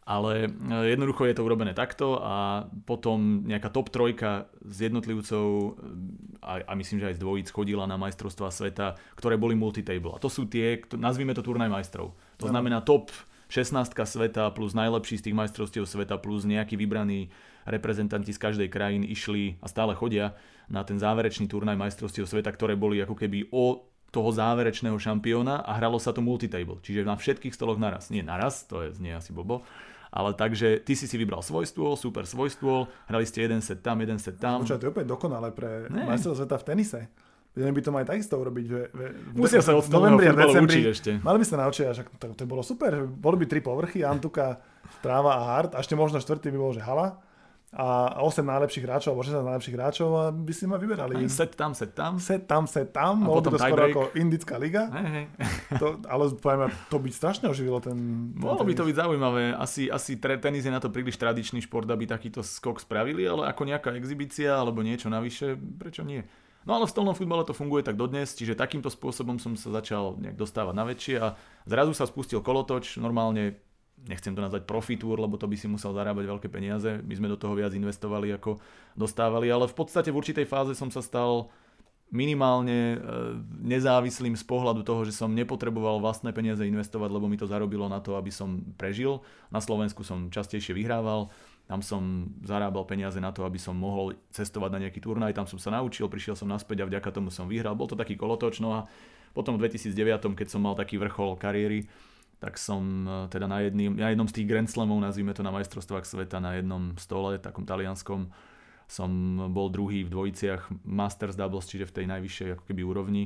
Ale 0.06 0.48
e, 0.48 0.50
jednoducho 0.96 1.26
je 1.30 1.36
to 1.38 1.46
urobené 1.46 1.78
takto 1.78 2.18
a 2.18 2.66
potom 2.88 3.46
nejaká 3.46 3.70
top 3.70 3.94
trojka 3.94 4.50
z 4.66 4.90
jednotlivcov 4.90 5.46
e, 5.46 5.70
a, 6.42 6.54
a 6.66 6.72
myslím, 6.74 7.04
že 7.04 7.14
aj 7.14 7.16
z 7.18 7.24
dvojíc 7.24 7.48
chodila 7.54 7.86
na 7.86 8.00
majstrovstvá 8.00 8.50
sveta, 8.50 8.98
ktoré 9.20 9.38
boli 9.38 9.54
multitable. 9.54 10.16
A 10.16 10.22
to 10.22 10.32
sú 10.32 10.50
tie, 10.50 10.82
nazvime 10.98 11.38
to 11.38 11.46
turnaj 11.46 11.70
majstrov. 11.70 12.18
To 12.42 12.48
znamená 12.50 12.82
top 12.82 13.14
16 13.50 13.98
sveta 13.98 14.54
plus 14.54 14.78
najlepší 14.78 15.18
z 15.18 15.26
tých 15.30 15.38
majstrovstiev 15.38 15.90
sveta 15.90 16.22
plus 16.22 16.46
nejakí 16.46 16.78
vybraní 16.78 17.34
reprezentanti 17.66 18.30
z 18.30 18.40
každej 18.42 18.70
krajiny 18.70 19.10
išli 19.10 19.58
a 19.62 19.66
stále 19.66 19.98
chodia 19.98 20.38
na 20.70 20.86
ten 20.86 21.02
záverečný 21.02 21.50
turnaj 21.50 21.74
majstrovstiev 21.74 22.30
sveta, 22.30 22.54
ktoré 22.54 22.78
boli 22.78 23.02
ako 23.02 23.18
keby 23.18 23.50
o 23.50 23.90
toho 24.10 24.30
záverečného 24.34 24.98
šampióna 24.98 25.66
a 25.66 25.78
hralo 25.78 26.02
sa 26.02 26.14
to 26.14 26.22
multitable, 26.22 26.82
čiže 26.82 27.06
na 27.06 27.14
všetkých 27.14 27.54
stoloch 27.54 27.78
naraz. 27.78 28.10
Nie 28.10 28.26
naraz, 28.26 28.66
to 28.66 28.86
je 28.86 28.98
znie 28.98 29.14
asi 29.14 29.34
bobo, 29.34 29.62
ale 30.10 30.34
takže 30.34 30.82
ty 30.82 30.98
si 30.98 31.06
si 31.06 31.16
vybral 31.18 31.46
svoj 31.46 31.70
stôl, 31.70 31.94
super 31.94 32.26
svoj 32.26 32.50
stôl, 32.54 32.90
hrali 33.06 33.26
ste 33.26 33.46
jeden 33.46 33.62
set 33.62 33.86
tam, 33.86 34.02
jeden 34.02 34.18
set 34.18 34.42
tam. 34.42 34.66
Počúva, 34.66 34.82
to 34.82 34.86
je 34.90 34.92
úplne 34.94 35.10
dokonalé 35.10 35.50
pre 35.54 35.90
majstrov 35.90 36.38
sveta 36.38 36.58
v 36.58 36.66
tenise. 36.66 37.02
Vedeli 37.50 37.74
by 37.74 37.82
to 37.82 37.90
mali 37.90 38.06
takisto 38.06 38.38
urobiť. 38.38 38.66
Že, 38.70 38.80
Musia 39.34 39.60
sa 39.66 39.74
od 39.74 39.90
a 39.90 40.34
decembri. 40.38 40.86
ešte. 40.86 41.18
Mali 41.18 41.38
by 41.42 41.46
sa 41.50 41.58
naučiť, 41.66 41.84
že 41.98 42.04
to, 42.22 42.38
to 42.38 42.46
bolo 42.46 42.62
super. 42.62 43.10
Boli 43.10 43.42
by 43.42 43.46
tri 43.50 43.60
povrchy, 43.60 44.06
Antuka, 44.06 44.62
Tráva 45.02 45.34
a 45.34 45.42
Hart. 45.58 45.74
A 45.74 45.82
ešte 45.82 45.98
možno 45.98 46.22
štvrtý 46.22 46.54
by 46.54 46.58
bol, 46.62 46.72
že 46.78 46.86
Hala 46.86 47.18
a 47.70 48.18
8 48.26 48.42
najlepších 48.42 48.82
hráčov 48.82 49.14
alebo 49.14 49.22
16 49.22 49.46
najlepších 49.46 49.76
hráčov 49.78 50.10
a 50.18 50.24
by 50.34 50.54
si 50.58 50.66
ma 50.66 50.82
vyberali. 50.82 51.22
Aj 51.22 51.30
set 51.30 51.54
tam, 51.54 51.78
set 51.78 51.94
tam. 51.94 52.18
Set 52.18 52.50
tam, 52.50 52.66
set 52.66 52.90
tam. 52.90 53.22
A 53.22 53.28
Bolo 53.30 53.46
to 53.46 53.54
skoro 53.62 53.86
ako 53.86 54.02
Indická 54.18 54.58
liga. 54.58 54.90
Hey, 54.90 55.06
hey. 55.06 55.26
To, 55.82 56.02
ale 56.10 56.34
poviem, 56.34 56.74
to 56.90 56.98
by 56.98 57.10
strašne 57.14 57.46
oživilo 57.46 57.78
ten, 57.78 57.94
ten 58.34 58.42
Mohlo 58.42 58.66
by 58.66 58.74
to 58.74 58.90
byť 58.90 58.96
zaujímavé. 59.06 59.44
Asi, 59.54 59.86
asi 59.86 60.18
tenis 60.18 60.66
je 60.66 60.74
na 60.74 60.82
to 60.82 60.90
príliš 60.90 61.22
tradičný 61.22 61.62
šport, 61.62 61.86
aby 61.86 62.10
takýto 62.10 62.42
skok 62.42 62.82
spravili, 62.82 63.30
ale 63.30 63.46
ako 63.46 63.70
nejaká 63.70 63.94
exibícia 63.94 64.58
alebo 64.58 64.82
niečo 64.82 65.14
navyše, 65.14 65.54
prečo 65.78 66.02
nie? 66.02 66.26
No 66.66 66.76
ale 66.76 66.90
v 66.90 66.94
stolnom 66.94 67.16
futbale 67.16 67.46
to 67.46 67.54
funguje 67.56 67.86
tak 67.86 67.96
dodnes, 67.96 68.34
čiže 68.34 68.58
takýmto 68.58 68.92
spôsobom 68.92 69.38
som 69.38 69.54
sa 69.54 69.70
začal 69.72 70.18
nejak 70.18 70.36
dostávať 70.36 70.74
na 70.76 70.84
väčšie 70.90 71.16
a 71.22 71.38
zrazu 71.70 71.94
sa 71.94 72.10
spustil 72.10 72.44
kolotoč, 72.44 72.98
normálne 72.98 73.62
nechcem 74.08 74.32
to 74.32 74.40
nazvať 74.40 74.64
profitúr, 74.64 75.20
lebo 75.20 75.36
to 75.36 75.50
by 75.50 75.58
si 75.60 75.68
musel 75.68 75.92
zarábať 75.92 76.26
veľké 76.30 76.48
peniaze. 76.48 77.02
My 77.04 77.14
sme 77.18 77.28
do 77.28 77.40
toho 77.40 77.58
viac 77.58 77.74
investovali, 77.76 78.32
ako 78.32 78.62
dostávali, 78.96 79.52
ale 79.52 79.68
v 79.68 79.76
podstate 79.76 80.14
v 80.14 80.20
určitej 80.20 80.46
fáze 80.48 80.78
som 80.78 80.88
sa 80.88 81.04
stal 81.04 81.52
minimálne 82.10 82.98
e, 82.98 82.98
nezávislým 83.62 84.34
z 84.34 84.42
pohľadu 84.42 84.82
toho, 84.82 85.06
že 85.06 85.14
som 85.14 85.30
nepotreboval 85.30 86.02
vlastné 86.02 86.34
peniaze 86.34 86.66
investovať, 86.66 87.10
lebo 87.14 87.30
mi 87.30 87.38
to 87.38 87.46
zarobilo 87.46 87.86
na 87.86 88.02
to, 88.02 88.18
aby 88.18 88.34
som 88.34 88.66
prežil. 88.82 89.22
Na 89.54 89.62
Slovensku 89.62 90.02
som 90.02 90.34
častejšie 90.34 90.74
vyhrával, 90.74 91.30
tam 91.70 91.86
som 91.86 92.34
zarábal 92.42 92.82
peniaze 92.90 93.22
na 93.22 93.30
to, 93.30 93.46
aby 93.46 93.62
som 93.62 93.78
mohol 93.78 94.18
cestovať 94.34 94.70
na 94.74 94.80
nejaký 94.90 95.06
turnaj, 95.06 95.38
tam 95.38 95.46
som 95.46 95.62
sa 95.62 95.70
naučil, 95.70 96.10
prišiel 96.10 96.34
som 96.34 96.50
naspäť 96.50 96.82
a 96.82 96.90
vďaka 96.90 97.14
tomu 97.14 97.30
som 97.30 97.46
vyhral. 97.46 97.78
Bol 97.78 97.86
to 97.86 97.94
taký 97.94 98.18
kolotoč, 98.18 98.58
no 98.58 98.74
a 98.74 98.90
potom 99.38 99.62
v 99.62 99.70
2009, 99.70 100.34
keď 100.34 100.48
som 100.50 100.66
mal 100.66 100.74
taký 100.74 100.98
vrchol 100.98 101.38
kariéry, 101.38 101.86
tak 102.40 102.56
som 102.56 103.06
e, 103.06 103.12
teda 103.28 103.46
na, 103.46 103.64
jedný, 103.64 103.92
na 103.92 104.10
jednom 104.12 104.28
z 104.28 104.42
tých 104.42 104.48
Grand 104.48 104.68
Slamov, 104.68 105.04
nazvime 105.04 105.36
to 105.36 105.44
na 105.44 105.52
majstrovstvách 105.52 106.08
sveta, 106.08 106.40
na 106.40 106.60
jednom 106.60 106.96
stole, 106.96 107.40
takom 107.40 107.68
talianskom, 107.68 108.32
som 108.90 109.10
bol 109.54 109.70
druhý 109.70 110.08
v 110.08 110.10
dvojiciach 110.10 110.72
Masters 110.88 111.38
Doubles, 111.38 111.70
čiže 111.70 111.92
v 111.92 111.96
tej 112.02 112.06
najvyššej 112.10 112.48
ako 112.58 112.64
keby 112.66 112.82
úrovni 112.82 113.24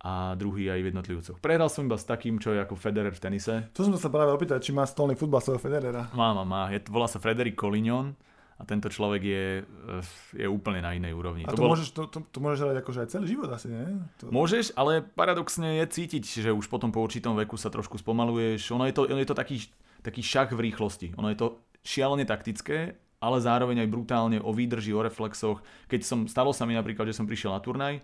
a 0.00 0.38
druhý 0.38 0.70
aj 0.70 0.80
v 0.80 0.88
jednotlivcoch. 0.92 1.36
Prehral 1.42 1.68
som 1.68 1.84
iba 1.84 1.98
s 1.98 2.06
takým, 2.06 2.40
čo 2.40 2.54
je 2.54 2.62
ako 2.62 2.78
Federer 2.78 3.12
v 3.12 3.20
tenise. 3.20 3.54
To 3.74 3.84
som 3.84 3.92
sa 3.98 4.08
práve 4.12 4.32
opýtať, 4.32 4.62
či 4.62 4.72
má 4.72 4.86
stolný 4.86 5.18
futbal 5.18 5.42
svojho 5.42 5.60
Federera. 5.60 6.08
Má, 6.14 6.32
má, 6.36 6.44
má. 6.46 6.62
Je, 6.70 6.80
volá 6.88 7.10
sa 7.10 7.18
Frederic 7.18 7.58
Collignon 7.58 8.14
a 8.56 8.62
tento 8.64 8.88
človek 8.88 9.22
je, 9.22 9.46
eh, 9.60 10.40
je 10.40 10.46
úplne 10.48 10.80
na 10.80 10.96
inej 10.96 11.12
úrovni. 11.12 11.44
A 11.44 11.52
to, 11.52 11.60
to, 11.60 11.62
bol... 11.62 11.76
môžeš, 11.76 11.88
to, 11.92 12.02
to, 12.08 12.18
to 12.24 12.38
môžeš 12.40 12.60
hrať 12.64 12.76
akože 12.80 13.00
aj 13.04 13.08
celý 13.12 13.26
život 13.28 13.50
asi, 13.52 13.68
nie? 13.68 13.84
To... 14.24 14.32
Môžeš, 14.32 14.72
ale 14.72 15.04
paradoxne 15.04 15.84
je 15.84 15.86
cítiť, 15.92 16.24
že 16.24 16.50
už 16.56 16.72
potom 16.72 16.88
po 16.88 17.04
určitom 17.04 17.36
veku 17.36 17.60
sa 17.60 17.68
trošku 17.68 18.00
spomaluješ. 18.00 18.72
Ono 18.72 18.88
je 18.88 18.94
to, 18.96 19.04
ono 19.04 19.20
je 19.20 19.28
to 19.28 19.36
taký, 19.36 19.68
taký 20.00 20.24
šach 20.24 20.56
v 20.56 20.72
rýchlosti. 20.72 21.12
Ono 21.20 21.28
je 21.28 21.36
to 21.36 21.60
šialene 21.84 22.24
taktické, 22.24 22.96
ale 23.20 23.36
zároveň 23.44 23.84
aj 23.84 23.92
brutálne 23.92 24.38
o 24.40 24.50
výdrži, 24.56 24.96
o 24.96 25.04
reflexoch. 25.04 25.60
Keď 25.92 26.00
som, 26.04 26.18
stalo 26.24 26.56
sa 26.56 26.64
mi 26.64 26.72
napríklad, 26.72 27.08
že 27.12 27.16
som 27.16 27.28
prišiel 27.28 27.52
na 27.52 27.60
turnaj, 27.60 28.00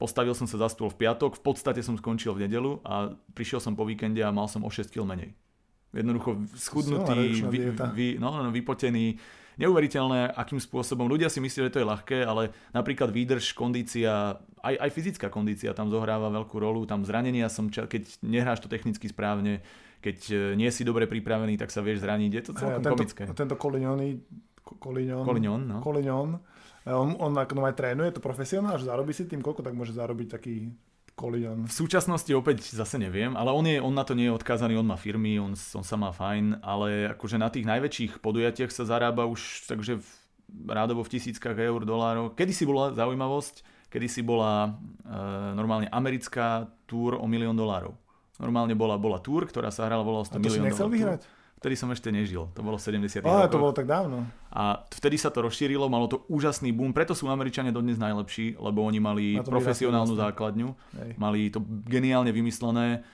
postavil 0.00 0.32
som 0.32 0.48
sa 0.48 0.56
za 0.56 0.72
stôl 0.72 0.88
v 0.88 0.96
piatok, 0.96 1.36
v 1.36 1.42
podstate 1.44 1.84
som 1.84 1.92
skončil 2.00 2.32
v 2.32 2.48
nedelu 2.48 2.80
a 2.88 3.12
prišiel 3.36 3.60
som 3.60 3.76
po 3.76 3.84
víkende 3.84 4.24
a 4.24 4.32
mal 4.32 4.48
som 4.48 4.64
o 4.64 4.70
6 4.72 4.88
kg 4.88 5.04
menej. 5.04 5.36
Jednoducho 5.90 6.38
schudnutý, 6.54 7.42
vy, 7.50 7.58
vy, 7.74 8.06
no, 8.22 8.30
no, 8.30 8.54
vypotený, 8.54 9.18
neuveriteľné, 9.58 10.36
akým 10.36 10.60
spôsobom. 10.62 11.10
Ľudia 11.10 11.32
si 11.32 11.42
myslia, 11.42 11.66
že 11.66 11.74
to 11.74 11.82
je 11.82 11.90
ľahké, 11.90 12.18
ale 12.22 12.54
napríklad 12.70 13.10
výdrž, 13.10 13.56
kondícia, 13.56 14.38
aj, 14.62 14.74
aj 14.76 14.90
fyzická 14.92 15.26
kondícia 15.32 15.74
tam 15.74 15.90
zohráva 15.90 16.30
veľkú 16.30 16.56
rolu. 16.60 16.86
Tam 16.86 17.02
zranenia 17.02 17.50
som, 17.50 17.66
keď 17.70 18.20
nehráš 18.22 18.62
to 18.62 18.68
technicky 18.70 19.10
správne, 19.10 19.64
keď 20.00 20.18
e, 20.30 20.36
nie 20.56 20.70
si 20.72 20.86
dobre 20.86 21.04
pripravený, 21.10 21.60
tak 21.60 21.72
sa 21.74 21.84
vieš 21.84 22.04
zraniť. 22.04 22.30
Je 22.32 22.42
to 22.44 22.52
celkom 22.56 22.82
tento, 22.84 22.94
komické. 22.96 23.22
Tento 23.32 23.56
Kolignon, 23.56 24.00
Kolignon, 25.24 25.60
no. 25.66 25.78
Kolignon, 25.84 26.40
e, 26.84 26.90
on, 26.92 27.16
on 27.20 27.32
ako 27.36 27.64
aj 27.66 27.76
trénuje, 27.76 28.16
to 28.16 28.24
profesionál, 28.24 28.80
že 28.80 28.88
zarobí 28.88 29.12
si 29.12 29.28
tým, 29.28 29.44
koľko 29.44 29.60
tak 29.66 29.76
môže 29.76 29.92
zarobiť 29.92 30.28
taký 30.40 30.72
Kolian. 31.20 31.68
V 31.68 31.74
súčasnosti 31.84 32.32
opäť 32.32 32.72
zase 32.72 32.96
neviem, 32.96 33.36
ale 33.36 33.52
on, 33.52 33.68
je, 33.68 33.76
on 33.76 33.92
na 33.92 34.08
to 34.08 34.16
nie 34.16 34.32
je 34.32 34.36
odkázaný, 34.40 34.80
on 34.80 34.88
má 34.88 34.96
firmy, 34.96 35.36
on, 35.36 35.52
on 35.52 35.84
sa 35.84 36.00
má 36.00 36.16
fajn, 36.16 36.64
ale 36.64 37.12
akože 37.12 37.36
na 37.36 37.52
tých 37.52 37.68
najväčších 37.68 38.24
podujatiach 38.24 38.72
sa 38.72 38.88
zarába 38.88 39.28
už 39.28 39.68
takže 39.68 40.00
v 40.00 40.08
rádovo 40.64 41.04
v 41.04 41.12
tisíckach 41.12 41.54
eur, 41.54 41.84
dolárov. 41.84 42.32
Kedy 42.32 42.52
si 42.56 42.64
bola 42.64 42.96
zaujímavosť, 42.96 43.86
kedy 43.92 44.08
si 44.08 44.24
bola 44.24 44.72
e, 45.04 45.14
normálne 45.54 45.92
americká 45.92 46.72
túr 46.88 47.20
o 47.20 47.26
milión 47.28 47.54
dolárov. 47.54 47.94
Normálne 48.40 48.72
bola, 48.72 48.96
bola 48.96 49.20
túr, 49.20 49.44
ktorá 49.44 49.68
sa 49.68 49.84
hrala, 49.86 50.00
volala 50.00 50.24
100 50.24 50.40
milión 50.40 50.72
dolárov. 50.72 50.90
vyhrať? 50.90 51.22
Vtedy 51.60 51.76
som 51.76 51.92
ešte 51.92 52.08
nežil, 52.08 52.48
to 52.56 52.64
bolo 52.64 52.80
70 52.80 53.20
Ale 53.20 53.52
to 53.52 53.60
bolo 53.60 53.76
tak 53.76 53.84
dávno. 53.84 54.24
A 54.48 54.80
vtedy 54.96 55.20
sa 55.20 55.28
to 55.28 55.44
rozšírilo, 55.44 55.92
malo 55.92 56.08
to 56.08 56.24
úžasný 56.32 56.72
boom, 56.72 56.96
preto 56.96 57.12
sú 57.12 57.28
Američania 57.28 57.68
dodnes 57.68 58.00
najlepší, 58.00 58.56
lebo 58.56 58.80
oni 58.80 58.96
mali 58.96 59.24
profesionálnu 59.44 60.16
základňu, 60.16 60.72
Hej. 60.72 61.10
mali 61.20 61.52
to 61.52 61.60
geniálne 61.84 62.32
vymyslené. 62.32 63.04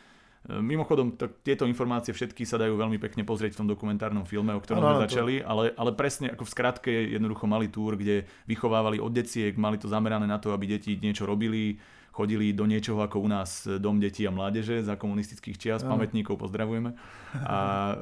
Mimochodom, 0.47 1.19
to, 1.19 1.27
tieto 1.43 1.67
informácie 1.67 2.15
všetky 2.15 2.47
sa 2.47 2.55
dajú 2.55 2.79
veľmi 2.79 3.03
pekne 3.03 3.27
pozrieť 3.27 3.59
v 3.59 3.67
tom 3.67 3.69
dokumentárnom 3.75 4.23
filme, 4.23 4.55
o 4.55 4.63
ktorom 4.63 4.79
sme 4.79 5.11
začali, 5.11 5.43
ale, 5.43 5.75
ale 5.75 5.91
presne 5.91 6.31
ako 6.31 6.47
v 6.47 6.53
skratke 6.55 6.93
jednoducho 7.19 7.51
mali 7.51 7.67
túr, 7.67 7.99
kde 7.99 8.31
vychovávali 8.47 9.03
od 9.03 9.11
deciek, 9.11 9.59
mali 9.59 9.75
to 9.75 9.91
zamerané 9.91 10.23
na 10.23 10.39
to, 10.39 10.55
aby 10.55 10.79
deti 10.79 10.95
niečo 11.03 11.27
robili, 11.27 11.83
chodili 12.17 12.57
do 12.57 12.65
niečoho 12.65 13.05
ako 13.05 13.21
u 13.21 13.29
nás 13.29 13.69
Dom 13.77 14.01
detí 14.01 14.25
a 14.25 14.33
mládeže 14.33 14.81
za 14.81 14.97
komunistických 14.97 15.61
čias, 15.61 15.85
ano. 15.85 16.01
pamätníkov 16.01 16.41
pozdravujeme. 16.41 16.97
A 17.45 17.59
e, 17.93 17.97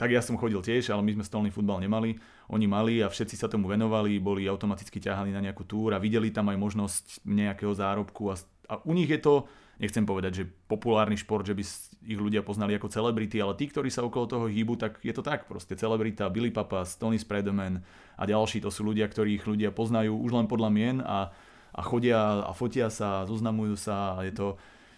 tak 0.00 0.08
ja 0.08 0.24
som 0.24 0.40
chodil 0.40 0.64
tiež, 0.64 0.88
ale 0.88 1.04
my 1.04 1.20
sme 1.20 1.28
stolný 1.28 1.50
futbal 1.52 1.84
nemali. 1.84 2.16
Oni 2.48 2.64
mali 2.64 3.04
a 3.04 3.12
všetci 3.12 3.36
sa 3.36 3.52
tomu 3.52 3.68
venovali, 3.68 4.16
boli 4.16 4.48
automaticky 4.48 4.96
ťahali 4.96 5.28
na 5.28 5.44
nejakú 5.44 5.68
túr 5.68 5.92
a 5.92 6.00
videli 6.00 6.32
tam 6.32 6.48
aj 6.48 6.56
možnosť 6.56 7.04
nejakého 7.28 7.76
zárobku 7.76 8.32
a, 8.32 8.40
a 8.72 8.80
u 8.88 8.96
nich 8.96 9.12
je 9.12 9.20
to 9.20 9.44
nechcem 9.78 10.02
povedať, 10.02 10.42
že 10.42 10.44
populárny 10.66 11.14
šport, 11.14 11.46
že 11.46 11.54
by 11.54 11.62
ich 12.02 12.18
ľudia 12.18 12.42
poznali 12.42 12.74
ako 12.74 12.90
celebrity, 12.90 13.38
ale 13.38 13.54
tí, 13.54 13.70
ktorí 13.70 13.94
sa 13.94 14.02
okolo 14.02 14.26
toho 14.26 14.46
hýbu, 14.50 14.74
tak 14.74 14.98
je 15.06 15.14
to 15.14 15.22
tak 15.22 15.46
proste. 15.46 15.78
Celebrita, 15.78 16.26
Billy 16.26 16.50
Papa, 16.50 16.82
Tony 16.98 17.14
Spreaderman 17.14 17.78
a 18.18 18.22
ďalší, 18.26 18.58
to 18.58 18.74
sú 18.74 18.82
ľudia, 18.82 19.06
ktorých 19.06 19.46
ľudia 19.46 19.70
poznajú 19.70 20.18
už 20.18 20.34
len 20.34 20.46
podľa 20.50 20.70
mien 20.74 20.98
a, 20.98 21.30
a 21.78 21.82
chodia 21.86 22.42
a 22.42 22.50
fotia 22.50 22.90
sa, 22.90 23.22
zoznamujú 23.22 23.78
sa 23.78 24.18
a 24.18 24.26
je 24.26 24.34
to, 24.34 24.46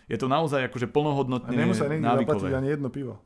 je 0.09 0.17
to 0.17 0.27
naozaj 0.27 0.65
akože 0.73 0.89
plnohodnotne 0.89 1.53
a 1.53 1.61
nemusia 1.61 1.85
zaplatiť 1.85 2.53
ani 2.57 2.69
jedno 2.73 2.89
pivo. 2.89 3.21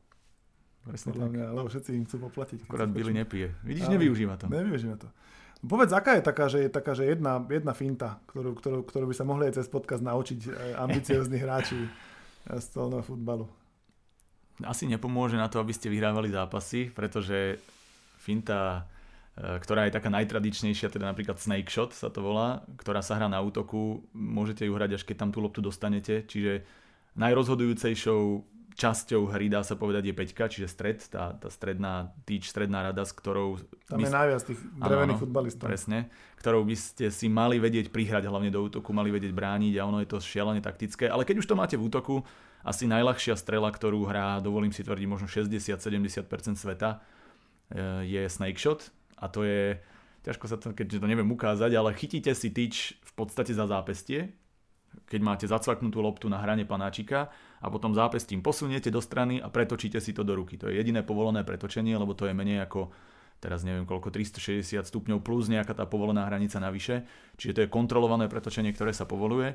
Presne 0.85 1.17
tak. 1.17 1.33
Mňa, 1.33 1.45
lebo 1.55 1.65
všetci 1.65 1.89
im 1.97 2.05
chcú 2.05 2.29
poplatiť. 2.29 2.69
Akorát 2.69 2.91
Billy 2.93 3.09
nepije. 3.15 3.57
Vidíš, 3.65 3.89
nevyužíva 3.89 4.37
to. 4.37 4.45
Nevyužíva 4.45 5.01
to. 5.01 5.09
Povedz, 5.65 5.97
aká 5.97 6.21
je 6.21 6.23
taká, 6.23 6.45
že 6.45 6.59
je 6.61 6.69
taká, 6.69 6.93
že 6.93 7.09
jedna, 7.09 7.41
jedna 7.49 7.73
finta, 7.73 8.21
ktorú, 8.29 8.53
ktorú, 8.53 8.79
ktorú 8.85 9.05
by 9.09 9.15
sa 9.17 9.25
mohli 9.25 9.49
aj 9.49 9.57
cez 9.57 9.65
podcast 9.65 10.05
naučiť 10.05 10.39
e, 10.45 10.49
ambiciozní 10.77 11.41
hráči 11.41 11.89
stolného 12.69 13.01
futbalu? 13.01 13.49
Asi 14.61 14.85
nepomôže 14.85 15.41
na 15.41 15.49
to, 15.49 15.57
aby 15.57 15.73
ste 15.73 15.89
vyhrávali 15.89 16.29
zápasy, 16.29 16.93
pretože 16.93 17.57
finta, 18.21 18.85
ktorá 19.35 19.87
je 19.87 19.95
taká 19.99 20.07
najtradičnejšia, 20.07 20.87
teda 20.87 21.11
napríklad 21.11 21.35
snake 21.35 21.67
shot 21.67 21.91
sa 21.91 22.07
to 22.07 22.23
volá, 22.23 22.63
ktorá 22.79 23.03
sa 23.03 23.19
hrá 23.19 23.27
na 23.27 23.43
útoku, 23.43 24.07
môžete 24.15 24.63
ju 24.63 24.71
hrať 24.71 24.95
až 24.95 25.03
keď 25.03 25.27
tam 25.27 25.29
tú 25.35 25.43
loptu 25.43 25.59
dostanete, 25.59 26.23
čiže 26.23 26.63
najrozhodujúcejšou 27.19 28.47
časťou 28.75 29.31
hry, 29.31 29.47
dá 29.47 29.63
sa 29.63 29.79
povedať, 29.79 30.11
je 30.11 30.15
peťka, 30.15 30.51
čiže 30.51 30.67
stred, 30.67 30.99
tá, 31.07 31.31
tá 31.39 31.47
stredná 31.47 32.11
týč, 32.27 32.51
stredná 32.51 32.83
rada, 32.83 33.07
s 33.07 33.15
ktorou... 33.15 33.59
Tam 33.87 34.03
je 34.03 34.11
najviac 34.11 34.43
tých 34.43 34.59
drevených 34.59 35.19
futbalistov. 35.23 35.71
Presne, 35.71 36.11
ktorou 36.43 36.67
by 36.67 36.75
ste 36.75 37.07
si 37.07 37.31
mali 37.31 37.55
vedieť 37.55 37.87
prihrať 37.87 38.27
hlavne 38.27 38.51
do 38.51 38.67
útoku, 38.67 38.91
mali 38.91 39.15
vedieť 39.15 39.31
brániť 39.31 39.79
a 39.79 39.87
ono 39.87 40.03
je 40.03 40.11
to 40.11 40.19
šialene 40.19 40.59
taktické. 40.59 41.07
Ale 41.07 41.23
keď 41.23 41.39
už 41.39 41.47
to 41.47 41.55
máte 41.55 41.79
v 41.79 41.87
útoku, 41.87 42.19
asi 42.67 42.83
najľahšia 42.83 43.39
strela, 43.39 43.71
ktorú 43.71 44.11
hrá, 44.11 44.43
dovolím 44.43 44.75
si 44.75 44.83
tvrdiť, 44.83 45.07
možno 45.07 45.31
60-70% 45.31 46.27
sveta, 46.59 46.99
e, 47.71 48.11
je 48.11 48.21
snake 48.27 48.59
shot 48.59 48.91
a 49.15 49.25
to 49.31 49.47
je, 49.47 49.79
ťažko 50.27 50.45
sa 50.47 50.57
to, 50.59 50.75
keďže 50.75 51.01
to 51.01 51.07
neviem 51.07 51.29
ukázať, 51.31 51.71
ale 51.75 51.95
chytíte 51.95 52.31
si 52.35 52.51
tyč 52.51 52.99
v 52.99 53.11
podstate 53.15 53.55
za 53.55 53.65
zápestie, 53.67 54.35
keď 55.07 55.19
máte 55.21 55.45
zacvaknutú 55.45 55.99
loptu 55.99 56.31
na 56.31 56.39
hrane 56.39 56.63
panáčika 56.63 57.31
a 57.59 57.67
potom 57.67 57.91
zápestím 57.91 58.39
posuniete 58.39 58.87
do 58.87 59.03
strany 59.03 59.43
a 59.43 59.51
pretočíte 59.51 59.99
si 59.99 60.15
to 60.15 60.23
do 60.23 60.35
ruky. 60.35 60.55
To 60.55 60.71
je 60.71 60.79
jediné 60.79 61.03
povolené 61.03 61.43
pretočenie, 61.43 61.95
lebo 61.99 62.15
to 62.15 62.27
je 62.27 62.33
menej 62.33 62.63
ako 62.63 62.95
teraz 63.43 63.61
neviem 63.67 63.85
koľko, 63.85 64.09
360 64.09 64.81
stupňov 64.87 65.19
plus 65.21 65.51
nejaká 65.51 65.75
tá 65.75 65.85
povolená 65.85 66.25
hranica 66.25 66.57
navyše. 66.57 67.05
Čiže 67.37 67.53
to 67.53 67.61
je 67.67 67.73
kontrolované 67.73 68.31
pretočenie, 68.31 68.71
ktoré 68.71 68.95
sa 68.95 69.05
povoluje. 69.05 69.53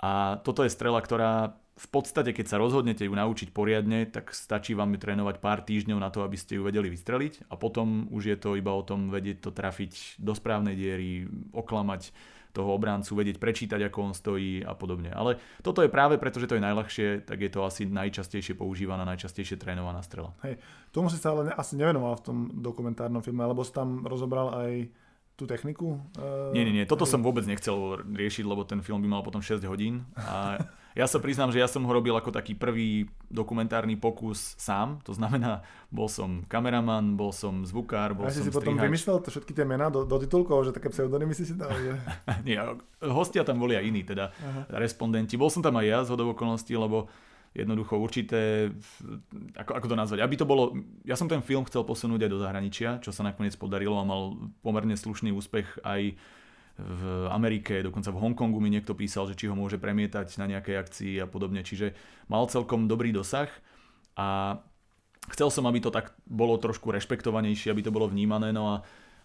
A 0.00 0.40
toto 0.40 0.64
je 0.64 0.72
strela, 0.72 1.02
ktorá 1.02 1.60
v 1.80 1.88
podstate, 1.88 2.36
keď 2.36 2.46
sa 2.52 2.60
rozhodnete 2.60 3.08
ju 3.08 3.14
naučiť 3.16 3.56
poriadne, 3.56 4.04
tak 4.04 4.36
stačí 4.36 4.76
vám 4.76 4.92
ju 4.92 4.98
trénovať 5.00 5.40
pár 5.40 5.64
týždňov 5.64 5.96
na 5.96 6.12
to, 6.12 6.20
aby 6.20 6.36
ste 6.36 6.60
ju 6.60 6.62
vedeli 6.68 6.92
vystreliť 6.92 7.48
a 7.48 7.56
potom 7.56 8.04
už 8.12 8.22
je 8.28 8.36
to 8.36 8.60
iba 8.60 8.68
o 8.68 8.84
tom 8.84 9.08
vedieť 9.08 9.48
to 9.48 9.50
trafiť 9.56 10.20
do 10.20 10.36
správnej 10.36 10.76
diery, 10.76 11.24
oklamať 11.56 12.12
toho 12.50 12.74
obráncu, 12.74 13.14
vedieť 13.14 13.38
prečítať, 13.38 13.80
ako 13.88 14.10
on 14.10 14.12
stojí 14.12 14.60
a 14.60 14.74
podobne. 14.74 15.14
Ale 15.14 15.38
toto 15.64 15.80
je 15.80 15.88
práve 15.88 16.18
preto, 16.18 16.42
že 16.42 16.50
to 16.50 16.58
je 16.58 16.66
najľahšie, 16.66 17.24
tak 17.24 17.38
je 17.40 17.50
to 17.50 17.62
asi 17.62 17.86
najčastejšie 17.86 18.58
používaná, 18.58 19.06
najčastejšie 19.06 19.56
trénovaná 19.56 20.02
strela. 20.02 20.34
Hej, 20.44 20.58
tomu 20.90 21.08
si 21.08 21.16
sa 21.16 21.32
ale 21.32 21.54
asi 21.54 21.78
nevenoval 21.78 22.18
v 22.20 22.24
tom 22.26 22.38
dokumentárnom 22.58 23.22
filme, 23.22 23.40
alebo 23.46 23.62
si 23.62 23.72
tam 23.72 24.02
rozobral 24.04 24.52
aj 24.52 24.90
tú 25.38 25.48
techniku? 25.48 25.96
Uh, 26.18 26.52
nie, 26.52 26.66
nie, 26.68 26.82
nie, 26.82 26.84
toto 26.84 27.08
hej. 27.08 27.16
som 27.16 27.24
vôbec 27.24 27.46
nechcel 27.46 28.02
riešiť, 28.04 28.44
lebo 28.44 28.66
ten 28.66 28.84
film 28.84 29.00
by 29.00 29.08
mal 29.08 29.22
potom 29.24 29.40
6 29.40 29.62
hodín 29.64 30.04
a 30.18 30.60
Ja 30.98 31.06
sa 31.06 31.22
priznám, 31.22 31.54
že 31.54 31.62
ja 31.62 31.70
som 31.70 31.86
ho 31.86 31.92
robil 31.94 32.10
ako 32.10 32.34
taký 32.34 32.58
prvý 32.58 33.06
dokumentárny 33.30 33.94
pokus 33.94 34.58
sám, 34.58 34.98
to 35.06 35.14
znamená, 35.14 35.62
bol 35.86 36.10
som 36.10 36.42
kameraman, 36.50 37.14
bol 37.14 37.30
som 37.30 37.62
zvukár, 37.62 38.10
bol 38.10 38.26
a 38.26 38.34
som 38.34 38.42
si 38.42 38.50
potom 38.50 38.74
vymyslel 38.74 39.22
to 39.22 39.30
všetky 39.30 39.54
tie 39.54 39.62
mená 39.62 39.86
do, 39.86 40.02
do 40.02 40.16
titulkov, 40.18 40.66
že 40.66 40.74
také 40.74 40.90
pseudonymy 40.90 41.30
si 41.30 41.46
si 41.46 41.54
dal? 41.54 41.70
Že... 41.70 41.94
Nie, 42.46 42.58
hostia 43.06 43.46
tam 43.46 43.62
boli 43.62 43.78
aj 43.78 43.84
iní, 43.86 44.02
teda 44.02 44.34
Aha. 44.34 44.66
respondenti. 44.82 45.38
Bol 45.38 45.50
som 45.54 45.62
tam 45.62 45.78
aj 45.78 45.86
ja 45.86 45.98
z 46.02 46.10
hodov 46.10 46.34
okolností, 46.34 46.74
lebo 46.74 47.06
jednoducho 47.50 47.98
určité, 47.98 48.70
ako, 49.58 49.74
ako 49.74 49.86
to 49.90 49.96
nazvať, 49.98 50.20
aby 50.22 50.34
to 50.38 50.46
bolo, 50.46 50.74
ja 51.02 51.18
som 51.18 51.26
ten 51.26 51.42
film 51.42 51.66
chcel 51.66 51.82
posunúť 51.82 52.26
aj 52.26 52.30
do 52.30 52.38
zahraničia, 52.38 52.90
čo 53.02 53.10
sa 53.10 53.26
nakoniec 53.26 53.58
podarilo 53.58 53.98
a 53.98 54.06
mal 54.06 54.38
pomerne 54.62 54.94
slušný 54.94 55.34
úspech 55.34 55.82
aj 55.82 56.14
v 56.80 57.28
Amerike, 57.28 57.84
dokonca 57.84 58.08
v 58.08 58.20
Hongkongu 58.20 58.58
mi 58.58 58.72
niekto 58.72 58.96
písal, 58.96 59.28
že 59.28 59.36
či 59.36 59.46
ho 59.46 59.54
môže 59.54 59.76
premietať 59.76 60.40
na 60.40 60.48
nejakej 60.48 60.76
akcii 60.80 61.14
a 61.20 61.26
podobne. 61.28 61.60
Čiže 61.60 61.92
mal 62.32 62.48
celkom 62.48 62.88
dobrý 62.88 63.12
dosah 63.12 63.52
a 64.16 64.58
chcel 65.30 65.52
som, 65.52 65.68
aby 65.68 65.84
to 65.84 65.92
tak 65.92 66.16
bolo 66.24 66.56
trošku 66.56 66.88
rešpektovanejšie, 66.90 67.70
aby 67.70 67.84
to 67.84 67.94
bolo 67.94 68.08
vnímané. 68.08 68.50
No 68.50 68.72
a 68.72 68.76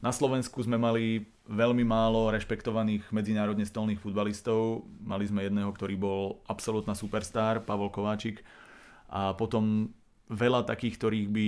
na 0.03 0.11
Slovensku 0.11 0.59
sme 0.61 0.75
mali 0.75 1.23
veľmi 1.47 1.81
málo 1.87 2.29
rešpektovaných 2.29 3.09
medzinárodne 3.15 3.63
stolných 3.63 4.03
futbalistov. 4.03 4.83
Mali 5.01 5.25
sme 5.25 5.47
jedného, 5.47 5.71
ktorý 5.71 5.95
bol 5.95 6.43
absolútna 6.45 6.93
superstar, 6.93 7.63
Pavol 7.63 7.89
Kováčik. 7.89 8.43
A 9.09 9.33
potom 9.33 9.93
veľa 10.27 10.67
takých, 10.67 10.97
ktorých 10.99 11.27
by 11.31 11.47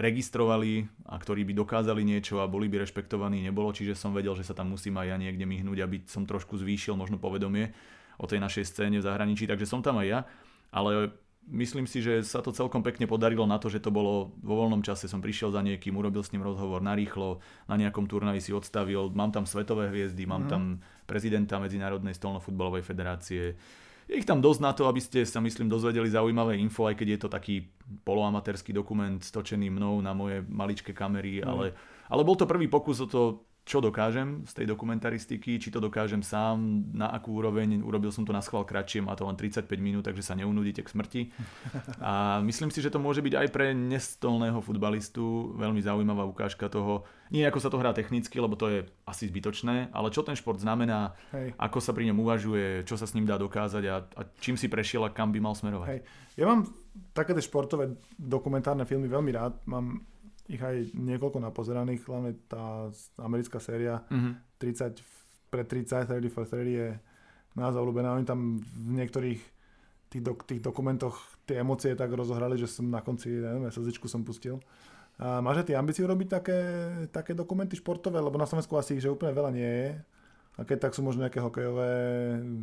registrovali 0.00 0.88
a 1.06 1.20
ktorí 1.20 1.44
by 1.44 1.52
dokázali 1.52 2.02
niečo 2.02 2.40
a 2.40 2.48
boli 2.48 2.72
by 2.72 2.82
rešpektovaní, 2.82 3.44
nebolo, 3.44 3.70
čiže 3.70 3.92
som 3.92 4.16
vedel, 4.16 4.32
že 4.32 4.48
sa 4.48 4.56
tam 4.56 4.72
musím 4.72 4.96
aj 4.96 5.06
ja 5.12 5.16
niekde 5.20 5.44
myhnúť, 5.44 5.78
aby 5.84 5.96
som 6.08 6.24
trošku 6.24 6.56
zvýšil 6.56 6.96
možno 6.96 7.20
povedomie 7.20 7.76
o 8.16 8.24
tej 8.24 8.40
našej 8.40 8.64
scéne 8.64 8.96
v 9.00 9.06
zahraničí, 9.06 9.44
takže 9.44 9.68
som 9.68 9.84
tam 9.84 10.00
aj 10.00 10.06
ja, 10.08 10.20
ale 10.72 11.12
myslím 11.48 11.84
si, 11.84 12.00
že 12.00 12.20
sa 12.24 12.40
to 12.40 12.52
celkom 12.52 12.84
pekne 12.84 13.08
podarilo 13.08 13.44
na 13.44 13.56
to, 13.56 13.72
že 13.72 13.80
to 13.80 13.88
bolo 13.92 14.32
vo 14.40 14.54
voľnom 14.60 14.84
čase, 14.84 15.08
som 15.08 15.24
prišiel 15.24 15.52
za 15.52 15.60
niekým, 15.64 15.96
urobil 15.96 16.20
s 16.20 16.32
ním 16.32 16.44
rozhovor 16.44 16.80
narýchlo, 16.84 17.40
na 17.66 17.76
nejakom 17.80 18.04
turnaji 18.06 18.40
si 18.40 18.52
odstavil, 18.52 19.12
mám 19.12 19.32
tam 19.32 19.44
svetové 19.44 19.88
hviezdy, 19.88 20.24
mám 20.24 20.46
mm. 20.46 20.50
tam 20.50 20.62
prezidenta 21.04 21.58
Medzinárodnej 21.58 22.14
stolnofutbalovej 22.16 22.84
federácie, 22.84 23.56
je 24.10 24.18
ich 24.18 24.26
tam 24.26 24.42
dosť 24.42 24.60
na 24.60 24.74
to, 24.74 24.90
aby 24.90 24.98
ste 24.98 25.22
sa 25.22 25.38
myslím 25.38 25.70
dozvedeli 25.70 26.10
zaujímavé 26.10 26.58
info, 26.58 26.90
aj 26.90 26.98
keď 26.98 27.08
je 27.14 27.20
to 27.22 27.28
taký 27.30 27.54
poloamatérsky 28.02 28.74
dokument 28.74 29.22
stočený 29.22 29.70
mnou 29.70 30.02
na 30.02 30.10
moje 30.10 30.42
maličké 30.50 30.90
kamery, 30.90 31.38
mm. 31.38 31.46
ale, 31.46 31.66
ale 32.10 32.26
bol 32.26 32.34
to 32.34 32.50
prvý 32.50 32.66
pokus 32.66 32.98
o 32.98 33.06
to 33.06 33.46
čo 33.70 33.78
dokážem 33.78 34.42
z 34.50 34.52
tej 34.58 34.66
dokumentaristiky, 34.66 35.62
či 35.62 35.70
to 35.70 35.78
dokážem 35.78 36.26
sám, 36.26 36.90
na 36.90 37.06
akú 37.14 37.38
úroveň, 37.38 37.78
urobil 37.86 38.10
som 38.10 38.26
to 38.26 38.34
na 38.34 38.42
schvál 38.42 38.66
kratšie, 38.66 38.98
má 38.98 39.14
to 39.14 39.22
len 39.22 39.38
35 39.38 39.70
minút, 39.78 40.02
takže 40.10 40.26
sa 40.26 40.34
neunudíte 40.34 40.82
k 40.82 40.90
smrti. 40.90 41.22
A 42.02 42.42
myslím 42.42 42.74
si, 42.74 42.82
že 42.82 42.90
to 42.90 42.98
môže 42.98 43.22
byť 43.22 43.34
aj 43.38 43.48
pre 43.54 43.70
nestolného 43.70 44.58
futbalistu 44.58 45.54
veľmi 45.54 45.78
zaujímavá 45.86 46.26
ukážka 46.26 46.66
toho, 46.66 47.06
nie 47.30 47.46
ako 47.46 47.62
sa 47.62 47.70
to 47.70 47.78
hrá 47.78 47.94
technicky, 47.94 48.42
lebo 48.42 48.58
to 48.58 48.66
je 48.66 48.80
asi 49.06 49.30
zbytočné, 49.30 49.94
ale 49.94 50.10
čo 50.10 50.26
ten 50.26 50.34
šport 50.34 50.58
znamená, 50.58 51.14
Hej. 51.30 51.54
ako 51.54 51.78
sa 51.78 51.94
pri 51.94 52.10
ňom 52.10 52.18
uvažuje, 52.26 52.82
čo 52.82 52.98
sa 52.98 53.06
s 53.06 53.14
ním 53.14 53.22
dá 53.22 53.38
dokázať 53.38 53.84
a, 53.86 54.02
a 54.02 54.20
čím 54.42 54.58
si 54.58 54.66
prešiel 54.66 55.06
a 55.06 55.14
kam 55.14 55.30
by 55.30 55.38
mal 55.38 55.54
smerovať. 55.54 55.86
Hej. 55.94 56.00
Ja 56.34 56.50
mám 56.50 56.66
takéto 57.14 57.38
športové 57.38 57.94
dokumentárne 58.18 58.82
filmy 58.82 59.06
veľmi 59.06 59.30
rád. 59.30 59.62
Mám 59.70 60.10
ich 60.50 60.58
aj 60.60 60.90
niekoľko 60.98 61.38
napozeraných, 61.38 62.02
hlavne 62.10 62.34
tá 62.50 62.90
americká 63.22 63.62
séria 63.62 64.02
mm-hmm. 64.10 64.58
30 64.58 64.98
pre 65.50 65.62
30, 65.66 66.06
30 66.06 66.30
for 66.30 66.46
30 66.46 66.66
je 66.66 66.88
nás 67.58 67.74
obľúbená. 67.74 68.14
Oni 68.14 68.26
tam 68.26 68.62
v 68.62 68.90
niektorých 68.94 69.40
tých, 70.10 70.22
do, 70.22 70.34
tých 70.38 70.62
dokumentoch 70.62 71.18
tie 71.46 71.62
emócie 71.62 71.94
tak 71.98 72.10
rozohrali, 72.14 72.54
že 72.54 72.70
som 72.70 72.86
na 72.86 73.02
konci, 73.02 73.30
neviem, 73.42 73.70
slzičku 73.70 74.06
som 74.06 74.22
pustil. 74.22 74.62
A 75.20 75.42
máš 75.44 75.66
ty 75.68 75.76
ambíciu 75.76 76.08
robiť 76.08 76.28
také, 76.30 76.60
také 77.12 77.36
dokumenty 77.36 77.76
športové, 77.76 78.22
lebo 78.22 78.40
na 78.40 78.48
Slovensku 78.48 78.72
asi 78.78 78.96
ich 78.96 79.04
že 79.04 79.12
úplne 79.12 79.36
veľa 79.36 79.50
nie 79.52 79.68
je. 79.68 79.88
A 80.58 80.60
keď 80.64 80.88
tak 80.88 80.92
sú 80.96 81.04
možno 81.04 81.24
nejaké 81.24 81.40
hokejové 81.40 81.92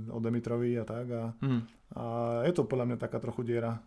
od 0.09 0.21
Demitrovi 0.21 0.75
a 0.77 0.85
tak. 0.85 1.05
A, 1.13 1.23
mm. 1.38 1.61
a 1.93 2.03
je 2.45 2.53
to 2.53 2.65
podľa 2.65 2.93
mňa 2.93 2.97
taká 2.97 3.21
trochu 3.21 3.45
diera. 3.45 3.77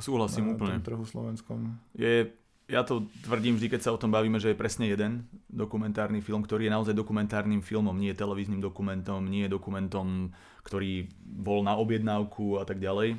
Súhlasím 0.00 0.52
na 0.52 0.56
úplne. 0.56 0.80
trhu 0.80 1.04
slovenskom. 1.04 1.76
Je, 1.92 2.32
ja 2.70 2.86
to 2.86 3.10
tvrdím 3.26 3.58
vždy, 3.58 3.66
keď 3.66 3.80
sa 3.82 3.90
o 3.90 4.00
tom 4.00 4.14
bavíme, 4.14 4.38
že 4.38 4.54
je 4.54 4.58
presne 4.58 4.86
jeden 4.86 5.26
dokumentárny 5.50 6.22
film, 6.22 6.46
ktorý 6.46 6.70
je 6.70 6.74
naozaj 6.74 6.94
dokumentárnym 6.94 7.60
filmom, 7.60 7.98
nie 7.98 8.14
je 8.14 8.22
televíznym 8.22 8.62
dokumentom, 8.62 9.26
nie 9.26 9.50
je 9.50 9.50
dokumentom, 9.50 10.30
ktorý 10.62 11.10
bol 11.20 11.66
na 11.66 11.74
objednávku 11.74 12.62
a 12.62 12.64
tak 12.64 12.78
ďalej. 12.78 13.18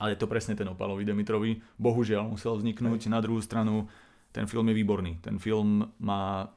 Ale 0.00 0.16
je 0.16 0.18
to 0.18 0.32
presne 0.32 0.56
ten 0.56 0.64
Opalovi 0.64 1.04
Demitrovi. 1.04 1.60
Bohužiaľ 1.76 2.32
musel 2.32 2.56
vzniknúť. 2.56 3.12
Na 3.12 3.20
druhú 3.20 3.44
stranu 3.44 3.84
ten 4.32 4.48
film 4.48 4.72
je 4.72 4.78
výborný. 4.80 5.20
Ten 5.20 5.36
film 5.36 5.84
má 6.00 6.48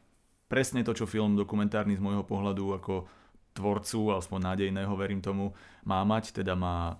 presne 0.47 0.79
to, 0.87 0.95
čo 0.95 1.03
film 1.03 1.35
dokumentárny 1.35 1.99
z 1.99 2.03
môjho 2.03 2.23
pohľadu 2.23 2.79
ako 2.79 3.03
tvorcu, 3.51 4.15
aspoň 4.15 4.39
nádejného, 4.53 4.93
verím 4.95 5.19
tomu, 5.19 5.51
má 5.83 6.01
mať, 6.07 6.41
teda 6.41 6.55
má 6.55 6.93
e, 6.93 6.95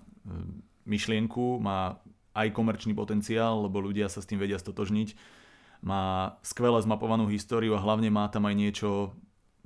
myšlienku, 0.86 1.58
má 1.58 1.98
aj 2.34 2.50
komerčný 2.50 2.92
potenciál, 2.92 3.64
lebo 3.64 3.78
ľudia 3.78 4.10
sa 4.10 4.18
s 4.18 4.28
tým 4.28 4.42
vedia 4.42 4.58
stotožniť. 4.58 5.14
Má 5.86 6.36
skvelé 6.42 6.82
zmapovanú 6.82 7.30
históriu 7.30 7.78
a 7.78 7.82
hlavne 7.82 8.10
má 8.10 8.26
tam 8.28 8.50
aj 8.50 8.54
niečo, 8.58 9.14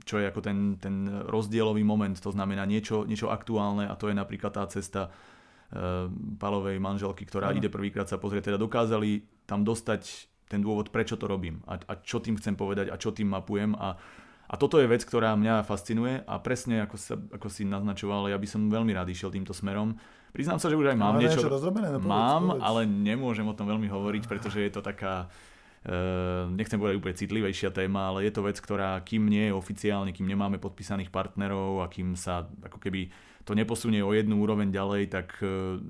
čo 0.05 0.21
je 0.21 0.29
ako 0.29 0.41
ten, 0.45 0.59
ten 0.79 1.09
rozdielový 1.27 1.83
moment, 1.83 2.15
to 2.15 2.31
znamená 2.31 2.69
niečo, 2.69 3.09
niečo 3.09 3.33
aktuálne 3.33 3.89
a 3.89 3.95
to 3.97 4.13
je 4.13 4.15
napríklad 4.15 4.53
tá 4.55 4.65
cesta 4.69 5.09
uh, 5.11 6.07
Palovej 6.39 6.79
manželky, 6.79 7.27
ktorá 7.27 7.51
ide 7.57 7.73
prvýkrát 7.73 8.07
sa 8.07 8.21
pozrieť. 8.21 8.53
Teda 8.53 8.59
dokázali 8.61 9.25
tam 9.49 9.65
dostať 9.65 10.29
ten 10.49 10.65
dôvod, 10.65 10.89
prečo 10.89 11.21
to 11.21 11.29
robím 11.29 11.61
a, 11.69 11.77
a 11.77 11.93
čo 12.01 12.25
tým 12.25 12.41
chcem 12.41 12.57
povedať 12.57 12.89
a 12.89 12.97
čo 12.97 13.13
tým 13.13 13.29
mapujem 13.29 13.77
a, 13.77 14.01
a 14.49 14.55
toto 14.57 14.81
je 14.81 14.89
vec, 14.89 15.05
ktorá 15.05 15.37
mňa 15.37 15.61
fascinuje 15.69 16.25
a 16.25 16.35
presne 16.41 16.89
ako, 16.89 16.97
sa, 16.97 17.15
ako 17.21 17.53
si 17.53 17.69
naznačoval, 17.69 18.33
ja 18.33 18.41
by 18.41 18.49
som 18.49 18.73
veľmi 18.73 18.97
rád 18.97 19.13
išiel 19.13 19.29
týmto 19.29 19.53
smerom. 19.53 20.01
Priznám 20.33 20.61
sa, 20.61 20.69
že 20.69 20.77
už 20.77 20.93
aj 20.93 20.99
mám 20.99 21.17
ale 21.17 21.27
niečo. 21.27 21.49
rozrobené, 21.49 21.89
no, 21.93 22.01
mám, 22.05 22.57
povedz. 22.57 22.63
ale 22.63 22.81
nemôžem 22.85 23.47
o 23.49 23.57
tom 23.57 23.67
veľmi 23.69 23.89
hovoriť, 23.89 24.25
pretože 24.29 24.61
je 24.61 24.73
to 24.73 24.85
taká, 24.85 25.27
uh, 25.27 26.47
nechcem 26.53 26.77
povedať 26.77 27.01
úplne 27.01 27.17
citlivejšia 27.17 27.71
téma, 27.73 28.13
ale 28.13 28.29
je 28.29 28.33
to 28.33 28.45
vec, 28.45 28.57
ktorá 28.61 29.01
kým 29.03 29.27
nie 29.27 29.49
je 29.49 29.57
oficiálne, 29.57 30.13
kým 30.13 30.29
nemáme 30.29 30.61
podpísaných 30.61 31.09
partnerov 31.09 31.81
a 31.83 31.91
kým 31.91 32.13
sa 32.15 32.45
ako 32.65 32.77
keby 32.77 33.09
to 33.49 33.57
neposunie 33.57 34.05
o 34.05 34.13
jednu 34.13 34.37
úroveň 34.39 34.69
ďalej, 34.69 35.03
tak 35.09 35.41
uh, 35.41 35.81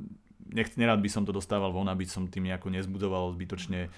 nech, 0.54 0.72
nerád 0.78 1.02
by 1.02 1.10
som 1.10 1.26
to 1.26 1.34
dostával 1.34 1.74
von, 1.74 1.90
aby 1.90 2.06
som 2.06 2.30
tým 2.30 2.48
nejako 2.48 2.70
nezbudoval 2.70 3.34
zbytočne 3.34 3.90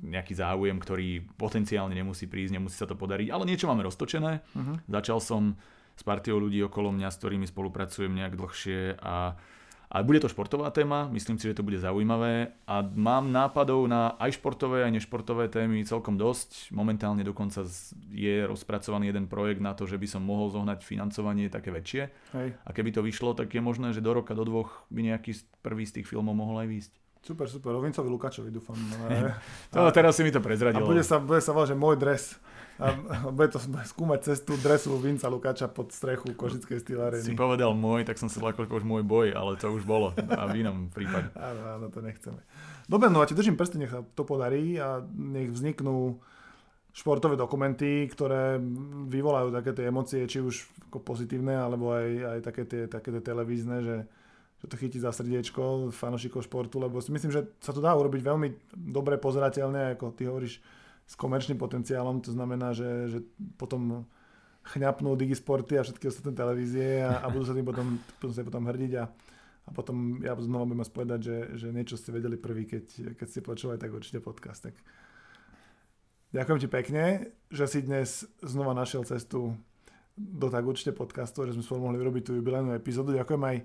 nejaký 0.00 0.32
záujem, 0.32 0.80
ktorý 0.80 1.20
potenciálne 1.36 1.92
nemusí 1.92 2.24
prísť, 2.24 2.56
nemusí 2.56 2.80
sa 2.80 2.88
to 2.88 2.96
podariť, 2.96 3.28
ale 3.28 3.44
niečo 3.44 3.68
máme 3.68 3.84
roztočené. 3.84 4.40
Uh-huh. 4.40 4.76
Začal 4.88 5.20
som 5.20 5.42
s 5.94 6.02
partiou 6.02 6.42
ľudí 6.42 6.60
okolo 6.66 6.90
mňa, 6.90 7.08
s 7.10 7.18
ktorými 7.22 7.46
spolupracujem 7.46 8.12
nejak 8.12 8.34
dlhšie 8.34 8.98
a 8.98 9.38
a 9.94 10.02
bude 10.02 10.18
to 10.18 10.26
športová 10.26 10.74
téma, 10.74 11.06
myslím 11.14 11.38
si, 11.38 11.46
že 11.46 11.54
to 11.54 11.62
bude 11.62 11.78
zaujímavé 11.78 12.50
a 12.66 12.82
mám 12.82 13.30
nápadov 13.30 13.86
na 13.86 14.18
aj 14.18 14.42
športové, 14.42 14.82
aj 14.82 14.90
nešportové 14.90 15.46
témy 15.46 15.86
celkom 15.86 16.18
dosť. 16.18 16.74
Momentálne 16.74 17.22
dokonca 17.22 17.62
je 18.10 18.42
rozpracovaný 18.42 19.14
jeden 19.14 19.30
projekt 19.30 19.62
na 19.62 19.70
to, 19.70 19.86
že 19.86 19.94
by 19.94 20.10
som 20.10 20.26
mohol 20.26 20.50
zohnať 20.50 20.82
financovanie 20.82 21.46
také 21.46 21.70
väčšie. 21.70 22.10
Hej. 22.34 22.48
A 22.66 22.70
keby 22.74 22.90
to 22.90 23.06
vyšlo, 23.06 23.38
tak 23.38 23.54
je 23.54 23.62
možné, 23.62 23.94
že 23.94 24.02
do 24.02 24.10
roka, 24.10 24.34
do 24.34 24.42
dvoch 24.42 24.82
by 24.90 25.14
nejaký 25.14 25.38
prvý 25.62 25.86
z 25.86 26.02
tých 26.02 26.10
filmov 26.10 26.34
mohol 26.34 26.66
aj 26.66 26.68
výjsť. 26.74 26.92
Super, 27.24 27.46
super. 27.46 27.78
O 27.78 27.80
Vincovi 27.80 28.10
Lukáčovi 28.10 28.50
dúfam. 28.50 28.76
to, 29.72 29.78
teraz 29.94 30.18
si 30.18 30.26
mi 30.26 30.34
to 30.34 30.42
prezradil. 30.42 30.82
A 30.82 30.90
bude 30.90 31.06
sa, 31.06 31.22
bude 31.22 31.38
sa 31.38 31.54
volať, 31.54 31.72
že 31.72 31.76
môj 31.78 31.96
dres. 31.96 32.34
A 32.78 32.86
bude 33.30 33.54
to 33.54 33.62
skúmať 33.62 34.34
cestu 34.34 34.58
dresu 34.58 34.98
Vinca 34.98 35.30
Lukáča 35.30 35.70
pod 35.70 35.94
strechu 35.94 36.34
Košickej 36.34 36.82
stýlareny. 36.82 37.22
Si 37.22 37.38
povedal 37.38 37.70
môj, 37.70 38.02
tak 38.02 38.18
som 38.18 38.26
si 38.26 38.42
zlakol 38.42 38.66
už 38.66 38.82
môj 38.82 39.06
boj, 39.06 39.30
ale 39.30 39.54
to 39.54 39.70
už 39.70 39.86
bolo. 39.86 40.10
A 40.18 40.50
v 40.50 40.66
inom 40.66 40.90
prípade. 40.90 41.30
Áno, 41.38 41.62
áno, 41.78 41.86
to 41.92 42.02
nechceme. 42.02 42.42
Dobre, 42.90 43.08
no 43.08 43.22
a 43.22 43.28
ti 43.30 43.38
držím 43.38 43.54
prsty, 43.54 43.78
nech 43.78 43.94
sa 43.94 44.02
to 44.02 44.26
podarí 44.26 44.76
a 44.82 45.00
nech 45.14 45.54
vzniknú 45.54 46.18
športové 46.94 47.34
dokumenty, 47.38 48.06
ktoré 48.10 48.58
vyvolajú 49.10 49.54
také 49.54 49.70
tie 49.74 49.90
emócie, 49.90 50.26
či 50.26 50.42
už 50.42 50.66
ako 50.90 51.02
pozitívne, 51.02 51.54
alebo 51.54 51.94
aj, 51.94 52.38
aj 52.38 52.38
také, 52.42 52.62
tie, 52.66 52.82
také 52.86 53.08
tie 53.14 53.22
televízne, 53.22 53.76
že 53.82 53.96
že 54.64 54.72
to 54.72 54.80
chytí 54.80 54.96
za 54.96 55.12
srdiečko 55.12 55.92
fanošikov 55.92 56.48
športu, 56.48 56.80
lebo 56.80 56.96
si 56.96 57.12
myslím, 57.12 57.28
že 57.28 57.44
sa 57.60 57.76
to 57.76 57.84
dá 57.84 57.92
urobiť 57.92 58.24
veľmi 58.24 58.48
dobre 58.72 59.20
pozerateľne, 59.20 59.92
ako 59.92 60.16
ty 60.16 60.24
hovoríš, 60.24 60.56
s 61.04 61.14
komerčným 61.14 61.60
potenciálom, 61.60 62.24
to 62.24 62.32
znamená, 62.32 62.72
že, 62.72 63.12
že 63.12 63.18
potom 63.60 64.08
chňapnú 64.64 65.12
Digisporty 65.14 65.76
a 65.76 65.84
všetky 65.84 66.08
ostatné 66.08 66.32
televízie 66.32 67.04
a, 67.04 67.20
a 67.20 67.26
budú 67.28 67.44
sa 67.44 67.52
tým 67.52 67.68
potom, 67.68 68.00
budú 68.20 68.32
sa 68.32 68.40
potom 68.40 68.64
hrdiť 68.64 68.92
a, 68.96 69.04
a 69.64 69.70
potom 69.76 70.24
ja 70.24 70.32
znova 70.40 70.64
budem 70.64 70.84
povedať, 70.88 71.20
že, 71.20 71.36
že 71.60 71.66
niečo 71.68 72.00
ste 72.00 72.16
vedeli 72.16 72.40
prvý, 72.40 72.64
keď, 72.64 73.16
keď 73.20 73.26
ste 73.28 73.40
počúvali, 73.44 73.76
tak 73.76 73.92
určite 73.92 74.24
podcast. 74.24 74.72
Tak. 74.72 74.76
Ďakujem 76.32 76.58
ti 76.64 76.68
pekne, 76.72 77.04
že 77.52 77.68
si 77.68 77.84
dnes 77.84 78.24
znova 78.40 78.72
našiel 78.72 79.04
cestu 79.04 79.54
do 80.16 80.46
tak 80.48 80.64
určite 80.64 80.96
podcastu, 80.96 81.44
že 81.44 81.54
sme 81.54 81.66
spolu 81.66 81.90
mohli 81.90 82.00
urobiť 82.00 82.22
tú 82.24 82.32
jubilejnú 82.38 82.72
epizódu. 82.72 83.12
Ďakujem 83.12 83.42
aj 83.44 83.56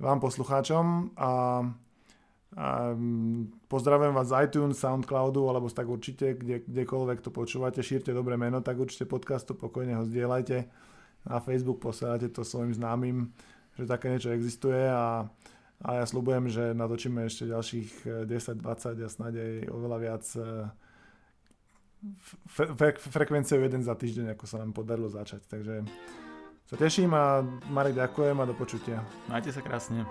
vám 0.00 0.18
poslucháčom 0.18 1.12
a, 1.20 1.30
a 2.56 2.90
mm, 2.90 3.70
pozdravujem 3.70 4.10
vás 4.10 4.34
z 4.34 4.50
iTunes, 4.50 4.82
Soundcloudu 4.82 5.46
alebo 5.46 5.70
tak 5.70 5.86
určite, 5.86 6.34
kde, 6.34 6.66
kdekoľvek 6.66 7.22
to 7.22 7.30
počúvate, 7.30 7.78
šírte 7.78 8.10
dobré 8.10 8.34
meno, 8.34 8.58
tak 8.58 8.82
určite 8.82 9.06
podcastu 9.06 9.54
pokojne 9.54 9.94
ho 9.94 10.02
zdieľajte 10.02 10.66
na 11.30 11.36
Facebook, 11.38 11.78
posielajte 11.78 12.34
to 12.34 12.42
svojim 12.42 12.74
známym, 12.74 13.30
že 13.78 13.86
také 13.86 14.10
niečo 14.10 14.34
existuje 14.34 14.82
a, 14.82 15.30
a 15.78 15.88
ja 16.02 16.04
slúbujem, 16.08 16.50
že 16.50 16.74
natočíme 16.74 17.22
ešte 17.22 17.46
ďalších 17.46 17.90
10, 18.26 18.66
20 18.66 18.98
a 18.98 19.08
snáď 19.08 19.34
aj 19.38 19.52
oveľa 19.70 19.98
viac 20.02 20.24
fre- 22.50 22.72
fre- 22.74 22.98
frekvenciou 22.98 23.62
jeden 23.62 23.82
za 23.86 23.94
týždeň, 23.94 24.34
ako 24.34 24.44
sa 24.50 24.58
nám 24.58 24.72
podarilo 24.74 25.06
začať. 25.06 25.46
Takže 25.46 25.86
sa 26.66 26.76
teším 26.76 27.14
a 27.14 27.46
Marek 27.70 27.94
ďakujem 27.94 28.36
a 28.40 28.44
do 28.48 28.54
počutia. 28.56 29.04
Majte 29.28 29.52
sa 29.52 29.62
krásne. 29.62 30.06